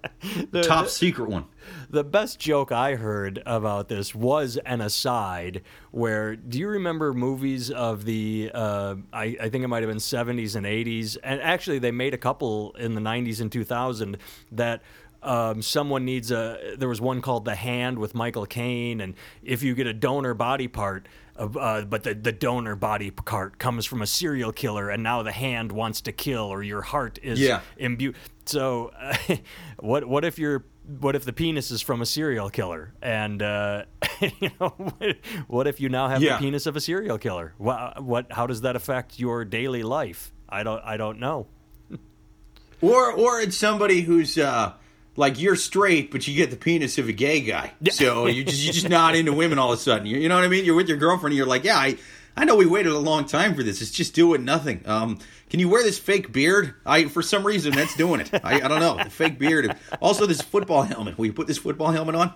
the, 0.52 0.64
Top 0.68 0.88
secret 0.88 1.30
one. 1.30 1.46
The 1.90 2.04
best 2.04 2.40
joke 2.40 2.72
I 2.72 2.96
heard 2.96 3.42
about 3.46 3.88
this 3.88 4.16
was 4.16 4.58
an 4.66 4.82
aside 4.82 5.62
where 5.92 6.36
do 6.36 6.60
you 6.60 6.68
remember 6.68 7.14
movies 7.14 7.70
of 7.70 8.06
the 8.06 8.52
uh, 8.54 8.96
I, 9.12 9.38
I 9.42 9.50
think 9.50 9.64
it 9.64 9.68
might 9.68 9.84
have 9.84 9.90
been 9.90 9.98
70s 9.98 10.56
and 10.56 10.66
80s 10.66 11.18
and 11.24 11.42
actually 11.42 11.80
they 11.80 11.92
made 11.92 12.14
a 12.14 12.18
couple 12.18 12.72
in 12.74 12.96
the 12.96 13.02
90s 13.02 13.42
and 13.42 13.52
2000 13.52 14.18
that 14.54 14.82
um, 15.24 15.62
someone 15.62 16.06
needs 16.06 16.32
a 16.32 16.76
there 16.78 16.90
was 16.90 17.00
one 17.02 17.22
called 17.22 17.46
The 17.46 17.56
Hand 17.56 18.00
with 18.00 18.16
Michael 18.16 18.46
Caine 18.46 19.02
and 19.02 19.14
if 19.44 19.62
you 19.62 19.76
get 19.76 19.88
a 19.88 19.94
donor 19.94 20.34
body 20.34 20.68
part 20.68 21.08
uh, 21.38 21.82
but 21.82 22.04
the, 22.04 22.13
the 22.13 22.32
donor 22.32 22.76
body 22.76 23.12
part 23.12 23.58
comes 23.58 23.86
from 23.86 24.02
a 24.02 24.08
serial 24.08 24.52
killer 24.52 24.89
and 24.89 25.02
now 25.04 25.24
the 25.24 25.32
hand 25.32 25.72
wants 25.72 26.02
to 26.02 26.12
kill 26.12 26.46
or 26.46 26.62
your 26.63 26.82
heart 26.82 27.20
is 27.24 27.39
Yeah. 27.39 27.62
imbued. 27.78 28.15
So, 28.46 28.91
uh, 29.00 29.15
what 29.80 30.06
what 30.08 30.26
if 30.26 30.38
you're 30.39 30.65
what 31.00 31.15
if 31.15 31.24
the 31.26 31.32
penis 31.34 31.72
is 31.72 31.82
from 31.82 32.02
a 32.02 32.06
serial 32.06 32.50
killer? 32.50 32.94
And 33.02 33.41
uh, 33.41 33.84
you 34.39 34.50
know, 34.60 34.70
what, 34.70 35.17
what 35.48 35.67
if 35.67 35.80
you 35.80 35.89
now 35.89 36.08
have 36.10 36.22
Yeah. 36.22 36.34
the 36.38 36.39
penis 36.39 36.65
of 36.65 36.76
a 36.76 36.82
serial 36.82 37.17
killer? 37.17 37.54
What, 37.58 38.04
what 38.04 38.32
how 38.32 38.48
does 38.48 38.62
that 38.62 38.76
affect 38.76 39.20
your 39.20 39.46
daily 39.46 39.84
life? 39.84 40.32
I 40.50 40.63
don't 40.63 40.82
I 40.84 40.98
don't 40.98 41.20
know. 41.20 41.48
Or 42.82 43.12
or 43.12 43.39
it's 43.39 43.56
somebody 43.58 44.02
who's 44.02 44.38
uh 44.38 44.74
like 45.15 45.39
you're 45.39 45.56
straight, 45.56 46.12
but 46.12 46.28
you 46.28 46.36
get 46.36 46.52
the 46.52 46.58
penis 46.58 46.97
of 46.97 47.08
a 47.08 47.13
gay 47.13 47.41
guy. 47.41 47.74
So 47.91 48.28
you 48.28 48.43
just 48.43 48.63
you're 48.63 48.74
just 48.74 48.89
not 48.89 49.15
into 49.15 49.34
women 49.34 49.60
all 49.60 49.71
of 49.74 49.80
a 49.80 49.82
sudden. 49.82 50.06
You, 50.06 50.17
you 50.17 50.30
know 50.30 50.36
what 50.36 50.43
I 50.43 50.47
mean? 50.47 50.65
You're 50.65 50.76
with 50.76 50.88
your 50.88 50.97
girlfriend, 50.97 51.32
and 51.32 51.38
you're 51.38 51.47
like, 51.47 51.63
yeah, 51.63 51.78
I 51.78 51.97
I 52.36 52.45
know 52.45 52.56
we 52.56 52.65
waited 52.65 52.91
a 52.91 52.97
long 52.97 53.26
time 53.26 53.56
for 53.56 53.63
this. 53.63 53.82
It's 53.82 53.91
just 53.91 54.13
doing 54.13 54.45
nothing. 54.45 54.84
Um, 54.86 55.19
can 55.50 55.60
you 55.60 55.67
wear 55.67 55.84
this 55.84 56.00
fake 56.00 56.32
beard? 56.32 56.76
I 56.86 57.06
for 57.06 57.21
some 57.21 57.45
reason 57.45 57.74
that's 57.74 57.95
doing 57.95 58.21
it. 58.21 58.30
I, 58.43 58.62
I 58.62 58.67
don't 58.67 58.80
know 58.80 58.97
the 59.04 59.10
fake 59.10 59.38
beard. 59.38 59.76
Also, 60.02 60.26
this 60.26 60.41
football 60.41 60.84
helmet. 60.84 61.17
Will 61.17 61.26
you 61.26 61.34
put 61.34 61.47
this 61.47 61.58
football 61.58 61.91
helmet 61.91 62.15
on? 62.15 62.34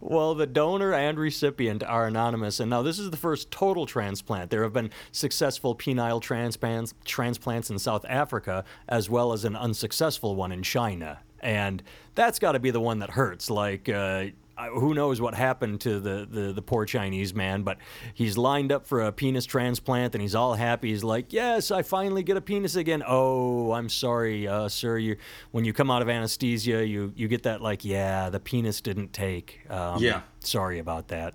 Well, 0.00 0.34
the 0.34 0.46
donor 0.46 0.92
and 0.92 1.18
recipient 1.18 1.84
are 1.84 2.06
anonymous, 2.06 2.58
and 2.58 2.70
now 2.70 2.82
this 2.82 2.98
is 2.98 3.10
the 3.10 3.16
first 3.16 3.50
total 3.50 3.86
transplant. 3.86 4.50
There 4.50 4.64
have 4.64 4.72
been 4.72 4.90
successful 5.12 5.76
penile 5.76 6.20
transplants, 6.20 6.94
transplants 7.04 7.70
in 7.70 7.78
South 7.78 8.04
Africa, 8.08 8.64
as 8.88 9.08
well 9.08 9.32
as 9.32 9.44
an 9.44 9.54
unsuccessful 9.54 10.34
one 10.34 10.50
in 10.50 10.64
China, 10.64 11.20
and 11.42 11.82
that's 12.14 12.38
got 12.38 12.52
to 12.52 12.60
be 12.60 12.70
the 12.70 12.80
one 12.80 13.00
that 13.00 13.10
hurts. 13.10 13.50
Like, 13.50 13.88
uh, 13.88 14.26
who 14.74 14.94
knows 14.94 15.20
what 15.20 15.34
happened 15.34 15.80
to 15.80 15.98
the, 15.98 16.26
the, 16.30 16.52
the 16.52 16.62
poor 16.62 16.84
Chinese 16.84 17.34
man, 17.34 17.62
but 17.62 17.78
he's 18.14 18.38
lined 18.38 18.70
up 18.70 18.86
for 18.86 19.00
a 19.00 19.10
penis 19.10 19.44
transplant, 19.44 20.14
and 20.14 20.22
he's 20.22 20.34
all 20.34 20.54
happy. 20.54 20.90
He's 20.90 21.02
like, 21.02 21.32
"Yes, 21.32 21.70
I 21.70 21.82
finally 21.82 22.22
get 22.22 22.36
a 22.36 22.40
penis 22.40 22.76
again." 22.76 23.02
Oh, 23.06 23.72
I'm 23.72 23.88
sorry, 23.88 24.46
uh, 24.46 24.68
sir. 24.68 24.98
You 24.98 25.16
when 25.50 25.64
you 25.64 25.72
come 25.72 25.90
out 25.90 26.02
of 26.02 26.08
anesthesia, 26.08 26.86
you 26.86 27.12
you 27.16 27.28
get 27.28 27.42
that 27.44 27.60
like, 27.60 27.84
"Yeah, 27.84 28.30
the 28.30 28.40
penis 28.40 28.80
didn't 28.80 29.12
take." 29.12 29.60
Um, 29.68 30.02
Yeah. 30.02 30.20
Sorry 30.40 30.78
about 30.78 31.08
that. 31.08 31.34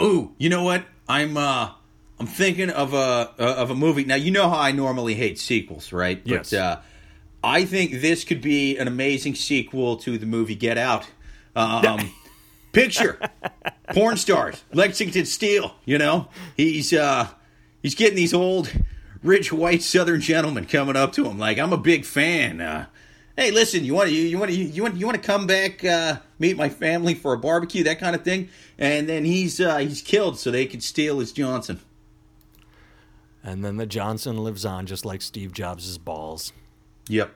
Ooh, 0.00 0.32
you 0.38 0.48
know 0.48 0.62
what? 0.62 0.84
I'm 1.08 1.36
uh 1.36 1.70
I'm 2.18 2.26
thinking 2.26 2.70
of 2.70 2.94
a 2.94 2.96
uh, 3.38 3.54
of 3.58 3.70
a 3.70 3.74
movie. 3.74 4.04
Now 4.04 4.14
you 4.14 4.30
know 4.30 4.48
how 4.48 4.58
I 4.58 4.72
normally 4.72 5.14
hate 5.14 5.38
sequels, 5.38 5.92
right? 5.92 6.22
Yes. 6.24 6.52
Uh, 6.52 6.80
I 7.44 7.66
think 7.66 8.00
this 8.00 8.24
could 8.24 8.40
be 8.40 8.78
an 8.78 8.88
amazing 8.88 9.34
sequel 9.34 9.96
to 9.98 10.16
the 10.16 10.26
movie 10.26 10.54
Get 10.54 10.78
Out. 10.78 11.06
Um, 11.54 12.12
picture 12.72 13.20
porn 13.92 14.16
stars 14.16 14.64
Lexington 14.72 15.26
Steele. 15.26 15.74
You 15.84 15.98
know 15.98 16.28
he's 16.56 16.92
uh 16.92 17.28
he's 17.82 17.94
getting 17.94 18.16
these 18.16 18.34
old 18.34 18.72
rich 19.22 19.52
white 19.52 19.82
Southern 19.82 20.20
gentlemen 20.20 20.66
coming 20.66 20.96
up 20.96 21.12
to 21.12 21.24
him 21.24 21.38
like 21.38 21.58
I'm 21.58 21.72
a 21.72 21.78
big 21.78 22.04
fan. 22.04 22.60
Uh, 22.60 22.86
hey, 23.36 23.50
listen, 23.50 23.84
you 23.84 23.94
want 23.94 24.08
to 24.08 24.14
you 24.14 24.38
want 24.38 24.50
to 24.50 24.56
you 24.56 24.82
want 24.82 24.96
you 24.96 25.06
want 25.06 25.20
to 25.20 25.26
come 25.26 25.46
back 25.46 25.84
uh, 25.84 26.16
meet 26.38 26.56
my 26.56 26.68
family 26.68 27.14
for 27.14 27.32
a 27.32 27.38
barbecue, 27.38 27.84
that 27.84 27.98
kind 27.98 28.16
of 28.16 28.22
thing. 28.24 28.48
And 28.78 29.08
then 29.08 29.24
he's 29.24 29.60
uh, 29.60 29.78
he's 29.78 30.02
killed 30.02 30.38
so 30.38 30.50
they 30.50 30.66
could 30.66 30.82
steal 30.82 31.20
his 31.20 31.32
Johnson. 31.32 31.80
And 33.42 33.62
then 33.62 33.76
the 33.76 33.86
Johnson 33.86 34.42
lives 34.42 34.64
on 34.64 34.86
just 34.86 35.04
like 35.04 35.20
Steve 35.20 35.52
Jobs' 35.52 35.98
balls. 35.98 36.52
Yep. 37.08 37.34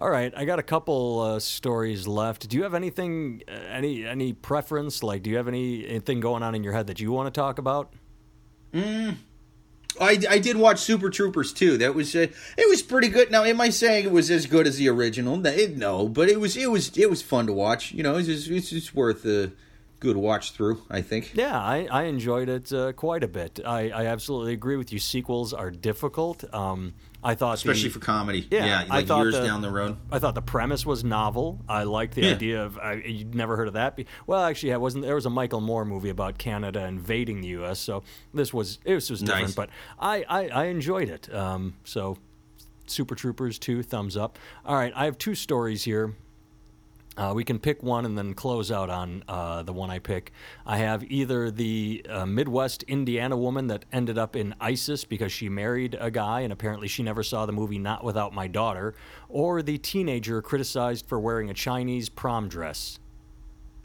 All 0.00 0.10
right, 0.10 0.32
I 0.36 0.44
got 0.44 0.58
a 0.60 0.62
couple 0.62 1.20
uh, 1.20 1.40
stories 1.40 2.06
left. 2.06 2.48
Do 2.48 2.56
you 2.56 2.62
have 2.62 2.74
anything, 2.74 3.42
uh, 3.48 3.52
any 3.52 4.06
any 4.06 4.32
preference? 4.32 5.02
Like, 5.02 5.22
do 5.24 5.30
you 5.30 5.36
have 5.36 5.48
any 5.48 5.86
anything 5.88 6.20
going 6.20 6.42
on 6.44 6.54
in 6.54 6.62
your 6.62 6.72
head 6.72 6.86
that 6.86 7.00
you 7.00 7.10
want 7.10 7.32
to 7.32 7.38
talk 7.40 7.58
about? 7.58 7.92
Mm. 8.72 9.16
I, 10.00 10.16
I 10.30 10.38
did 10.38 10.56
watch 10.56 10.78
Super 10.78 11.10
Troopers 11.10 11.52
too. 11.52 11.78
That 11.78 11.96
was 11.96 12.14
uh, 12.14 12.28
it 12.56 12.68
was 12.68 12.82
pretty 12.82 13.08
good. 13.08 13.32
Now, 13.32 13.42
am 13.42 13.60
I 13.60 13.70
saying 13.70 14.04
it 14.04 14.12
was 14.12 14.30
as 14.30 14.46
good 14.46 14.68
as 14.68 14.76
the 14.76 14.88
original? 14.88 15.36
No, 15.36 15.50
it- 15.50 15.76
no, 15.76 16.08
but 16.08 16.28
it 16.28 16.38
was 16.38 16.56
it 16.56 16.70
was 16.70 16.96
it 16.96 17.10
was 17.10 17.20
fun 17.20 17.48
to 17.48 17.52
watch. 17.52 17.90
You 17.90 18.04
know, 18.04 18.16
it's 18.16 18.28
just, 18.28 18.48
it's 18.48 18.70
just 18.70 18.94
worth 18.94 19.24
a 19.24 19.50
good 19.98 20.16
watch 20.16 20.52
through. 20.52 20.82
I 20.88 21.02
think. 21.02 21.32
Yeah, 21.34 21.58
I, 21.58 21.88
I 21.90 22.02
enjoyed 22.04 22.48
it 22.48 22.72
uh, 22.72 22.92
quite 22.92 23.24
a 23.24 23.28
bit. 23.28 23.58
I, 23.66 23.90
I 23.90 24.06
absolutely 24.06 24.52
agree 24.52 24.76
with 24.76 24.92
you. 24.92 25.00
Sequels 25.00 25.52
are 25.52 25.72
difficult. 25.72 26.44
Um, 26.54 26.94
I 27.22 27.34
thought, 27.34 27.54
especially 27.54 27.88
the, 27.88 27.94
for 27.94 27.98
comedy. 27.98 28.46
Yeah, 28.50 28.64
Yeah, 28.64 28.84
I 28.90 29.02
thought 29.02 29.22
years 29.22 29.34
the- 29.34 29.44
down 29.44 29.60
the 29.60 29.70
road. 29.70 29.96
I 30.12 30.18
thought 30.20 30.34
the 30.36 30.42
premise 30.42 30.86
was 30.86 31.02
novel. 31.02 31.60
I 31.68 31.82
liked 31.82 32.14
the 32.14 32.22
Yeah. 32.22 32.30
idea 32.32 32.64
of 32.64 32.78
I, 32.78 32.92
you'd 32.94 33.34
never 33.34 33.56
heard 33.56 33.66
of 33.66 33.74
that. 33.74 33.96
Be- 33.96 34.06
well, 34.26 34.42
actually, 34.44 34.72
I 34.72 34.76
wasn't. 34.76 35.04
There 35.04 35.16
was 35.16 35.26
a 35.26 35.30
Michael 35.30 35.60
Moore 35.60 35.84
movie 35.84 36.10
about 36.10 36.38
Canada 36.38 36.84
invading 36.84 37.40
the 37.40 37.48
U.S., 37.48 37.80
so 37.80 38.04
this 38.32 38.54
was 38.54 38.78
was, 38.86 39.10
was 39.10 39.20
different. 39.20 39.46
Nice. 39.48 39.54
But 39.54 39.70
I, 39.98 40.24
I, 40.28 40.48
I 40.48 40.64
enjoyed 40.66 41.08
it. 41.08 41.32
Um, 41.34 41.74
so, 41.84 42.18
Super 42.86 43.14
Troopers 43.16 43.58
two 43.58 43.82
thumbs 43.82 44.16
up. 44.16 44.38
All 44.64 44.76
right, 44.76 44.92
I 44.94 45.04
have 45.06 45.18
two 45.18 45.34
stories 45.34 45.82
here. 45.84 46.14
Uh, 47.18 47.32
we 47.34 47.42
can 47.42 47.58
pick 47.58 47.82
one 47.82 48.04
and 48.04 48.16
then 48.16 48.32
close 48.32 48.70
out 48.70 48.88
on 48.88 49.24
uh, 49.26 49.64
the 49.64 49.72
one 49.72 49.90
I 49.90 49.98
pick. 49.98 50.30
I 50.64 50.78
have 50.78 51.02
either 51.10 51.50
the 51.50 52.06
uh, 52.08 52.24
Midwest 52.24 52.84
Indiana 52.84 53.36
woman 53.36 53.66
that 53.66 53.84
ended 53.92 54.16
up 54.16 54.36
in 54.36 54.54
ISIS 54.60 55.04
because 55.04 55.32
she 55.32 55.48
married 55.48 55.96
a 56.00 56.12
guy 56.12 56.42
and 56.42 56.52
apparently 56.52 56.86
she 56.86 57.02
never 57.02 57.24
saw 57.24 57.44
the 57.44 57.52
movie 57.52 57.80
Not 57.80 58.04
Without 58.04 58.32
My 58.32 58.46
Daughter, 58.46 58.94
or 59.28 59.62
the 59.62 59.78
teenager 59.78 60.40
criticized 60.40 61.06
for 61.06 61.18
wearing 61.18 61.50
a 61.50 61.54
Chinese 61.54 62.08
prom 62.08 62.48
dress. 62.48 63.00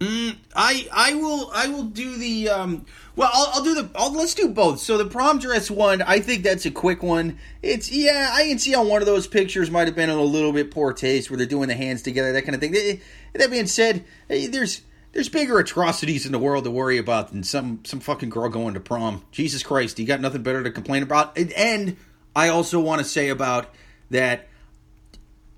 I 0.02 0.88
I 0.92 1.14
will 1.14 1.50
I 1.54 1.68
will 1.68 1.84
do 1.84 2.18
the 2.18 2.50
um 2.50 2.86
well 3.16 3.30
I'll, 3.32 3.52
I'll 3.54 3.64
do 3.64 3.76
the 3.76 3.90
I'll, 3.96 4.12
let's 4.14 4.34
do 4.34 4.50
both. 4.50 4.80
So 4.80 4.98
the 4.98 5.06
prom 5.06 5.40
dress 5.40 5.72
one, 5.72 6.02
I 6.02 6.20
think 6.20 6.44
that's 6.44 6.66
a 6.66 6.72
quick 6.72 7.02
one. 7.02 7.38
It's 7.62 7.92
yeah, 7.92 8.30
I 8.34 8.48
can 8.48 8.60
see 8.60 8.76
on 8.76 8.88
one 8.90 9.02
of 9.02 9.06
those 9.06 9.28
pictures 9.28 9.72
might 9.72 9.88
have 9.88 9.96
been 9.96 10.10
a 10.10 10.22
little 10.22 10.52
bit 10.52 10.72
poor 10.72 10.94
taste 10.94 11.30
where 11.30 11.38
they're 11.38 11.46
doing 11.46 11.70
the 11.70 11.76
hands 11.76 12.02
together, 12.02 12.34
that 12.34 12.42
kind 12.44 12.56
of 12.56 12.62
thing. 12.62 12.76
Eh, 12.76 12.98
That 13.34 13.50
being 13.52 13.68
said, 13.68 14.04
there's 14.28 14.82
there's 15.14 15.30
bigger 15.30 15.60
atrocities 15.60 16.26
in 16.26 16.32
the 16.32 16.40
world 16.40 16.64
to 16.66 16.72
worry 16.72 16.98
about 16.98 17.32
than 17.32 17.44
some 17.44 17.80
some 17.86 18.00
fucking 18.00 18.30
girl 18.30 18.50
going 18.50 18.74
to 18.74 18.80
prom. 18.80 19.24
Jesus 19.32 19.64
Christ, 19.64 20.00
you 20.00 20.06
got 20.06 20.20
nothing 20.20 20.44
better 20.44 20.64
to 20.64 20.72
complain 20.72 21.04
about. 21.04 21.38
And 21.38 21.98
I 22.36 22.50
also 22.50 22.80
want 22.80 23.00
to 23.00 23.06
say 23.06 23.30
about 23.30 23.74
that 24.10 24.48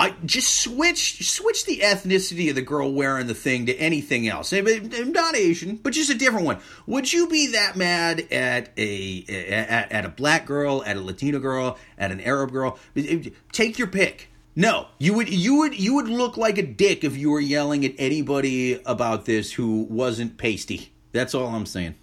I 0.05 0.15
just 0.25 0.61
switch 0.61 1.27
switch 1.29 1.65
the 1.65 1.79
ethnicity 1.79 2.49
of 2.49 2.55
the 2.55 2.61
girl 2.61 2.91
wearing 2.91 3.27
the 3.27 3.33
thing 3.33 3.65
to 3.67 3.75
anything 3.75 4.27
else. 4.27 4.51
Eh, 4.53 4.61
but- 4.61 5.07
Not 5.07 5.35
Asian, 5.35 5.77
but 5.77 5.93
just 5.93 6.09
a 6.09 6.15
different 6.17 6.45
one. 6.45 6.57
Would 6.87 7.11
you 7.11 7.27
be 7.27 7.47
that 7.53 7.75
mad 7.75 8.31
at 8.31 8.71
a 8.77 9.25
at, 9.27 9.91
at 9.91 10.05
a 10.05 10.09
black 10.09 10.45
girl, 10.45 10.83
at 10.85 10.97
a 10.97 11.01
Latino 11.01 11.39
girl, 11.39 11.77
at 11.97 12.11
an 12.11 12.21
Arab 12.21 12.51
girl? 12.51 12.77
Eh, 12.95 13.29
Take 13.51 13.77
your 13.79 13.87
pick. 13.87 14.29
No, 14.55 14.87
you 14.99 15.13
would 15.13 15.27
you 15.29 15.55
would 15.57 15.77
you 15.79 15.95
would 15.95 16.07
look 16.07 16.37
like 16.37 16.57
a 16.57 16.63
dick 16.65 17.03
if 17.03 17.17
you 17.17 17.29
were 17.31 17.41
yelling 17.41 17.83
at 17.83 17.93
anybody 17.97 18.79
about 18.85 19.25
this 19.25 19.51
who 19.53 19.81
wasn't 19.89 20.37
pasty. 20.37 20.91
That's 21.11 21.35
all 21.35 21.47
I'm 21.47 21.65
saying. 21.65 21.95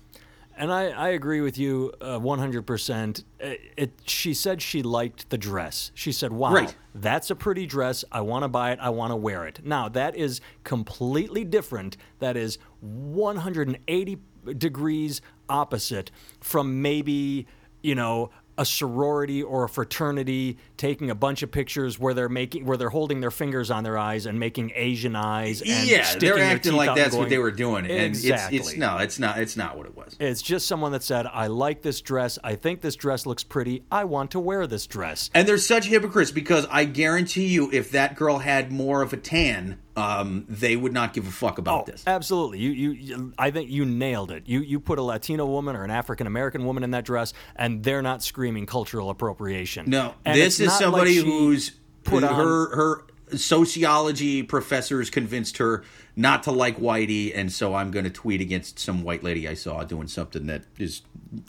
And 0.57 0.73
I, 0.73 0.91
I 0.91 1.09
agree 1.11 1.41
with 1.41 1.57
you 1.59 1.93
uh, 2.01 2.19
100%. 2.19 3.25
It, 3.41 3.61
it, 3.77 3.93
she 4.05 4.35
said 4.35 4.61
she 4.63 4.83
liked 4.83 5.31
the 5.31 5.39
dress. 5.39 5.91
She 5.95 6.13
said, 6.13 6.33
wow, 6.33 6.53
Right. 6.53 6.75
that's 6.95 7.31
a 7.31 7.35
pretty 7.35 7.67
dress. 7.67 8.05
I 8.13 8.21
want 8.21 8.43
to 8.45 8.49
buy 8.49 8.73
it. 8.73 8.79
I 8.81 8.91
want 8.91 9.11
to 9.13 9.17
wear 9.17 9.47
it. 9.47 9.61
Now, 9.65 9.89
that 9.91 10.15
is 10.17 10.41
completely 10.65 11.45
different. 11.45 11.97
That 12.19 12.37
is 12.37 12.59
180 12.81 14.19
degrees 14.59 15.21
opposite 15.49 16.11
from 16.41 16.83
maybe, 16.83 17.47
you 17.83 17.95
know, 17.95 18.31
a 18.59 18.63
a 18.63 18.65
sorority 18.67 19.43
or 19.43 19.65
a 19.65 19.69
fraternity 19.69 20.59
taking 20.83 21.11
a 21.11 21.15
bunch 21.15 21.45
of 21.45 21.51
pictures 21.53 21.97
where 21.97 22.13
they're 22.13 22.29
making 22.29 22.67
where 22.67 22.77
they're 22.77 22.91
holding 22.91 23.21
their 23.21 23.31
fingers 23.31 23.71
on 23.71 23.85
their 23.85 23.97
eyes 23.97 24.27
and 24.27 24.41
making 24.41 24.73
Asian 24.75 25.15
eyes. 25.15 25.61
And 25.61 25.89
yeah, 25.89 26.17
they're 26.19 26.41
acting 26.41 26.73
like 26.73 26.97
that's 26.97 27.15
and 27.15 27.21
what 27.21 27.29
they 27.29 27.39
were 27.39 27.53
doing, 27.53 27.87
and 27.87 28.07
exactly. 28.07 28.59
it's 28.59 28.71
it's 28.71 28.77
no, 28.77 28.99
it's 28.99 29.21
not, 29.21 29.39
it's 29.39 29.57
not 29.57 29.77
what 29.77 29.87
it 29.87 29.97
was. 29.97 30.17
It's 30.19 30.43
just 30.43 30.67
someone 30.67 30.91
that 30.91 31.05
said, 31.05 31.27
"I 31.27 31.47
like 31.47 31.83
this 31.83 32.01
dress. 32.01 32.37
I 32.43 32.57
think 32.57 32.81
this 32.81 32.97
dress 32.97 33.27
looks 33.27 33.45
pretty. 33.45 33.85
I 33.93 34.03
want 34.03 34.33
to 34.33 34.41
wear 34.41 34.67
this 34.67 34.89
dress." 34.89 35.31
And 35.35 35.47
they're 35.47 35.57
such 35.57 35.87
hypocrites 35.87 36.33
because 36.33 36.67
I 36.69 36.85
guarantee 36.85 37.47
you, 37.47 37.71
if 37.73 37.93
that 37.93 38.17
girl 38.17 38.39
had 38.39 38.73
more 38.73 39.03
of 39.03 39.13
a 39.13 39.17
tan, 39.19 39.79
um, 39.97 40.47
they 40.49 40.77
would 40.77 40.93
not 40.93 41.13
give 41.13 41.27
a 41.27 41.31
fuck 41.31 41.59
about 41.59 41.87
this. 41.87 42.03
Absolutely. 42.07 42.59
You, 42.59 42.71
you, 42.71 42.91
you, 42.93 43.33
I 43.39 43.51
think 43.51 43.71
you 43.71 43.85
nailed 43.85 44.31
it. 44.31 44.45
You, 44.47 44.61
you 44.61 44.81
put 44.81 44.99
a 44.99 45.03
Latino 45.03 45.47
woman 45.47 45.77
or 45.77 45.85
an 45.85 45.91
African 45.91 46.27
American 46.27 46.65
woman 46.65 46.83
in 46.83 46.93
that 46.93 47.05
dress, 47.05 47.35
and 47.57 47.83
they're 47.83 48.03
not 48.03 48.23
screaming 48.23 48.67
cultural 48.67 49.11
appropriation. 49.11 49.89
No, 49.89 50.15
And 50.25 50.39
this 50.39 50.61
it's 50.61 50.72
is 50.75 50.81
not 50.81 50.93
somebody 50.93 51.19
like 51.21 51.27
who's 51.27 51.73
put 52.05 52.25
on- 52.25 52.35
her 52.35 52.77
her 52.77 53.05
sociology 53.37 54.43
professors 54.43 55.09
convinced 55.11 55.57
her 55.59 55.85
not 56.17 56.43
to 56.43 56.51
like 56.51 56.79
whitey, 56.79 57.33
and 57.35 57.51
so 57.51 57.75
I'm 57.75 57.91
going 57.91 58.05
to 58.05 58.11
tweet 58.11 58.41
against 58.41 58.79
some 58.79 59.03
white 59.03 59.23
lady 59.23 59.49
I 59.49 59.55
saw 59.55 59.83
doing 59.85 60.07
something 60.07 60.47
that 60.47 60.65
is 60.79 61.03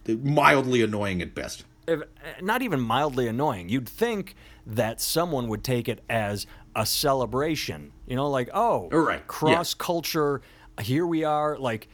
mildly 0.07 0.81
annoying 0.81 1.21
at 1.21 1.35
best. 1.35 1.65
if, 1.87 2.01
eh, 2.01 2.05
not 2.41 2.61
even 2.61 2.79
mildly 2.79 3.27
annoying. 3.27 3.67
You'd 3.67 3.89
think 3.89 4.35
that 4.65 5.01
someone 5.01 5.49
would 5.49 5.63
take 5.65 5.89
it 5.89 6.01
as 6.09 6.47
a 6.75 6.85
celebration. 6.85 7.91
You 8.07 8.15
know, 8.15 8.29
like 8.29 8.49
oh, 8.53 8.87
Right, 8.89 9.19
yeah. 9.19 9.23
cross 9.27 9.73
culture. 9.73 10.41
Here 10.81 11.05
we 11.05 11.23
are. 11.25 11.57
Like 11.57 11.89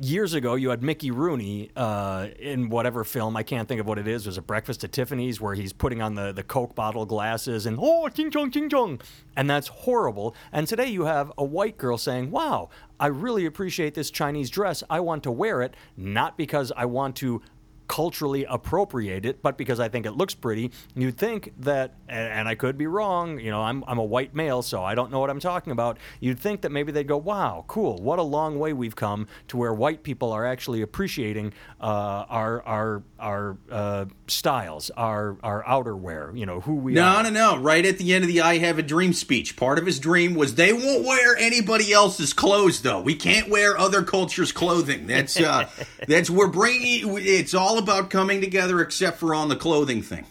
years 0.00 0.34
ago, 0.34 0.54
you 0.54 0.70
had 0.70 0.82
Mickey 0.82 1.10
Rooney 1.10 1.70
uh, 1.76 2.28
in 2.38 2.68
whatever 2.68 3.04
film 3.04 3.36
I 3.36 3.42
can't 3.42 3.68
think 3.68 3.80
of 3.80 3.86
what 3.86 3.98
it 3.98 4.08
is. 4.08 4.26
Was 4.26 4.38
a 4.38 4.42
Breakfast 4.42 4.84
at 4.84 4.92
Tiffany's 4.92 5.40
where 5.40 5.54
he's 5.54 5.72
putting 5.72 6.00
on 6.00 6.14
the 6.14 6.32
the 6.32 6.42
Coke 6.42 6.74
bottle 6.74 7.04
glasses 7.06 7.66
and 7.66 7.78
oh, 7.80 8.08
ching 8.08 8.30
chong 8.30 8.50
ching 8.50 8.68
chong, 8.68 9.00
and 9.36 9.48
that's 9.48 9.68
horrible. 9.68 10.34
And 10.52 10.66
today 10.66 10.86
you 10.86 11.04
have 11.04 11.32
a 11.36 11.44
white 11.44 11.76
girl 11.78 11.98
saying, 11.98 12.30
"Wow, 12.30 12.70
I 12.98 13.08
really 13.08 13.46
appreciate 13.46 13.94
this 13.94 14.10
Chinese 14.10 14.50
dress. 14.50 14.82
I 14.88 15.00
want 15.00 15.22
to 15.24 15.30
wear 15.30 15.62
it, 15.62 15.74
not 15.96 16.36
because 16.36 16.72
I 16.76 16.86
want 16.86 17.16
to." 17.16 17.42
Culturally 17.88 18.44
appropriate 18.44 19.24
it, 19.24 19.42
but 19.42 19.56
because 19.56 19.80
I 19.80 19.88
think 19.88 20.06
it 20.06 20.12
looks 20.12 20.34
pretty, 20.34 20.70
you'd 20.94 21.16
think 21.16 21.52
that, 21.58 21.94
and, 22.08 22.46
I 22.46 22.54
could 22.54 22.78
be 22.78 22.86
wrong, 22.86 23.40
you 23.40 23.50
know, 23.50 23.62
I'm, 23.62 23.82
I'm 23.88 23.98
a 23.98 24.04
white 24.04 24.34
male, 24.34 24.62
so 24.62 24.84
I 24.84 24.94
don't 24.94 25.10
know 25.10 25.18
what 25.18 25.30
I'm 25.30 25.40
talking 25.40 25.72
about. 25.72 25.98
You'd 26.20 26.38
think 26.38 26.60
that 26.60 26.70
maybe 26.70 26.92
they'd 26.92 27.08
go, 27.08 27.16
wow, 27.16 27.64
cool, 27.66 27.96
what 27.98 28.18
a 28.18 28.22
long 28.22 28.58
way 28.58 28.72
we've 28.72 28.94
come 28.94 29.26
to 29.48 29.56
where 29.56 29.74
white 29.74 30.02
people 30.02 30.32
are 30.32 30.46
actually 30.46 30.82
appreciating 30.82 31.52
uh, 31.80 32.24
our, 32.28 32.62
our, 32.62 33.02
our 33.26 33.56
uh, 33.70 34.04
styles, 34.28 34.90
our, 34.90 35.36
our 35.42 35.64
outerwear, 35.64 36.38
you 36.38 36.46
know, 36.46 36.60
who 36.60 36.76
we 36.76 36.92
No, 36.92 37.02
are. 37.02 37.22
no, 37.24 37.30
no. 37.30 37.56
No. 37.56 37.60
Right 37.60 37.84
at 37.84 37.98
the 37.98 38.14
end 38.14 38.22
of 38.24 38.28
the 38.28 38.40
I 38.40 38.58
Have 38.58 38.78
a 38.78 38.82
Dream 38.82 39.12
speech, 39.12 39.56
part 39.56 39.78
of 39.78 39.84
his 39.86 39.98
dream 39.98 40.34
was 40.34 40.54
they 40.54 40.72
won't 40.72 41.04
wear 41.04 41.36
anybody 41.36 41.92
else's 41.92 42.32
clothes, 42.32 42.82
though. 42.82 43.00
We 43.00 43.14
can't 43.16 43.48
wear 43.50 43.76
other 43.76 44.02
cultures' 44.04 44.52
clothing. 44.52 45.06
That's 45.08 45.38
uh, 45.38 45.68
that's 46.08 46.30
we're 46.30 46.46
bringing. 46.46 47.18
It's 47.18 47.52
all 47.54 47.78
about 47.78 48.10
coming 48.10 48.40
together, 48.40 48.80
except 48.80 49.18
for 49.18 49.34
on 49.34 49.48
the 49.48 49.56
clothing 49.56 50.02
thing. 50.02 50.24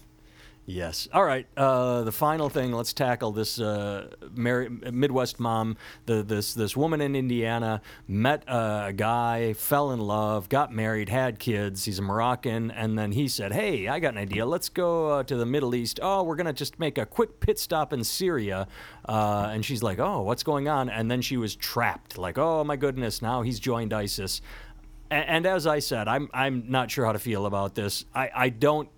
Yes. 0.68 1.08
All 1.14 1.24
right. 1.24 1.46
Uh, 1.56 2.02
the 2.02 2.12
final 2.12 2.50
thing. 2.50 2.72
Let's 2.72 2.92
tackle 2.92 3.32
this 3.32 3.60
uh, 3.60 4.10
Mary, 4.34 4.68
Midwest 4.68 5.40
mom. 5.40 5.78
The, 6.08 6.24
this 6.24 6.56
this 6.56 6.76
woman 6.76 7.02
in 7.02 7.16
Indiana 7.16 7.82
met 8.08 8.44
a 8.48 8.92
guy, 8.96 9.54
fell 9.54 9.92
in 9.92 10.00
love, 10.00 10.50
got 10.50 10.74
married, 10.74 11.08
had 11.08 11.38
kids. 11.38 11.86
He's 11.86 12.00
a 12.00 12.02
Moroccan, 12.02 12.72
and 12.72 12.98
then 12.98 13.12
he 13.12 13.28
said, 13.28 13.54
"Hey, 13.54 13.88
I 13.88 14.00
got 14.00 14.14
an 14.14 14.18
idea. 14.18 14.44
Let's 14.44 14.70
go 14.70 15.20
uh, 15.20 15.24
to 15.24 15.38
the 15.38 15.46
Middle 15.46 15.76
East. 15.76 16.00
Oh, 16.02 16.24
we're 16.24 16.36
gonna 16.36 16.52
just 16.52 16.80
make 16.80 16.98
a 16.98 17.06
quick 17.06 17.40
pit 17.40 17.60
stop 17.60 17.94
in 17.94 18.04
Syria." 18.04 18.68
Uh, 19.08 19.50
and 19.52 19.64
she's 19.64 19.84
like, 19.84 20.00
"Oh, 20.00 20.24
what's 20.24 20.42
going 20.42 20.68
on?" 20.68 20.90
And 20.90 21.12
then 21.12 21.22
she 21.22 21.38
was 21.38 21.56
trapped. 21.56 22.18
Like, 22.18 22.40
"Oh 22.40 22.64
my 22.64 22.76
goodness, 22.76 23.22
now 23.22 23.44
he's 23.44 23.60
joined 23.60 23.94
ISIS." 23.94 24.42
And, 25.12 25.26
and 25.28 25.46
as 25.46 25.68
I 25.68 25.78
said, 25.78 26.08
I'm 26.08 26.28
I'm 26.34 26.72
not 26.72 26.90
sure 26.90 27.06
how 27.06 27.12
to 27.12 27.20
feel 27.20 27.46
about 27.46 27.76
this. 27.76 28.04
I, 28.16 28.32
I 28.36 28.50
don't 28.50 28.90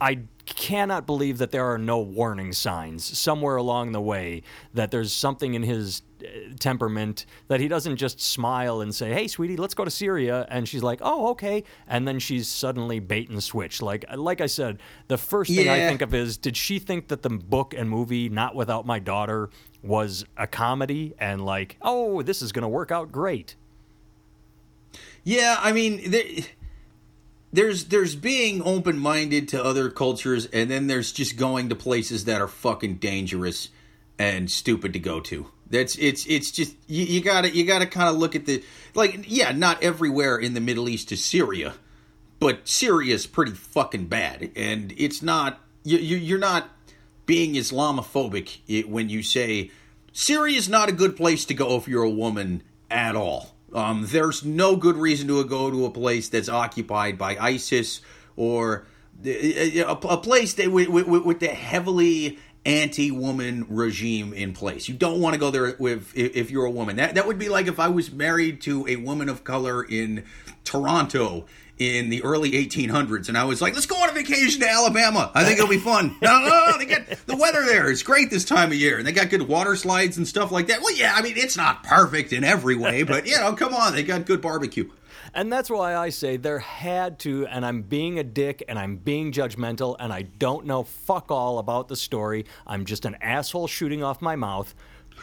I 0.00 0.18
cannot 0.46 1.06
believe 1.06 1.38
that 1.38 1.50
there 1.50 1.64
are 1.64 1.78
no 1.78 1.98
warning 1.98 2.52
signs 2.52 3.18
somewhere 3.18 3.56
along 3.56 3.92
the 3.92 4.00
way 4.00 4.42
that 4.74 4.90
there's 4.90 5.12
something 5.12 5.54
in 5.54 5.62
his 5.62 6.02
uh, 6.22 6.26
temperament 6.58 7.26
that 7.48 7.60
he 7.60 7.68
doesn't 7.68 7.96
just 7.96 8.20
smile 8.20 8.80
and 8.80 8.94
say, 8.94 9.12
"Hey, 9.12 9.26
sweetie, 9.26 9.56
let's 9.56 9.74
go 9.74 9.84
to 9.84 9.90
Syria," 9.90 10.46
and 10.50 10.68
she's 10.68 10.82
like, 10.82 11.00
"Oh, 11.02 11.28
okay," 11.30 11.64
and 11.86 12.06
then 12.06 12.18
she's 12.18 12.48
suddenly 12.48 13.00
bait 13.00 13.30
and 13.30 13.42
switch. 13.42 13.80
Like, 13.80 14.04
like 14.14 14.40
I 14.40 14.46
said, 14.46 14.80
the 15.08 15.18
first 15.18 15.50
thing 15.54 15.68
I 15.68 15.78
think 15.78 16.02
of 16.02 16.14
is, 16.14 16.36
did 16.36 16.56
she 16.56 16.78
think 16.78 17.08
that 17.08 17.22
the 17.22 17.30
book 17.30 17.74
and 17.76 17.88
movie 17.88 18.28
Not 18.28 18.54
Without 18.54 18.86
My 18.86 18.98
Daughter 18.98 19.50
was 19.82 20.24
a 20.36 20.46
comedy 20.46 21.14
and 21.18 21.44
like, 21.44 21.76
oh, 21.82 22.22
this 22.22 22.42
is 22.42 22.52
going 22.52 22.62
to 22.62 22.68
work 22.68 22.90
out 22.90 23.12
great? 23.12 23.56
Yeah, 25.24 25.56
I 25.58 25.72
mean, 25.72 26.10
there, 26.10 26.24
there's 27.54 27.84
there's 27.84 28.16
being 28.16 28.62
open 28.62 28.98
minded 28.98 29.48
to 29.48 29.64
other 29.64 29.88
cultures, 29.88 30.46
and 30.46 30.68
then 30.68 30.88
there's 30.88 31.12
just 31.12 31.36
going 31.36 31.68
to 31.68 31.76
places 31.76 32.24
that 32.24 32.40
are 32.40 32.48
fucking 32.48 32.96
dangerous 32.96 33.68
and 34.18 34.50
stupid 34.50 34.92
to 34.92 34.98
go 34.98 35.20
to. 35.20 35.46
That's 35.70 35.96
it's 35.96 36.26
it's 36.26 36.50
just 36.50 36.74
you, 36.88 37.04
you 37.04 37.22
gotta 37.22 37.54
you 37.54 37.64
gotta 37.64 37.86
kind 37.86 38.08
of 38.08 38.16
look 38.16 38.34
at 38.34 38.46
the 38.46 38.64
like 38.94 39.24
yeah, 39.28 39.52
not 39.52 39.82
everywhere 39.84 40.36
in 40.36 40.54
the 40.54 40.60
Middle 40.60 40.88
East 40.88 41.12
is 41.12 41.24
Syria, 41.24 41.74
but 42.40 42.68
Syria's 42.68 43.26
pretty 43.26 43.52
fucking 43.52 44.06
bad, 44.06 44.50
and 44.56 44.92
it's 44.96 45.22
not 45.22 45.60
you, 45.84 45.98
you 45.98 46.16
you're 46.16 46.38
not 46.38 46.68
being 47.24 47.54
Islamophobic 47.54 48.86
when 48.88 49.08
you 49.08 49.22
say 49.22 49.70
Syria's 50.12 50.68
not 50.68 50.88
a 50.88 50.92
good 50.92 51.16
place 51.16 51.44
to 51.44 51.54
go 51.54 51.76
if 51.76 51.86
you're 51.86 52.02
a 52.02 52.10
woman 52.10 52.64
at 52.90 53.14
all. 53.14 53.53
Um, 53.74 54.06
there's 54.08 54.44
no 54.44 54.76
good 54.76 54.96
reason 54.96 55.28
to 55.28 55.44
go 55.44 55.70
to 55.70 55.84
a 55.84 55.90
place 55.90 56.28
that's 56.28 56.48
occupied 56.48 57.18
by 57.18 57.36
ISIS 57.36 58.00
or 58.36 58.86
a, 59.24 59.96
place 59.96 60.54
that 60.54 60.70
with, 60.70 60.88
with, 60.88 61.06
with 61.06 61.40
the 61.40 61.48
heavily 61.48 62.38
anti-woman 62.64 63.66
regime 63.68 64.32
in 64.32 64.52
place. 64.52 64.88
You 64.88 64.94
don't 64.94 65.20
want 65.20 65.34
to 65.34 65.40
go 65.40 65.50
there 65.50 65.76
with 65.78 66.16
if 66.16 66.50
you're 66.50 66.64
a 66.64 66.70
woman. 66.70 66.96
That 66.96 67.14
that 67.14 67.26
would 67.26 67.38
be 67.38 67.48
like 67.48 67.66
if 67.66 67.78
I 67.78 67.88
was 67.88 68.10
married 68.10 68.60
to 68.62 68.86
a 68.88 68.96
woman 68.96 69.28
of 69.28 69.44
color 69.44 69.82
in 69.82 70.24
Toronto 70.64 71.44
in 71.78 72.08
the 72.08 72.22
early 72.22 72.52
1800s 72.52 73.28
and 73.28 73.36
I 73.36 73.44
was 73.44 73.60
like, 73.60 73.74
let's 73.74 73.86
go 73.86 73.96
on 73.96 74.08
a 74.08 74.12
vacation 74.12 74.60
to 74.60 74.68
Alabama. 74.68 75.30
I 75.34 75.44
think 75.44 75.58
it'll 75.58 75.68
be 75.68 75.78
fun. 75.78 76.16
no, 76.22 76.40
no, 76.40 76.70
no, 76.70 76.78
they 76.78 76.86
got 76.86 77.06
the 77.26 77.36
weather 77.36 77.64
there 77.64 77.90
is 77.90 78.02
great 78.02 78.30
this 78.30 78.44
time 78.44 78.70
of 78.70 78.76
year 78.76 78.98
and 78.98 79.06
they 79.06 79.12
got 79.12 79.30
good 79.30 79.42
water 79.42 79.74
slides 79.74 80.16
and 80.16 80.26
stuff 80.26 80.52
like 80.52 80.68
that. 80.68 80.82
Well, 80.82 80.94
yeah, 80.94 81.14
I 81.16 81.22
mean, 81.22 81.36
it's 81.36 81.56
not 81.56 81.82
perfect 81.82 82.32
in 82.32 82.44
every 82.44 82.76
way, 82.76 83.02
but 83.02 83.26
you 83.26 83.36
know, 83.36 83.54
come 83.54 83.74
on, 83.74 83.94
they 83.94 84.02
got 84.02 84.26
good 84.26 84.40
barbecue. 84.40 84.88
And 85.36 85.52
that's 85.52 85.68
why 85.68 85.96
I 85.96 86.10
say 86.10 86.36
there 86.36 86.60
had 86.60 87.18
to, 87.20 87.46
and 87.48 87.66
I'm 87.66 87.82
being 87.82 88.20
a 88.20 88.24
dick 88.24 88.62
and 88.68 88.78
I'm 88.78 88.96
being 88.96 89.32
judgmental 89.32 89.96
and 89.98 90.12
I 90.12 90.22
don't 90.22 90.64
know 90.66 90.84
fuck 90.84 91.32
all 91.32 91.58
about 91.58 91.88
the 91.88 91.96
story. 91.96 92.46
I'm 92.68 92.84
just 92.84 93.04
an 93.04 93.16
asshole 93.20 93.66
shooting 93.66 94.04
off 94.04 94.22
my 94.22 94.36
mouth. 94.36 94.74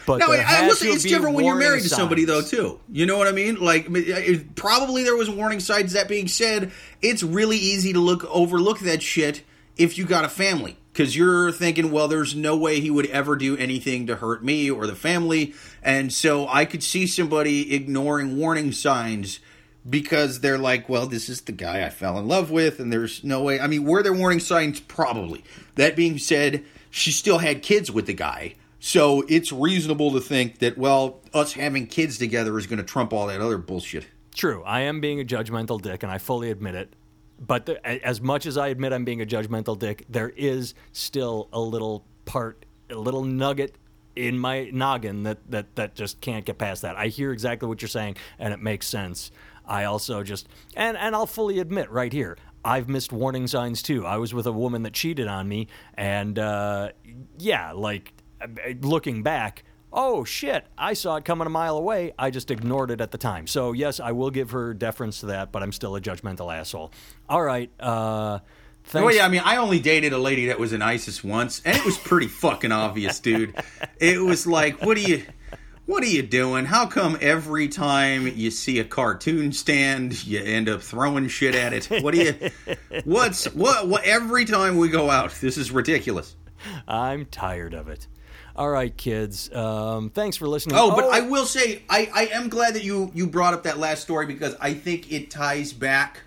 But 0.05 0.17
No, 0.19 0.31
I, 0.31 0.37
had 0.37 0.67
listen, 0.67 0.89
it's 0.89 1.03
different 1.03 1.35
when 1.35 1.45
you're 1.45 1.55
married 1.55 1.83
to 1.83 1.89
somebody, 1.89 2.25
though, 2.25 2.41
too. 2.41 2.79
You 2.91 3.05
know 3.05 3.17
what 3.17 3.27
I 3.27 3.31
mean? 3.31 3.59
Like, 3.59 3.87
it- 3.89 4.55
probably 4.55 5.03
there 5.03 5.15
was 5.15 5.29
warning 5.29 5.59
signs. 5.59 5.93
That 5.93 6.07
being 6.07 6.27
said, 6.27 6.71
it's 7.01 7.23
really 7.23 7.57
easy 7.57 7.93
to 7.93 7.99
look 7.99 8.23
overlook 8.25 8.79
that 8.79 9.01
shit 9.03 9.43
if 9.77 9.97
you 9.97 10.05
got 10.05 10.25
a 10.25 10.29
family 10.29 10.77
because 10.91 11.15
you're 11.15 11.51
thinking, 11.51 11.91
well, 11.91 12.07
there's 12.07 12.35
no 12.35 12.57
way 12.57 12.79
he 12.79 12.89
would 12.91 13.05
ever 13.07 13.35
do 13.35 13.55
anything 13.57 14.07
to 14.07 14.15
hurt 14.15 14.43
me 14.43 14.69
or 14.69 14.85
the 14.87 14.95
family, 14.95 15.53
and 15.81 16.11
so 16.11 16.47
I 16.47 16.65
could 16.65 16.83
see 16.83 17.07
somebody 17.07 17.73
ignoring 17.73 18.37
warning 18.37 18.71
signs 18.71 19.39
because 19.89 20.41
they're 20.41 20.57
like, 20.57 20.87
well, 20.89 21.07
this 21.07 21.29
is 21.29 21.41
the 21.41 21.51
guy 21.51 21.85
I 21.85 21.89
fell 21.89 22.19
in 22.19 22.27
love 22.27 22.51
with, 22.51 22.79
and 22.79 22.91
there's 22.91 23.23
no 23.23 23.41
way. 23.41 23.59
I 23.59 23.67
mean, 23.67 23.83
were 23.83 24.03
there 24.03 24.13
warning 24.13 24.39
signs? 24.39 24.79
Probably. 24.79 25.43
That 25.75 25.95
being 25.95 26.17
said, 26.17 26.63
she 26.89 27.11
still 27.11 27.39
had 27.39 27.63
kids 27.63 27.89
with 27.89 28.05
the 28.05 28.13
guy. 28.13 28.55
So 28.83 29.23
it's 29.29 29.51
reasonable 29.51 30.11
to 30.13 30.19
think 30.19 30.57
that, 30.57 30.75
well, 30.75 31.21
us 31.35 31.53
having 31.53 31.85
kids 31.85 32.17
together 32.17 32.57
is 32.57 32.65
going 32.65 32.79
to 32.79 32.83
trump 32.83 33.13
all 33.13 33.27
that 33.27 33.39
other 33.39 33.59
bullshit. 33.59 34.07
True, 34.33 34.63
I 34.63 34.81
am 34.81 34.99
being 34.99 35.21
a 35.21 35.23
judgmental 35.23 35.79
dick, 35.79 36.01
and 36.01 36.11
I 36.11 36.17
fully 36.17 36.49
admit 36.49 36.73
it. 36.73 36.95
But 37.39 37.67
the, 37.67 37.85
as 38.05 38.21
much 38.21 38.47
as 38.47 38.57
I 38.57 38.69
admit 38.69 38.91
I'm 38.91 39.05
being 39.05 39.21
a 39.21 39.25
judgmental 39.25 39.77
dick, 39.77 40.05
there 40.09 40.29
is 40.35 40.73
still 40.93 41.47
a 41.53 41.59
little 41.59 42.05
part, 42.25 42.65
a 42.89 42.95
little 42.95 43.23
nugget 43.23 43.75
in 44.15 44.39
my 44.39 44.71
noggin 44.71 45.23
that, 45.23 45.37
that, 45.51 45.75
that 45.75 45.93
just 45.93 46.19
can't 46.19 46.43
get 46.43 46.57
past 46.57 46.81
that. 46.81 46.95
I 46.95 47.07
hear 47.07 47.31
exactly 47.31 47.69
what 47.69 47.83
you're 47.83 47.89
saying, 47.89 48.17
and 48.39 48.51
it 48.51 48.61
makes 48.61 48.87
sense. 48.87 49.29
I 49.63 49.83
also 49.83 50.23
just, 50.23 50.47
and, 50.75 50.97
and 50.97 51.15
I'll 51.15 51.27
fully 51.27 51.59
admit 51.59 51.91
right 51.91 52.11
here, 52.11 52.35
I've 52.65 52.89
missed 52.89 53.11
warning 53.11 53.45
signs 53.45 53.83
too. 53.83 54.07
I 54.07 54.17
was 54.17 54.33
with 54.33 54.47
a 54.47 54.51
woman 54.51 54.81
that 54.83 54.93
cheated 54.93 55.27
on 55.27 55.47
me, 55.47 55.67
and 55.93 56.39
uh, 56.39 56.89
yeah, 57.37 57.73
like 57.73 58.13
looking 58.81 59.23
back, 59.23 59.63
oh 59.93 60.23
shit, 60.23 60.65
I 60.77 60.93
saw 60.93 61.17
it 61.17 61.25
coming 61.25 61.47
a 61.47 61.49
mile 61.49 61.77
away. 61.77 62.13
I 62.17 62.29
just 62.29 62.49
ignored 62.51 62.91
it 62.91 63.01
at 63.01 63.11
the 63.11 63.17
time. 63.17 63.47
So, 63.47 63.73
yes, 63.73 63.99
I 63.99 64.11
will 64.13 64.29
give 64.29 64.51
her 64.51 64.73
deference 64.73 65.19
to 65.19 65.27
that, 65.27 65.51
but 65.51 65.63
I'm 65.63 65.71
still 65.71 65.95
a 65.95 66.01
judgmental 66.01 66.53
asshole. 66.53 66.91
All 67.27 67.43
right. 67.43 67.69
Uh, 67.79 68.39
thanks. 68.85 69.05
Well, 69.05 69.13
yeah, 69.13 69.25
I 69.25 69.27
mean, 69.27 69.41
I 69.43 69.57
only 69.57 69.79
dated 69.79 70.13
a 70.13 70.17
lady 70.17 70.47
that 70.47 70.59
was 70.59 70.71
in 70.73 70.81
ISIS 70.81 71.23
once, 71.23 71.61
and 71.65 71.75
it 71.75 71.85
was 71.85 71.97
pretty 71.97 72.27
fucking 72.27 72.71
obvious, 72.71 73.19
dude. 73.19 73.53
It 73.99 74.21
was 74.21 74.47
like, 74.47 74.81
what 74.81 74.95
are 74.97 75.01
you, 75.01 75.25
what 75.87 76.03
are 76.03 76.07
you 76.07 76.21
doing? 76.21 76.63
How 76.65 76.85
come 76.85 77.17
every 77.19 77.67
time 77.67 78.27
you 78.27 78.49
see 78.49 78.79
a 78.79 78.85
cartoon 78.85 79.51
stand, 79.51 80.25
you 80.25 80.39
end 80.39 80.69
up 80.69 80.81
throwing 80.81 81.27
shit 81.27 81.53
at 81.53 81.73
it? 81.73 81.87
What 82.01 82.13
do 82.13 82.21
you, 82.21 82.51
what's 83.03 83.45
what? 83.53 83.89
What? 83.89 84.05
Every 84.05 84.45
time 84.45 84.77
we 84.77 84.87
go 84.87 85.09
out, 85.09 85.31
this 85.41 85.57
is 85.57 85.69
ridiculous. 85.71 86.37
I'm 86.87 87.25
tired 87.25 87.73
of 87.73 87.87
it. 87.89 88.07
All 88.55 88.69
right, 88.69 88.95
kids. 88.95 89.53
Um, 89.53 90.09
thanks 90.09 90.35
for 90.37 90.47
listening. 90.47 90.75
Oh, 90.77 90.93
but 90.95 91.05
I 91.05 91.21
will 91.21 91.45
say, 91.45 91.83
I, 91.89 92.09
I 92.13 92.25
am 92.33 92.49
glad 92.49 92.73
that 92.75 92.83
you 92.83 93.11
you 93.13 93.27
brought 93.27 93.53
up 93.53 93.63
that 93.63 93.79
last 93.79 94.01
story 94.01 94.25
because 94.25 94.55
I 94.59 94.73
think 94.73 95.11
it 95.11 95.31
ties 95.31 95.71
back 95.73 96.21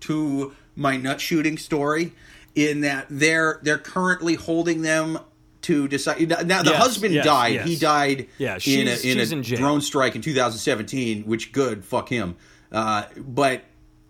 to 0.00 0.54
my 0.76 0.96
nut 0.96 1.20
shooting 1.20 1.56
story 1.58 2.12
in 2.54 2.82
that 2.82 3.06
they're 3.08 3.58
they're 3.62 3.78
currently 3.78 4.34
holding 4.34 4.82
them 4.82 5.18
to 5.62 5.88
decide. 5.88 6.28
Now 6.28 6.62
the 6.62 6.70
Yes, 6.70 6.76
husband 6.82 7.14
yes, 7.14 7.24
died. 7.24 7.54
yes. 7.54 7.66
He 7.68 7.76
died 7.76 8.26
Yeah, 8.36 8.58
in 8.66 8.88
a, 8.88 8.96
in 9.10 9.18
a 9.20 9.22
in 9.32 9.42
drone 9.42 9.80
strike 9.80 10.14
in 10.14 10.20
2017. 10.22 11.22
Which 11.24 11.52
good, 11.52 11.84
fuck 11.84 12.08
him. 12.08 12.36
Uh, 12.70 13.04
but 13.16 13.62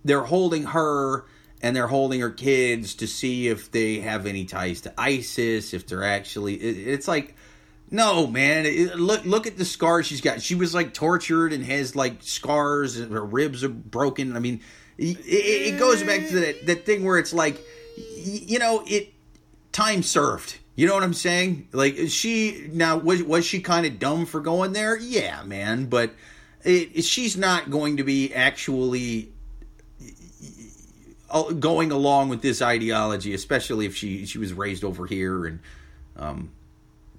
they're 0.04 0.24
holding 0.24 0.64
her 0.64 1.26
and 1.62 1.74
they're 1.76 1.86
holding 1.86 2.20
her 2.20 2.30
kids 2.30 2.94
to 2.96 3.06
see 3.06 3.48
if 3.48 3.70
they 3.70 4.00
have 4.00 4.26
any 4.26 4.44
ties 4.44 4.82
to 4.82 4.92
ISIS. 4.98 5.72
If 5.72 5.86
they're 5.86 6.04
actually, 6.04 6.54
it, 6.54 6.88
it's 6.88 7.08
like. 7.08 7.34
No, 7.94 8.26
man. 8.26 8.64
It- 8.64 8.96
look, 8.96 9.26
look 9.26 9.46
at 9.46 9.58
the 9.58 9.66
scars 9.66 10.06
she's 10.06 10.22
got. 10.22 10.40
She 10.40 10.54
was 10.54 10.74
like 10.74 10.94
tortured 10.94 11.52
and 11.52 11.62
has 11.62 11.94
like 11.94 12.22
scars, 12.22 12.98
and 12.98 13.12
her 13.12 13.22
ribs 13.22 13.62
are 13.64 13.68
broken. 13.68 14.34
I 14.34 14.38
mean, 14.38 14.62
it, 14.96 15.18
it, 15.26 15.78
goes 15.78 16.02
back 16.02 16.26
to 16.28 16.40
that 16.40 16.66
that 16.66 16.86
thing 16.86 17.04
where 17.04 17.18
it's 17.18 17.34
like, 17.34 17.60
you 18.16 18.58
know, 18.58 18.82
it 18.86 19.12
time 19.72 20.02
served. 20.02 20.58
You 20.74 20.86
know 20.86 20.94
what 20.94 21.02
I'm 21.02 21.14
saying? 21.14 21.68
Like 21.72 21.96
she 22.08 22.68
now 22.72 22.96
was 22.96 23.22
was 23.22 23.44
she 23.44 23.60
kind 23.60 23.84
of 23.84 23.98
dumb 23.98 24.26
for 24.26 24.40
going 24.40 24.72
there? 24.72 24.96
Yeah, 24.96 25.42
man. 25.42 25.86
But 25.86 26.14
she's 26.64 27.36
not 27.36 27.70
going 27.70 27.98
to 27.98 28.04
be 28.04 28.32
actually 28.32 29.31
going 31.58 31.90
along 31.92 32.28
with 32.28 32.42
this 32.42 32.60
ideology, 32.62 33.34
especially 33.34 33.86
if 33.86 33.96
she 33.96 34.26
she 34.26 34.38
was 34.38 34.52
raised 34.52 34.84
over 34.84 35.06
here 35.06 35.46
and 35.46 35.60
um, 36.16 36.50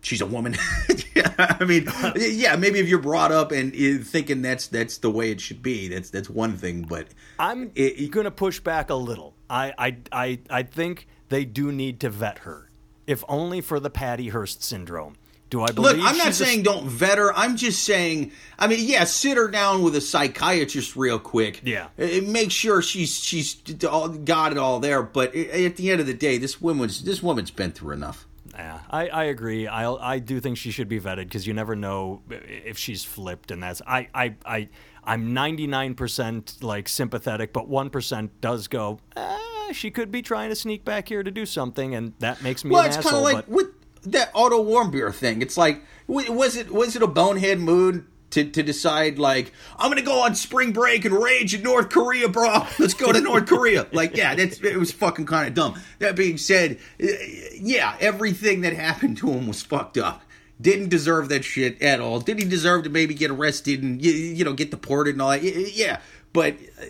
she's 0.02 0.22
a 0.22 0.26
woman. 0.26 0.56
yeah, 1.16 1.34
I 1.38 1.64
mean, 1.66 1.88
yeah, 2.16 2.56
maybe 2.56 2.80
if 2.80 2.88
you're 2.88 3.00
brought 3.00 3.32
up 3.32 3.52
and 3.52 3.74
uh, 3.74 4.04
thinking 4.04 4.42
that's 4.42 4.68
that's 4.68 4.98
the 4.98 5.10
way 5.10 5.32
it 5.32 5.42
should 5.42 5.62
be, 5.64 5.88
that's 5.88 6.10
that's 6.10 6.30
one 6.30 6.58
thing. 6.58 6.84
But 6.84 7.08
I'm 7.40 7.72
it- 7.76 8.00
it- 8.00 8.12
going 8.12 8.26
to 8.26 8.32
push 8.32 8.60
back 8.60 8.90
a 8.90 8.96
little. 8.96 9.34
I, 9.50 9.74
I, 9.78 9.98
I, 10.12 10.40
I 10.50 10.64
think 10.64 11.08
they 11.30 11.46
do 11.46 11.72
need 11.72 12.00
to 12.02 12.10
vet 12.10 12.40
her, 12.40 12.70
if 13.08 13.24
only 13.28 13.62
for 13.62 13.80
the 13.80 13.90
Patty 13.90 14.30
Hearst 14.30 14.64
syndrome. 14.64 15.16
Do 15.54 15.62
I 15.62 15.68
believe? 15.72 15.98
Look, 15.98 16.04
I'm 16.08 16.18
not 16.18 16.26
she's 16.28 16.42
a- 16.42 16.46
saying 16.46 16.64
don't 16.64 16.88
vet 16.88 17.20
her. 17.20 17.32
I'm 17.38 17.58
just 17.58 17.84
saying. 17.84 18.32
I 18.58 18.66
mean, 18.66 18.80
yeah, 18.82 19.04
sit 19.04 19.38
her 19.38 19.48
down 19.50 19.84
with 19.84 19.96
a 19.96 20.02
psychiatrist 20.02 20.96
real 20.96 21.20
quick. 21.20 21.62
Yeah. 21.64 21.90
Uh, 22.00 22.22
make 22.24 22.50
sure 22.50 22.82
she's 22.82 23.14
she's 23.24 23.58
all- 23.88 24.10
got 24.10 24.52
it 24.52 24.58
all 24.58 24.80
there. 24.80 25.04
But 25.04 25.36
at 25.36 25.76
the 25.76 25.92
end 25.92 26.02
of 26.02 26.08
the 26.08 26.16
day, 26.16 26.40
this 26.40 26.60
woman's 26.60 27.04
this 27.04 27.22
woman's 27.22 27.52
been 27.52 27.72
through 27.72 27.94
enough. 27.94 28.26
Yeah, 28.56 28.80
I, 28.90 29.08
I 29.10 29.24
agree. 29.26 29.68
I 29.68 29.92
I 29.92 30.18
do 30.18 30.40
think 30.40 30.58
she 30.58 30.72
should 30.72 30.90
be 30.90 31.00
vetted 31.00 31.26
because 31.26 31.46
you 31.46 31.54
never 31.54 31.76
know 31.76 32.24
if 32.32 32.80
she's 32.80 33.04
flipped, 33.04 33.52
and 33.52 33.62
that's 33.62 33.84
I 33.86 34.08
I 34.16 34.34
I 34.44 34.70
I'm 35.04 35.36
99% 35.36 36.64
like 36.64 36.90
sympathetic, 36.90 37.54
but 37.54 37.68
one 37.68 37.90
percent 37.92 38.42
does 38.42 38.68
go. 38.68 39.00
Ah, 39.16 39.70
she 39.72 39.92
could 39.92 40.12
be 40.12 40.22
trying 40.22 40.50
to 40.50 40.56
sneak 40.56 40.84
back 40.86 41.10
here 41.10 41.24
to 41.24 41.32
do 41.32 41.46
something, 41.46 41.94
and 41.96 42.14
that 42.20 42.42
makes 42.42 42.64
me 42.64 42.72
Well, 42.72 42.82
an 42.82 42.88
it's 42.88 42.96
kind 42.98 43.08
asshole. 43.08 43.28
of 43.28 43.34
like 43.34 43.46
but 43.46 43.50
with 43.50 43.73
that 44.06 44.32
Otto 44.34 44.64
Warmbier 44.64 45.14
thing. 45.14 45.42
It's 45.42 45.58
like, 45.58 45.82
was 46.08 46.56
it 46.56 46.72
was 46.72 46.96
it 46.96 47.02
a 47.02 47.08
bonehead 47.08 47.60
mood 47.60 48.06
to, 48.32 48.44
to 48.44 48.64
decide 48.64 49.20
like 49.20 49.52
I'm 49.78 49.90
gonna 49.92 50.02
go 50.02 50.24
on 50.24 50.36
spring 50.36 50.72
break 50.74 51.06
and 51.06 51.14
rage 51.16 51.54
in 51.54 51.62
North 51.64 51.90
Korea, 51.90 52.28
bro? 52.30 52.66
Let's 52.80 52.94
go 52.94 53.12
to 53.12 53.22
North 53.22 53.46
Korea. 53.48 53.88
Like, 53.92 54.16
yeah, 54.18 54.36
that's 54.36 54.60
it 54.62 54.78
was 54.78 54.92
fucking 54.92 55.26
kind 55.26 55.48
of 55.48 55.54
dumb. 55.54 55.80
That 56.00 56.16
being 56.16 56.38
said, 56.38 56.80
uh, 57.02 57.08
yeah, 57.56 57.96
everything 58.00 58.62
that 58.62 58.74
happened 58.74 59.18
to 59.18 59.30
him 59.30 59.48
was 59.48 59.62
fucked 59.62 59.98
up. 59.98 60.24
Didn't 60.62 60.90
deserve 60.90 61.30
that 61.30 61.44
shit 61.44 61.82
at 61.82 62.00
all. 62.00 62.20
Did 62.20 62.40
he 62.40 62.46
deserve 62.46 62.84
to 62.84 62.90
maybe 62.90 63.14
get 63.14 63.32
arrested 63.32 63.84
and 63.84 64.04
you, 64.04 64.12
you 64.12 64.46
know 64.46 64.54
get 64.54 64.72
deported 64.72 65.16
and 65.16 65.22
all 65.22 65.30
that? 65.30 65.42
Yeah, 65.44 66.00
but 66.32 66.56
uh, 66.82 66.86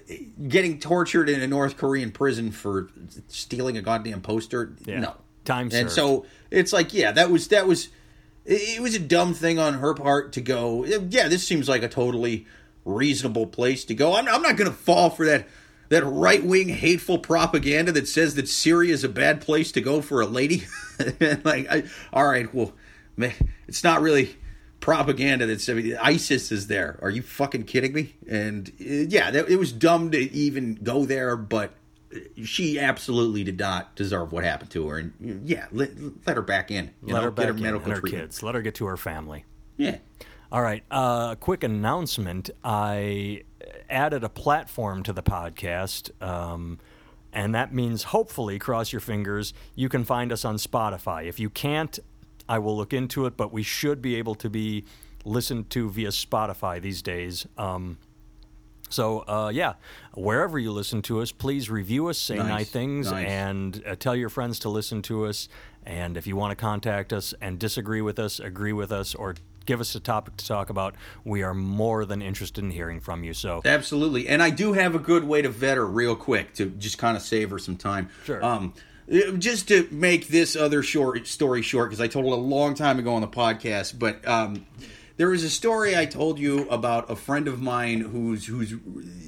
getting 0.47 0.80
tortured 0.80 1.28
in 1.30 1.41
a 1.41 1.47
North 1.47 1.78
Korean 1.78 2.11
prison 2.11 2.51
for 2.51 2.89
stealing 3.28 3.78
a 3.78 3.82
goddamn 3.82 4.22
poster, 4.22 4.76
Yeah. 4.86 4.99
no. 4.99 5.16
Time 5.45 5.70
And 5.74 5.91
so 5.91 6.26
it's 6.54 6.72
like, 6.72 6.93
yeah, 6.93 7.12
that 7.12 7.30
was 7.30 7.47
that 7.49 7.68
was 7.68 7.89
it 8.45 8.82
was 8.82 8.95
a 8.95 8.99
dumb 8.99 9.34
thing 9.34 9.60
on 9.60 9.76
her 9.76 9.93
part 9.93 10.34
to 10.34 10.41
go. 10.41 10.86
Yeah, 10.86 11.28
this 11.28 11.45
seems 11.45 11.68
like 11.68 11.84
a 11.84 11.89
totally 11.89 12.45
reasonable 12.86 13.47
place 13.47 13.86
to 13.86 13.95
go. 13.95 14.16
I'm, 14.16 14.28
I'm 14.28 14.41
not 14.41 14.58
going 14.58 14.70
to 14.70 14.76
fall 14.76 15.10
for 15.10 15.26
that 15.26 15.47
that 15.89 16.06
right 16.06 16.43
wing 16.43 16.70
hateful 16.70 17.20
propaganda 17.20 17.91
that 17.91 18.08
says 18.08 18.36
that 18.36 18.47
Syria 18.47 18.93
is 18.93 19.04
a 19.04 19.10
bad 19.10 19.41
place 19.41 19.72
to 19.74 19.82
go 19.82 20.01
for 20.01 20.22
a 20.22 20.26
lady. 20.26 20.64
like, 21.43 21.70
I, 21.70 21.84
all 22.12 22.26
right, 22.26 22.51
well, 22.54 22.74
man, 23.16 23.34
it's 23.68 23.84
not 23.84 24.01
really 24.01 24.36
propaganda 24.80 25.45
that's 25.45 25.70
I 25.70 25.74
mean, 25.74 25.97
ISIS 26.01 26.51
is 26.51 26.68
there. 26.68 26.99
Are 27.01 27.10
you 27.10 27.22
fucking 27.22 27.64
kidding 27.64 27.93
me? 27.93 28.16
And 28.28 28.70
uh, 28.82 29.08
yeah, 29.08 29.32
that, 29.32 29.49
it 29.49 29.58
was 29.58 29.72
dumb 29.72 30.12
to 30.12 30.18
even 30.18 30.76
go 30.76 31.06
there, 31.06 31.36
but 31.36 31.74
she 32.43 32.80
absolutely 32.80 33.43
did 33.43 33.59
not 33.59 33.95
deserve 33.95 34.32
what 34.32 34.43
happened 34.43 34.72
to 34.72 34.88
her. 34.88 34.97
And 34.97 35.47
yeah, 35.47 35.68
let, 35.72 35.91
let 36.26 36.36
her 36.36 36.41
back 36.41 36.72
in. 36.72 36.91
Let 37.01 37.14
know, 37.14 37.22
her 37.22 37.32
back 37.32 37.45
get 37.45 37.49
her 37.49 37.55
in 37.57 37.61
medical 37.64 37.84
and 37.86 37.93
her 37.93 37.99
treatment. 38.01 38.24
kids. 38.24 38.43
Let 38.43 38.55
her 38.55 38.61
get 38.61 38.76
to 38.76 38.86
her 38.86 38.97
family. 38.97 39.45
Yeah. 39.78 39.97
All 40.51 40.61
right. 40.61 40.84
Uh, 40.91 41.36
quick 41.36 41.64
announcement. 41.64 42.49
I 42.64 43.43
added 43.89 44.24
a 44.24 44.30
platform 44.30 45.03
to 45.03 45.14
the 45.14 45.24
podcast, 45.24 46.11
um, 46.22 46.80
and 47.32 47.55
that 47.55 47.74
means 47.74 48.03
hopefully, 48.03 48.59
cross 48.59 48.91
your 48.91 49.01
fingers, 49.01 49.53
you 49.76 49.89
can 49.89 50.03
find 50.03 50.32
us 50.32 50.45
on 50.45 50.57
Spotify. 50.57 51.26
If 51.26 51.39
you 51.39 51.49
can't, 51.49 51.97
I 52.47 52.59
will 52.59 52.78
look 52.78 52.93
into 52.93 53.26
it, 53.26 53.36
but 53.36 53.51
we 53.51 53.64
should 53.64 54.01
be 54.01 54.16
able 54.16 54.36
to 54.36 54.49
be 54.49 54.86
listened 55.26 55.70
to 55.72 55.89
via 55.89 56.09
Spotify 56.09 56.82
these 56.82 57.01
days. 57.01 57.47
Um, 57.57 57.97
so, 58.94 59.20
uh, 59.28 59.50
yeah, 59.54 59.74
wherever 60.14 60.60
you 60.60 60.72
listen 60.72 61.02
to 61.04 61.22
us, 61.22 61.32
please 61.32 61.70
review 61.70 62.08
us, 62.08 62.18
say 62.18 62.36
Nice, 62.38 62.48
nice 62.48 62.70
things, 62.70 63.12
nice. 63.12 63.28
and 63.28 63.84
uh, 63.86 63.96
tell 63.96 64.16
your 64.16 64.30
friends 64.30 64.60
to 64.60 64.70
listen 64.70 65.02
to 65.04 65.26
us. 65.26 65.50
And 65.86 66.16
if 66.16 66.28
you 66.28 66.36
want 66.36 66.52
to 66.52 66.56
contact 66.56 67.12
us 67.12 67.34
and 67.41 67.60
disagree 67.60 68.02
with 68.02 68.20
us, 68.20 68.39
agree 68.39 68.72
with 68.74 68.91
us, 68.91 69.16
or 69.16 69.36
give 69.66 69.82
us 69.82 69.96
a 69.96 70.00
topic 70.00 70.38
to 70.38 70.46
talk 70.46 70.70
about, 70.70 70.96
we 71.26 71.41
are 71.44 71.54
more 71.54 72.06
than 72.06 72.22
interested 72.22 72.64
in 72.64 72.72
hearing 72.72 73.00
from 73.00 73.24
you. 73.24 73.34
So, 73.34 73.62
Absolutely. 73.66 74.28
And 74.28 74.41
I 74.44 74.50
do 74.50 74.74
have 74.74 74.94
a 74.96 75.00
good 75.00 75.24
way 75.24 75.41
to 75.41 75.50
vet 75.50 75.78
her 75.78 75.86
real 75.88 76.16
quick 76.16 76.54
to 76.56 76.68
just 76.68 76.98
kind 76.98 77.18
of 77.18 77.24
save 77.24 77.50
her 77.50 77.60
some 77.60 77.78
time. 77.78 78.10
Sure. 78.26 78.44
Um, 78.44 78.74
uh, 79.12 79.32
just 79.38 79.68
to 79.70 79.88
make 79.91 80.28
this 80.28 80.56
other 80.56 80.84
short 80.84 81.28
story 81.28 81.62
short, 81.62 81.89
because 81.89 82.00
I 82.00 82.08
told 82.08 82.26
it 82.26 82.32
a 82.32 82.36
long 82.36 82.76
time 82.76 83.00
ago 83.00 83.16
on 83.16 83.22
the 83.22 83.28
podcast, 83.28 84.00
but 84.00 84.26
um, 84.28 84.66
there 85.16 85.30
was 85.30 85.43
a 85.43 85.49
story 85.49 85.95
I 85.95 86.05
told 86.05 86.39
you 86.39 86.68
about 86.70 87.09
a 87.11 87.16
friend 87.16 87.47
of 87.47 87.61
mine 87.61 87.99
who's 87.99 88.47
who's 88.47 88.74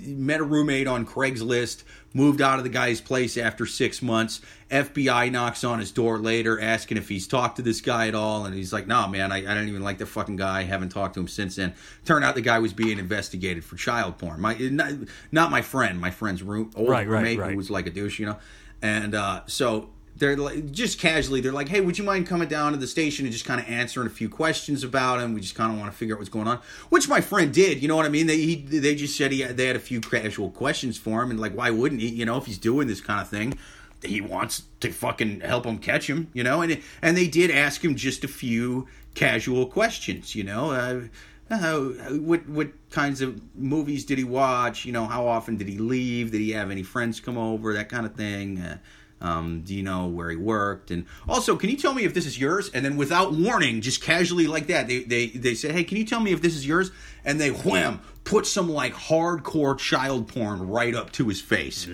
met 0.08 0.40
a 0.40 0.44
roommate 0.44 0.88
on 0.88 1.06
Craigslist, 1.06 1.84
moved 2.14 2.42
out 2.42 2.58
of 2.58 2.64
the 2.64 2.70
guy's 2.70 3.02
place 3.02 3.38
after 3.38 3.66
six 3.68 4.02
months. 4.02 4.42
FBI 4.72 5.32
knocks 5.32 5.64
on 5.64 5.80
his 5.80 5.92
door 5.92 6.18
later, 6.18 6.60
asking 6.60 6.98
if 6.98 7.08
he's 7.08 7.28
talked 7.28 7.58
to 7.58 7.62
this 7.62 7.82
guy 7.82 8.08
at 8.08 8.16
all, 8.16 8.46
and 8.46 8.56
he's 8.56 8.74
like, 8.74 8.88
"Nah, 8.88 9.08
man, 9.08 9.32
I, 9.32 9.38
I 9.38 9.54
don't 9.54 9.68
even 9.70 9.84
like 9.84 10.00
the 10.00 10.08
fucking 10.08 10.38
guy. 10.38 10.64
haven't 10.64 10.90
talked 10.90 11.14
to 11.16 11.20
him 11.20 11.28
since 11.28 11.58
then." 11.58 11.76
Turned 12.04 12.26
out 12.26 12.34
the 12.34 12.42
guy 12.42 12.58
was 12.58 12.74
being 12.74 12.98
investigated 12.98 13.64
for 13.64 13.76
child 13.76 14.18
porn. 14.18 14.42
My 14.42 14.56
not, 14.56 14.92
not 15.32 15.52
my 15.52 15.62
friend, 15.62 16.00
my 16.00 16.10
friend's 16.10 16.42
room, 16.42 16.72
old 16.76 16.90
Right, 16.90 17.08
right, 17.08 17.18
roommate 17.18 17.40
right. 17.40 17.52
who 17.52 17.58
was 17.58 17.70
like 17.70 17.86
a 17.86 17.92
douche, 17.92 18.20
you 18.20 18.26
know, 18.26 18.38
and 18.82 19.14
uh, 19.14 19.42
so 19.46 19.90
they're 20.18 20.38
like, 20.38 20.72
just 20.72 21.00
casually, 21.00 21.42
they're 21.42 21.52
like, 21.52 21.68
"Hey, 21.68 21.82
would 21.82 21.98
you 21.98 22.04
mind 22.04 22.28
coming 22.28 22.48
down 22.48 22.72
to 22.72 22.78
the 22.78 22.88
station 22.88 23.26
and 23.26 23.34
just 23.34 23.46
kind 23.46 23.60
of 23.60 23.68
answering 23.68 24.08
a 24.08 24.12
few 24.12 24.30
questions 24.30 24.84
about 24.84 25.20
him? 25.20 25.34
We 25.34 25.42
just 25.42 25.56
kind 25.56 25.74
of 25.74 25.80
want 25.80 25.92
to 25.92 25.98
figure 25.98 26.16
out 26.16 26.20
what's 26.20 26.30
going 26.30 26.48
on." 26.48 26.60
Which 26.90 27.10
my 27.10 27.20
friend 27.20 27.54
did. 27.54 27.82
You 27.82 27.88
know 27.90 27.98
what 27.98 28.06
I 28.06 28.10
mean? 28.10 28.28
They 28.28 28.38
he, 28.38 28.56
they 28.56 28.96
just 28.96 29.18
said 29.18 29.32
he 29.32 29.44
they 29.44 29.68
had 29.68 29.76
a 29.76 29.80
few 29.80 30.00
casual 30.00 30.52
questions 30.52 30.98
for 30.98 31.22
him, 31.22 31.32
and 31.32 31.40
like, 31.40 31.54
why 31.54 31.70
wouldn't 31.70 32.02
he? 32.02 32.08
You 32.08 32.26
know, 32.26 32.38
if 32.38 32.46
he's 32.46 32.58
doing 32.58 32.88
this 32.88 33.02
kind 33.02 33.22
of 33.22 33.28
thing, 33.28 33.58
he 34.04 34.22
wants 34.22 34.64
to 34.80 34.92
fucking 34.92 35.42
help 35.42 35.66
him 35.66 35.80
catch 35.80 36.10
him. 36.10 36.30
You 36.34 36.44
know, 36.44 36.62
and 36.62 36.82
and 37.02 37.18
they 37.18 37.28
did 37.28 37.52
ask 37.52 37.84
him 37.84 37.96
just 37.96 38.24
a 38.24 38.30
few 38.30 38.88
casual 39.16 39.68
questions. 39.68 40.36
You 40.36 40.46
know. 40.46 40.72
Uh, 40.72 41.02
uh, 41.48 41.80
what 42.22 42.48
what 42.50 42.70
kinds 42.90 43.22
of 43.22 43.40
movies 43.56 44.04
did 44.06 44.18
he 44.18 44.24
watch? 44.24 44.84
You 44.86 44.92
know, 44.92 45.06
how 45.06 45.28
often 45.28 45.58
did 45.58 45.68
he 45.68 45.78
leave? 45.78 46.32
Did 46.32 46.42
he 46.42 46.52
have 46.52 46.72
any 46.72 46.82
friends 46.82 47.20
come 47.20 47.38
over? 47.38 47.74
That 47.74 47.90
kind 47.90 48.06
of 48.06 48.16
thing. 48.16 48.60
Uh, 48.60 48.78
um, 49.22 49.62
do 49.62 49.74
you 49.74 49.84
know 49.84 50.08
where 50.08 50.30
he 50.30 50.36
worked? 50.36 50.92
And 50.92 51.06
also, 51.28 51.56
can 51.56 51.70
you 51.70 51.78
tell 51.78 51.94
me 51.94 52.04
if 52.04 52.14
this 52.14 52.26
is 52.26 52.40
yours? 52.40 52.70
And 52.74 52.86
then, 52.86 52.98
without 52.98 53.34
warning, 53.34 53.82
just 53.82 54.02
casually 54.02 54.48
like 54.48 54.68
that, 54.68 54.88
they 54.88 55.04
they 55.04 55.28
they 55.28 55.56
say, 55.56 55.72
"Hey, 55.72 55.84
can 55.84 55.98
you 55.98 56.06
tell 56.06 56.20
me 56.20 56.32
if 56.32 56.42
this 56.42 56.56
is 56.56 56.66
yours?" 56.68 56.92
And 57.24 57.40
they 57.40 57.50
wham 57.50 58.02
put 58.24 58.46
some 58.46 58.70
like 58.70 58.94
hardcore 58.94 59.78
child 59.78 60.28
porn 60.28 60.68
right 60.68 60.94
up 60.94 61.12
to 61.14 61.28
his 61.28 61.42
face, 61.42 61.86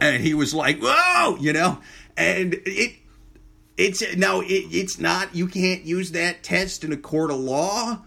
and 0.00 0.22
he 0.22 0.34
was 0.34 0.54
like, 0.54 0.80
"Whoa!" 0.80 1.36
You 1.40 1.52
know. 1.52 1.80
and 2.16 2.54
it 2.66 2.94
it's 3.76 4.02
now 4.16 4.40
it, 4.40 4.46
it's 4.70 4.98
not 4.98 5.34
you 5.34 5.46
can't 5.46 5.84
use 5.84 6.12
that 6.12 6.42
test 6.42 6.84
in 6.84 6.92
a 6.92 6.96
court 6.96 7.30
of 7.30 7.38
law 7.38 7.98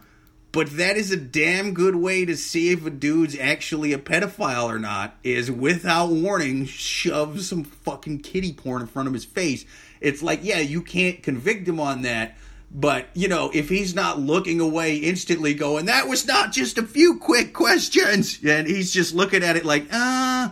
but 0.52 0.78
that 0.78 0.98
is 0.98 1.12
a 1.12 1.18
damn 1.18 1.74
good 1.74 1.96
way 1.96 2.26
to 2.26 2.36
see 2.36 2.72
if 2.72 2.86
a 2.86 2.90
dude's 2.90 3.38
actually 3.40 3.94
a 3.94 3.98
pedophile 3.98 4.66
or 4.66 4.80
not 4.80 5.16
is 5.24 5.50
without 5.50 6.10
warning 6.10 6.66
shove 6.66 7.42
some 7.42 7.64
fucking 7.64 8.20
kitty 8.20 8.54
porn 8.54 8.82
in 8.82 8.88
front 8.88 9.08
of 9.08 9.14
his 9.14 9.26
face. 9.26 9.66
It's 10.00 10.22
like 10.22 10.40
yeah 10.44 10.60
you 10.60 10.82
can't 10.82 11.22
convict 11.24 11.68
him 11.68 11.80
on 11.80 12.02
that 12.04 12.38
but 12.74 13.08
you 13.14 13.28
know 13.28 13.52
if 13.54 13.70
he's 13.70 13.94
not 13.94 14.20
looking 14.20 14.60
away 14.60 14.96
instantly 14.98 15.54
going 15.54 15.86
that 15.86 16.08
was 16.08 16.26
not 16.26 16.52
just 16.52 16.78
a 16.78 16.84
few 16.84 17.18
quick 17.18 17.54
questions 17.54 18.40
and 18.46 18.66
he's 18.66 18.94
just 18.94 19.14
looking 19.14 19.44
at 19.44 19.58
it 19.58 19.66
like 19.66 19.86
uh 19.92 20.50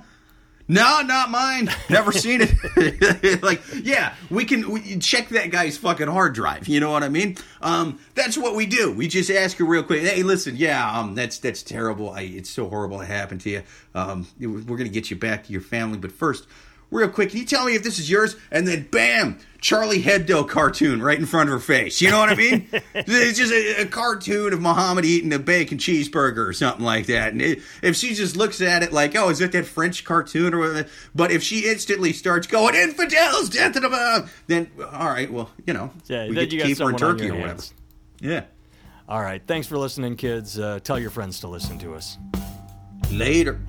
no, 0.69 1.01
not 1.01 1.31
mine. 1.31 1.69
Never 1.89 2.11
seen 2.11 2.41
it. 2.43 3.41
like, 3.43 3.59
yeah, 3.83 4.13
we 4.29 4.45
can 4.45 4.69
we 4.69 4.99
check 4.99 5.29
that 5.29 5.49
guy's 5.49 5.77
fucking 5.77 6.07
hard 6.07 6.35
drive. 6.35 6.67
You 6.67 6.79
know 6.79 6.91
what 6.91 7.01
I 7.01 7.09
mean? 7.09 7.37
Um, 7.59 7.99
that's 8.13 8.37
what 8.37 8.55
we 8.55 8.67
do. 8.67 8.91
We 8.91 9.07
just 9.07 9.31
ask 9.31 9.57
her 9.57 9.65
real 9.65 9.81
quick. 9.81 10.03
Hey, 10.03 10.21
listen, 10.21 10.55
yeah, 10.55 10.99
um, 10.99 11.15
that's 11.15 11.39
that's 11.39 11.63
terrible. 11.63 12.11
I, 12.11 12.21
it's 12.21 12.51
so 12.51 12.69
horrible 12.69 13.01
it 13.01 13.07
happened 13.07 13.41
to 13.41 13.49
you. 13.49 13.63
Um, 13.95 14.27
we're 14.39 14.77
gonna 14.77 14.89
get 14.89 15.09
you 15.09 15.17
back 15.17 15.45
to 15.45 15.51
your 15.51 15.61
family, 15.61 15.97
but 15.97 16.11
first, 16.11 16.45
real 16.91 17.09
quick, 17.09 17.29
can 17.29 17.39
you 17.39 17.45
tell 17.45 17.65
me 17.65 17.75
if 17.75 17.83
this 17.83 17.99
is 17.99 18.09
yours? 18.09 18.35
And 18.51 18.67
then, 18.67 18.87
bam, 18.91 19.39
Charlie 19.61 20.01
Hebdo 20.01 20.47
cartoon 20.47 21.01
right 21.01 21.17
in 21.17 21.25
front 21.25 21.49
of 21.49 21.53
her 21.53 21.59
face. 21.59 22.01
You 22.01 22.09
know 22.09 22.19
what 22.19 22.29
I 22.29 22.35
mean? 22.35 22.67
it's 22.93 23.37
just 23.37 23.51
a, 23.51 23.81
a, 23.81 23.85
cartoon 23.85 24.53
of 24.53 24.61
Muhammad 24.61 25.05
eating 25.05 25.33
a 25.33 25.39
bacon 25.39 25.77
cheeseburger 25.77 26.47
or 26.47 26.53
something 26.53 26.85
like 26.85 27.07
that. 27.07 27.33
And 27.33 27.41
it, 27.41 27.59
if 27.81 27.95
she 27.95 28.13
just 28.13 28.35
looks 28.35 28.61
at 28.61 28.83
it 28.83 28.93
like, 28.93 29.15
oh, 29.15 29.29
is 29.29 29.39
that 29.39 29.51
that 29.51 29.65
French 29.65 30.03
cartoon 30.03 30.53
or 30.53 30.59
whatever? 30.59 30.89
But 31.13 31.31
if 31.31 31.43
she 31.43 31.69
instantly 31.69 32.13
starts 32.13 32.47
going, 32.47 32.75
infidels, 32.75 33.49
death 33.49 33.73
to 33.73 33.79
the 33.81 34.29
then, 34.47 34.71
all 34.91 35.09
right, 35.09 35.31
well, 35.31 35.49
you 35.65 35.73
know, 35.73 35.91
yeah, 36.05 36.27
we 36.27 36.35
get 36.35 36.49
to 36.51 36.57
keep 36.59 36.77
her 36.79 36.89
in 36.89 36.95
Turkey 36.95 37.29
or 37.29 37.35
whatever. 37.35 37.63
Yeah. 38.19 38.45
All 39.07 39.21
right. 39.21 39.41
Thanks 39.45 39.67
for 39.67 39.77
listening, 39.77 40.15
kids. 40.15 40.59
Uh, 40.59 40.79
tell 40.83 40.99
your 40.99 41.09
friends 41.09 41.39
to 41.39 41.47
listen 41.47 41.79
to 41.79 41.95
us. 41.95 42.17
Later. 43.11 43.59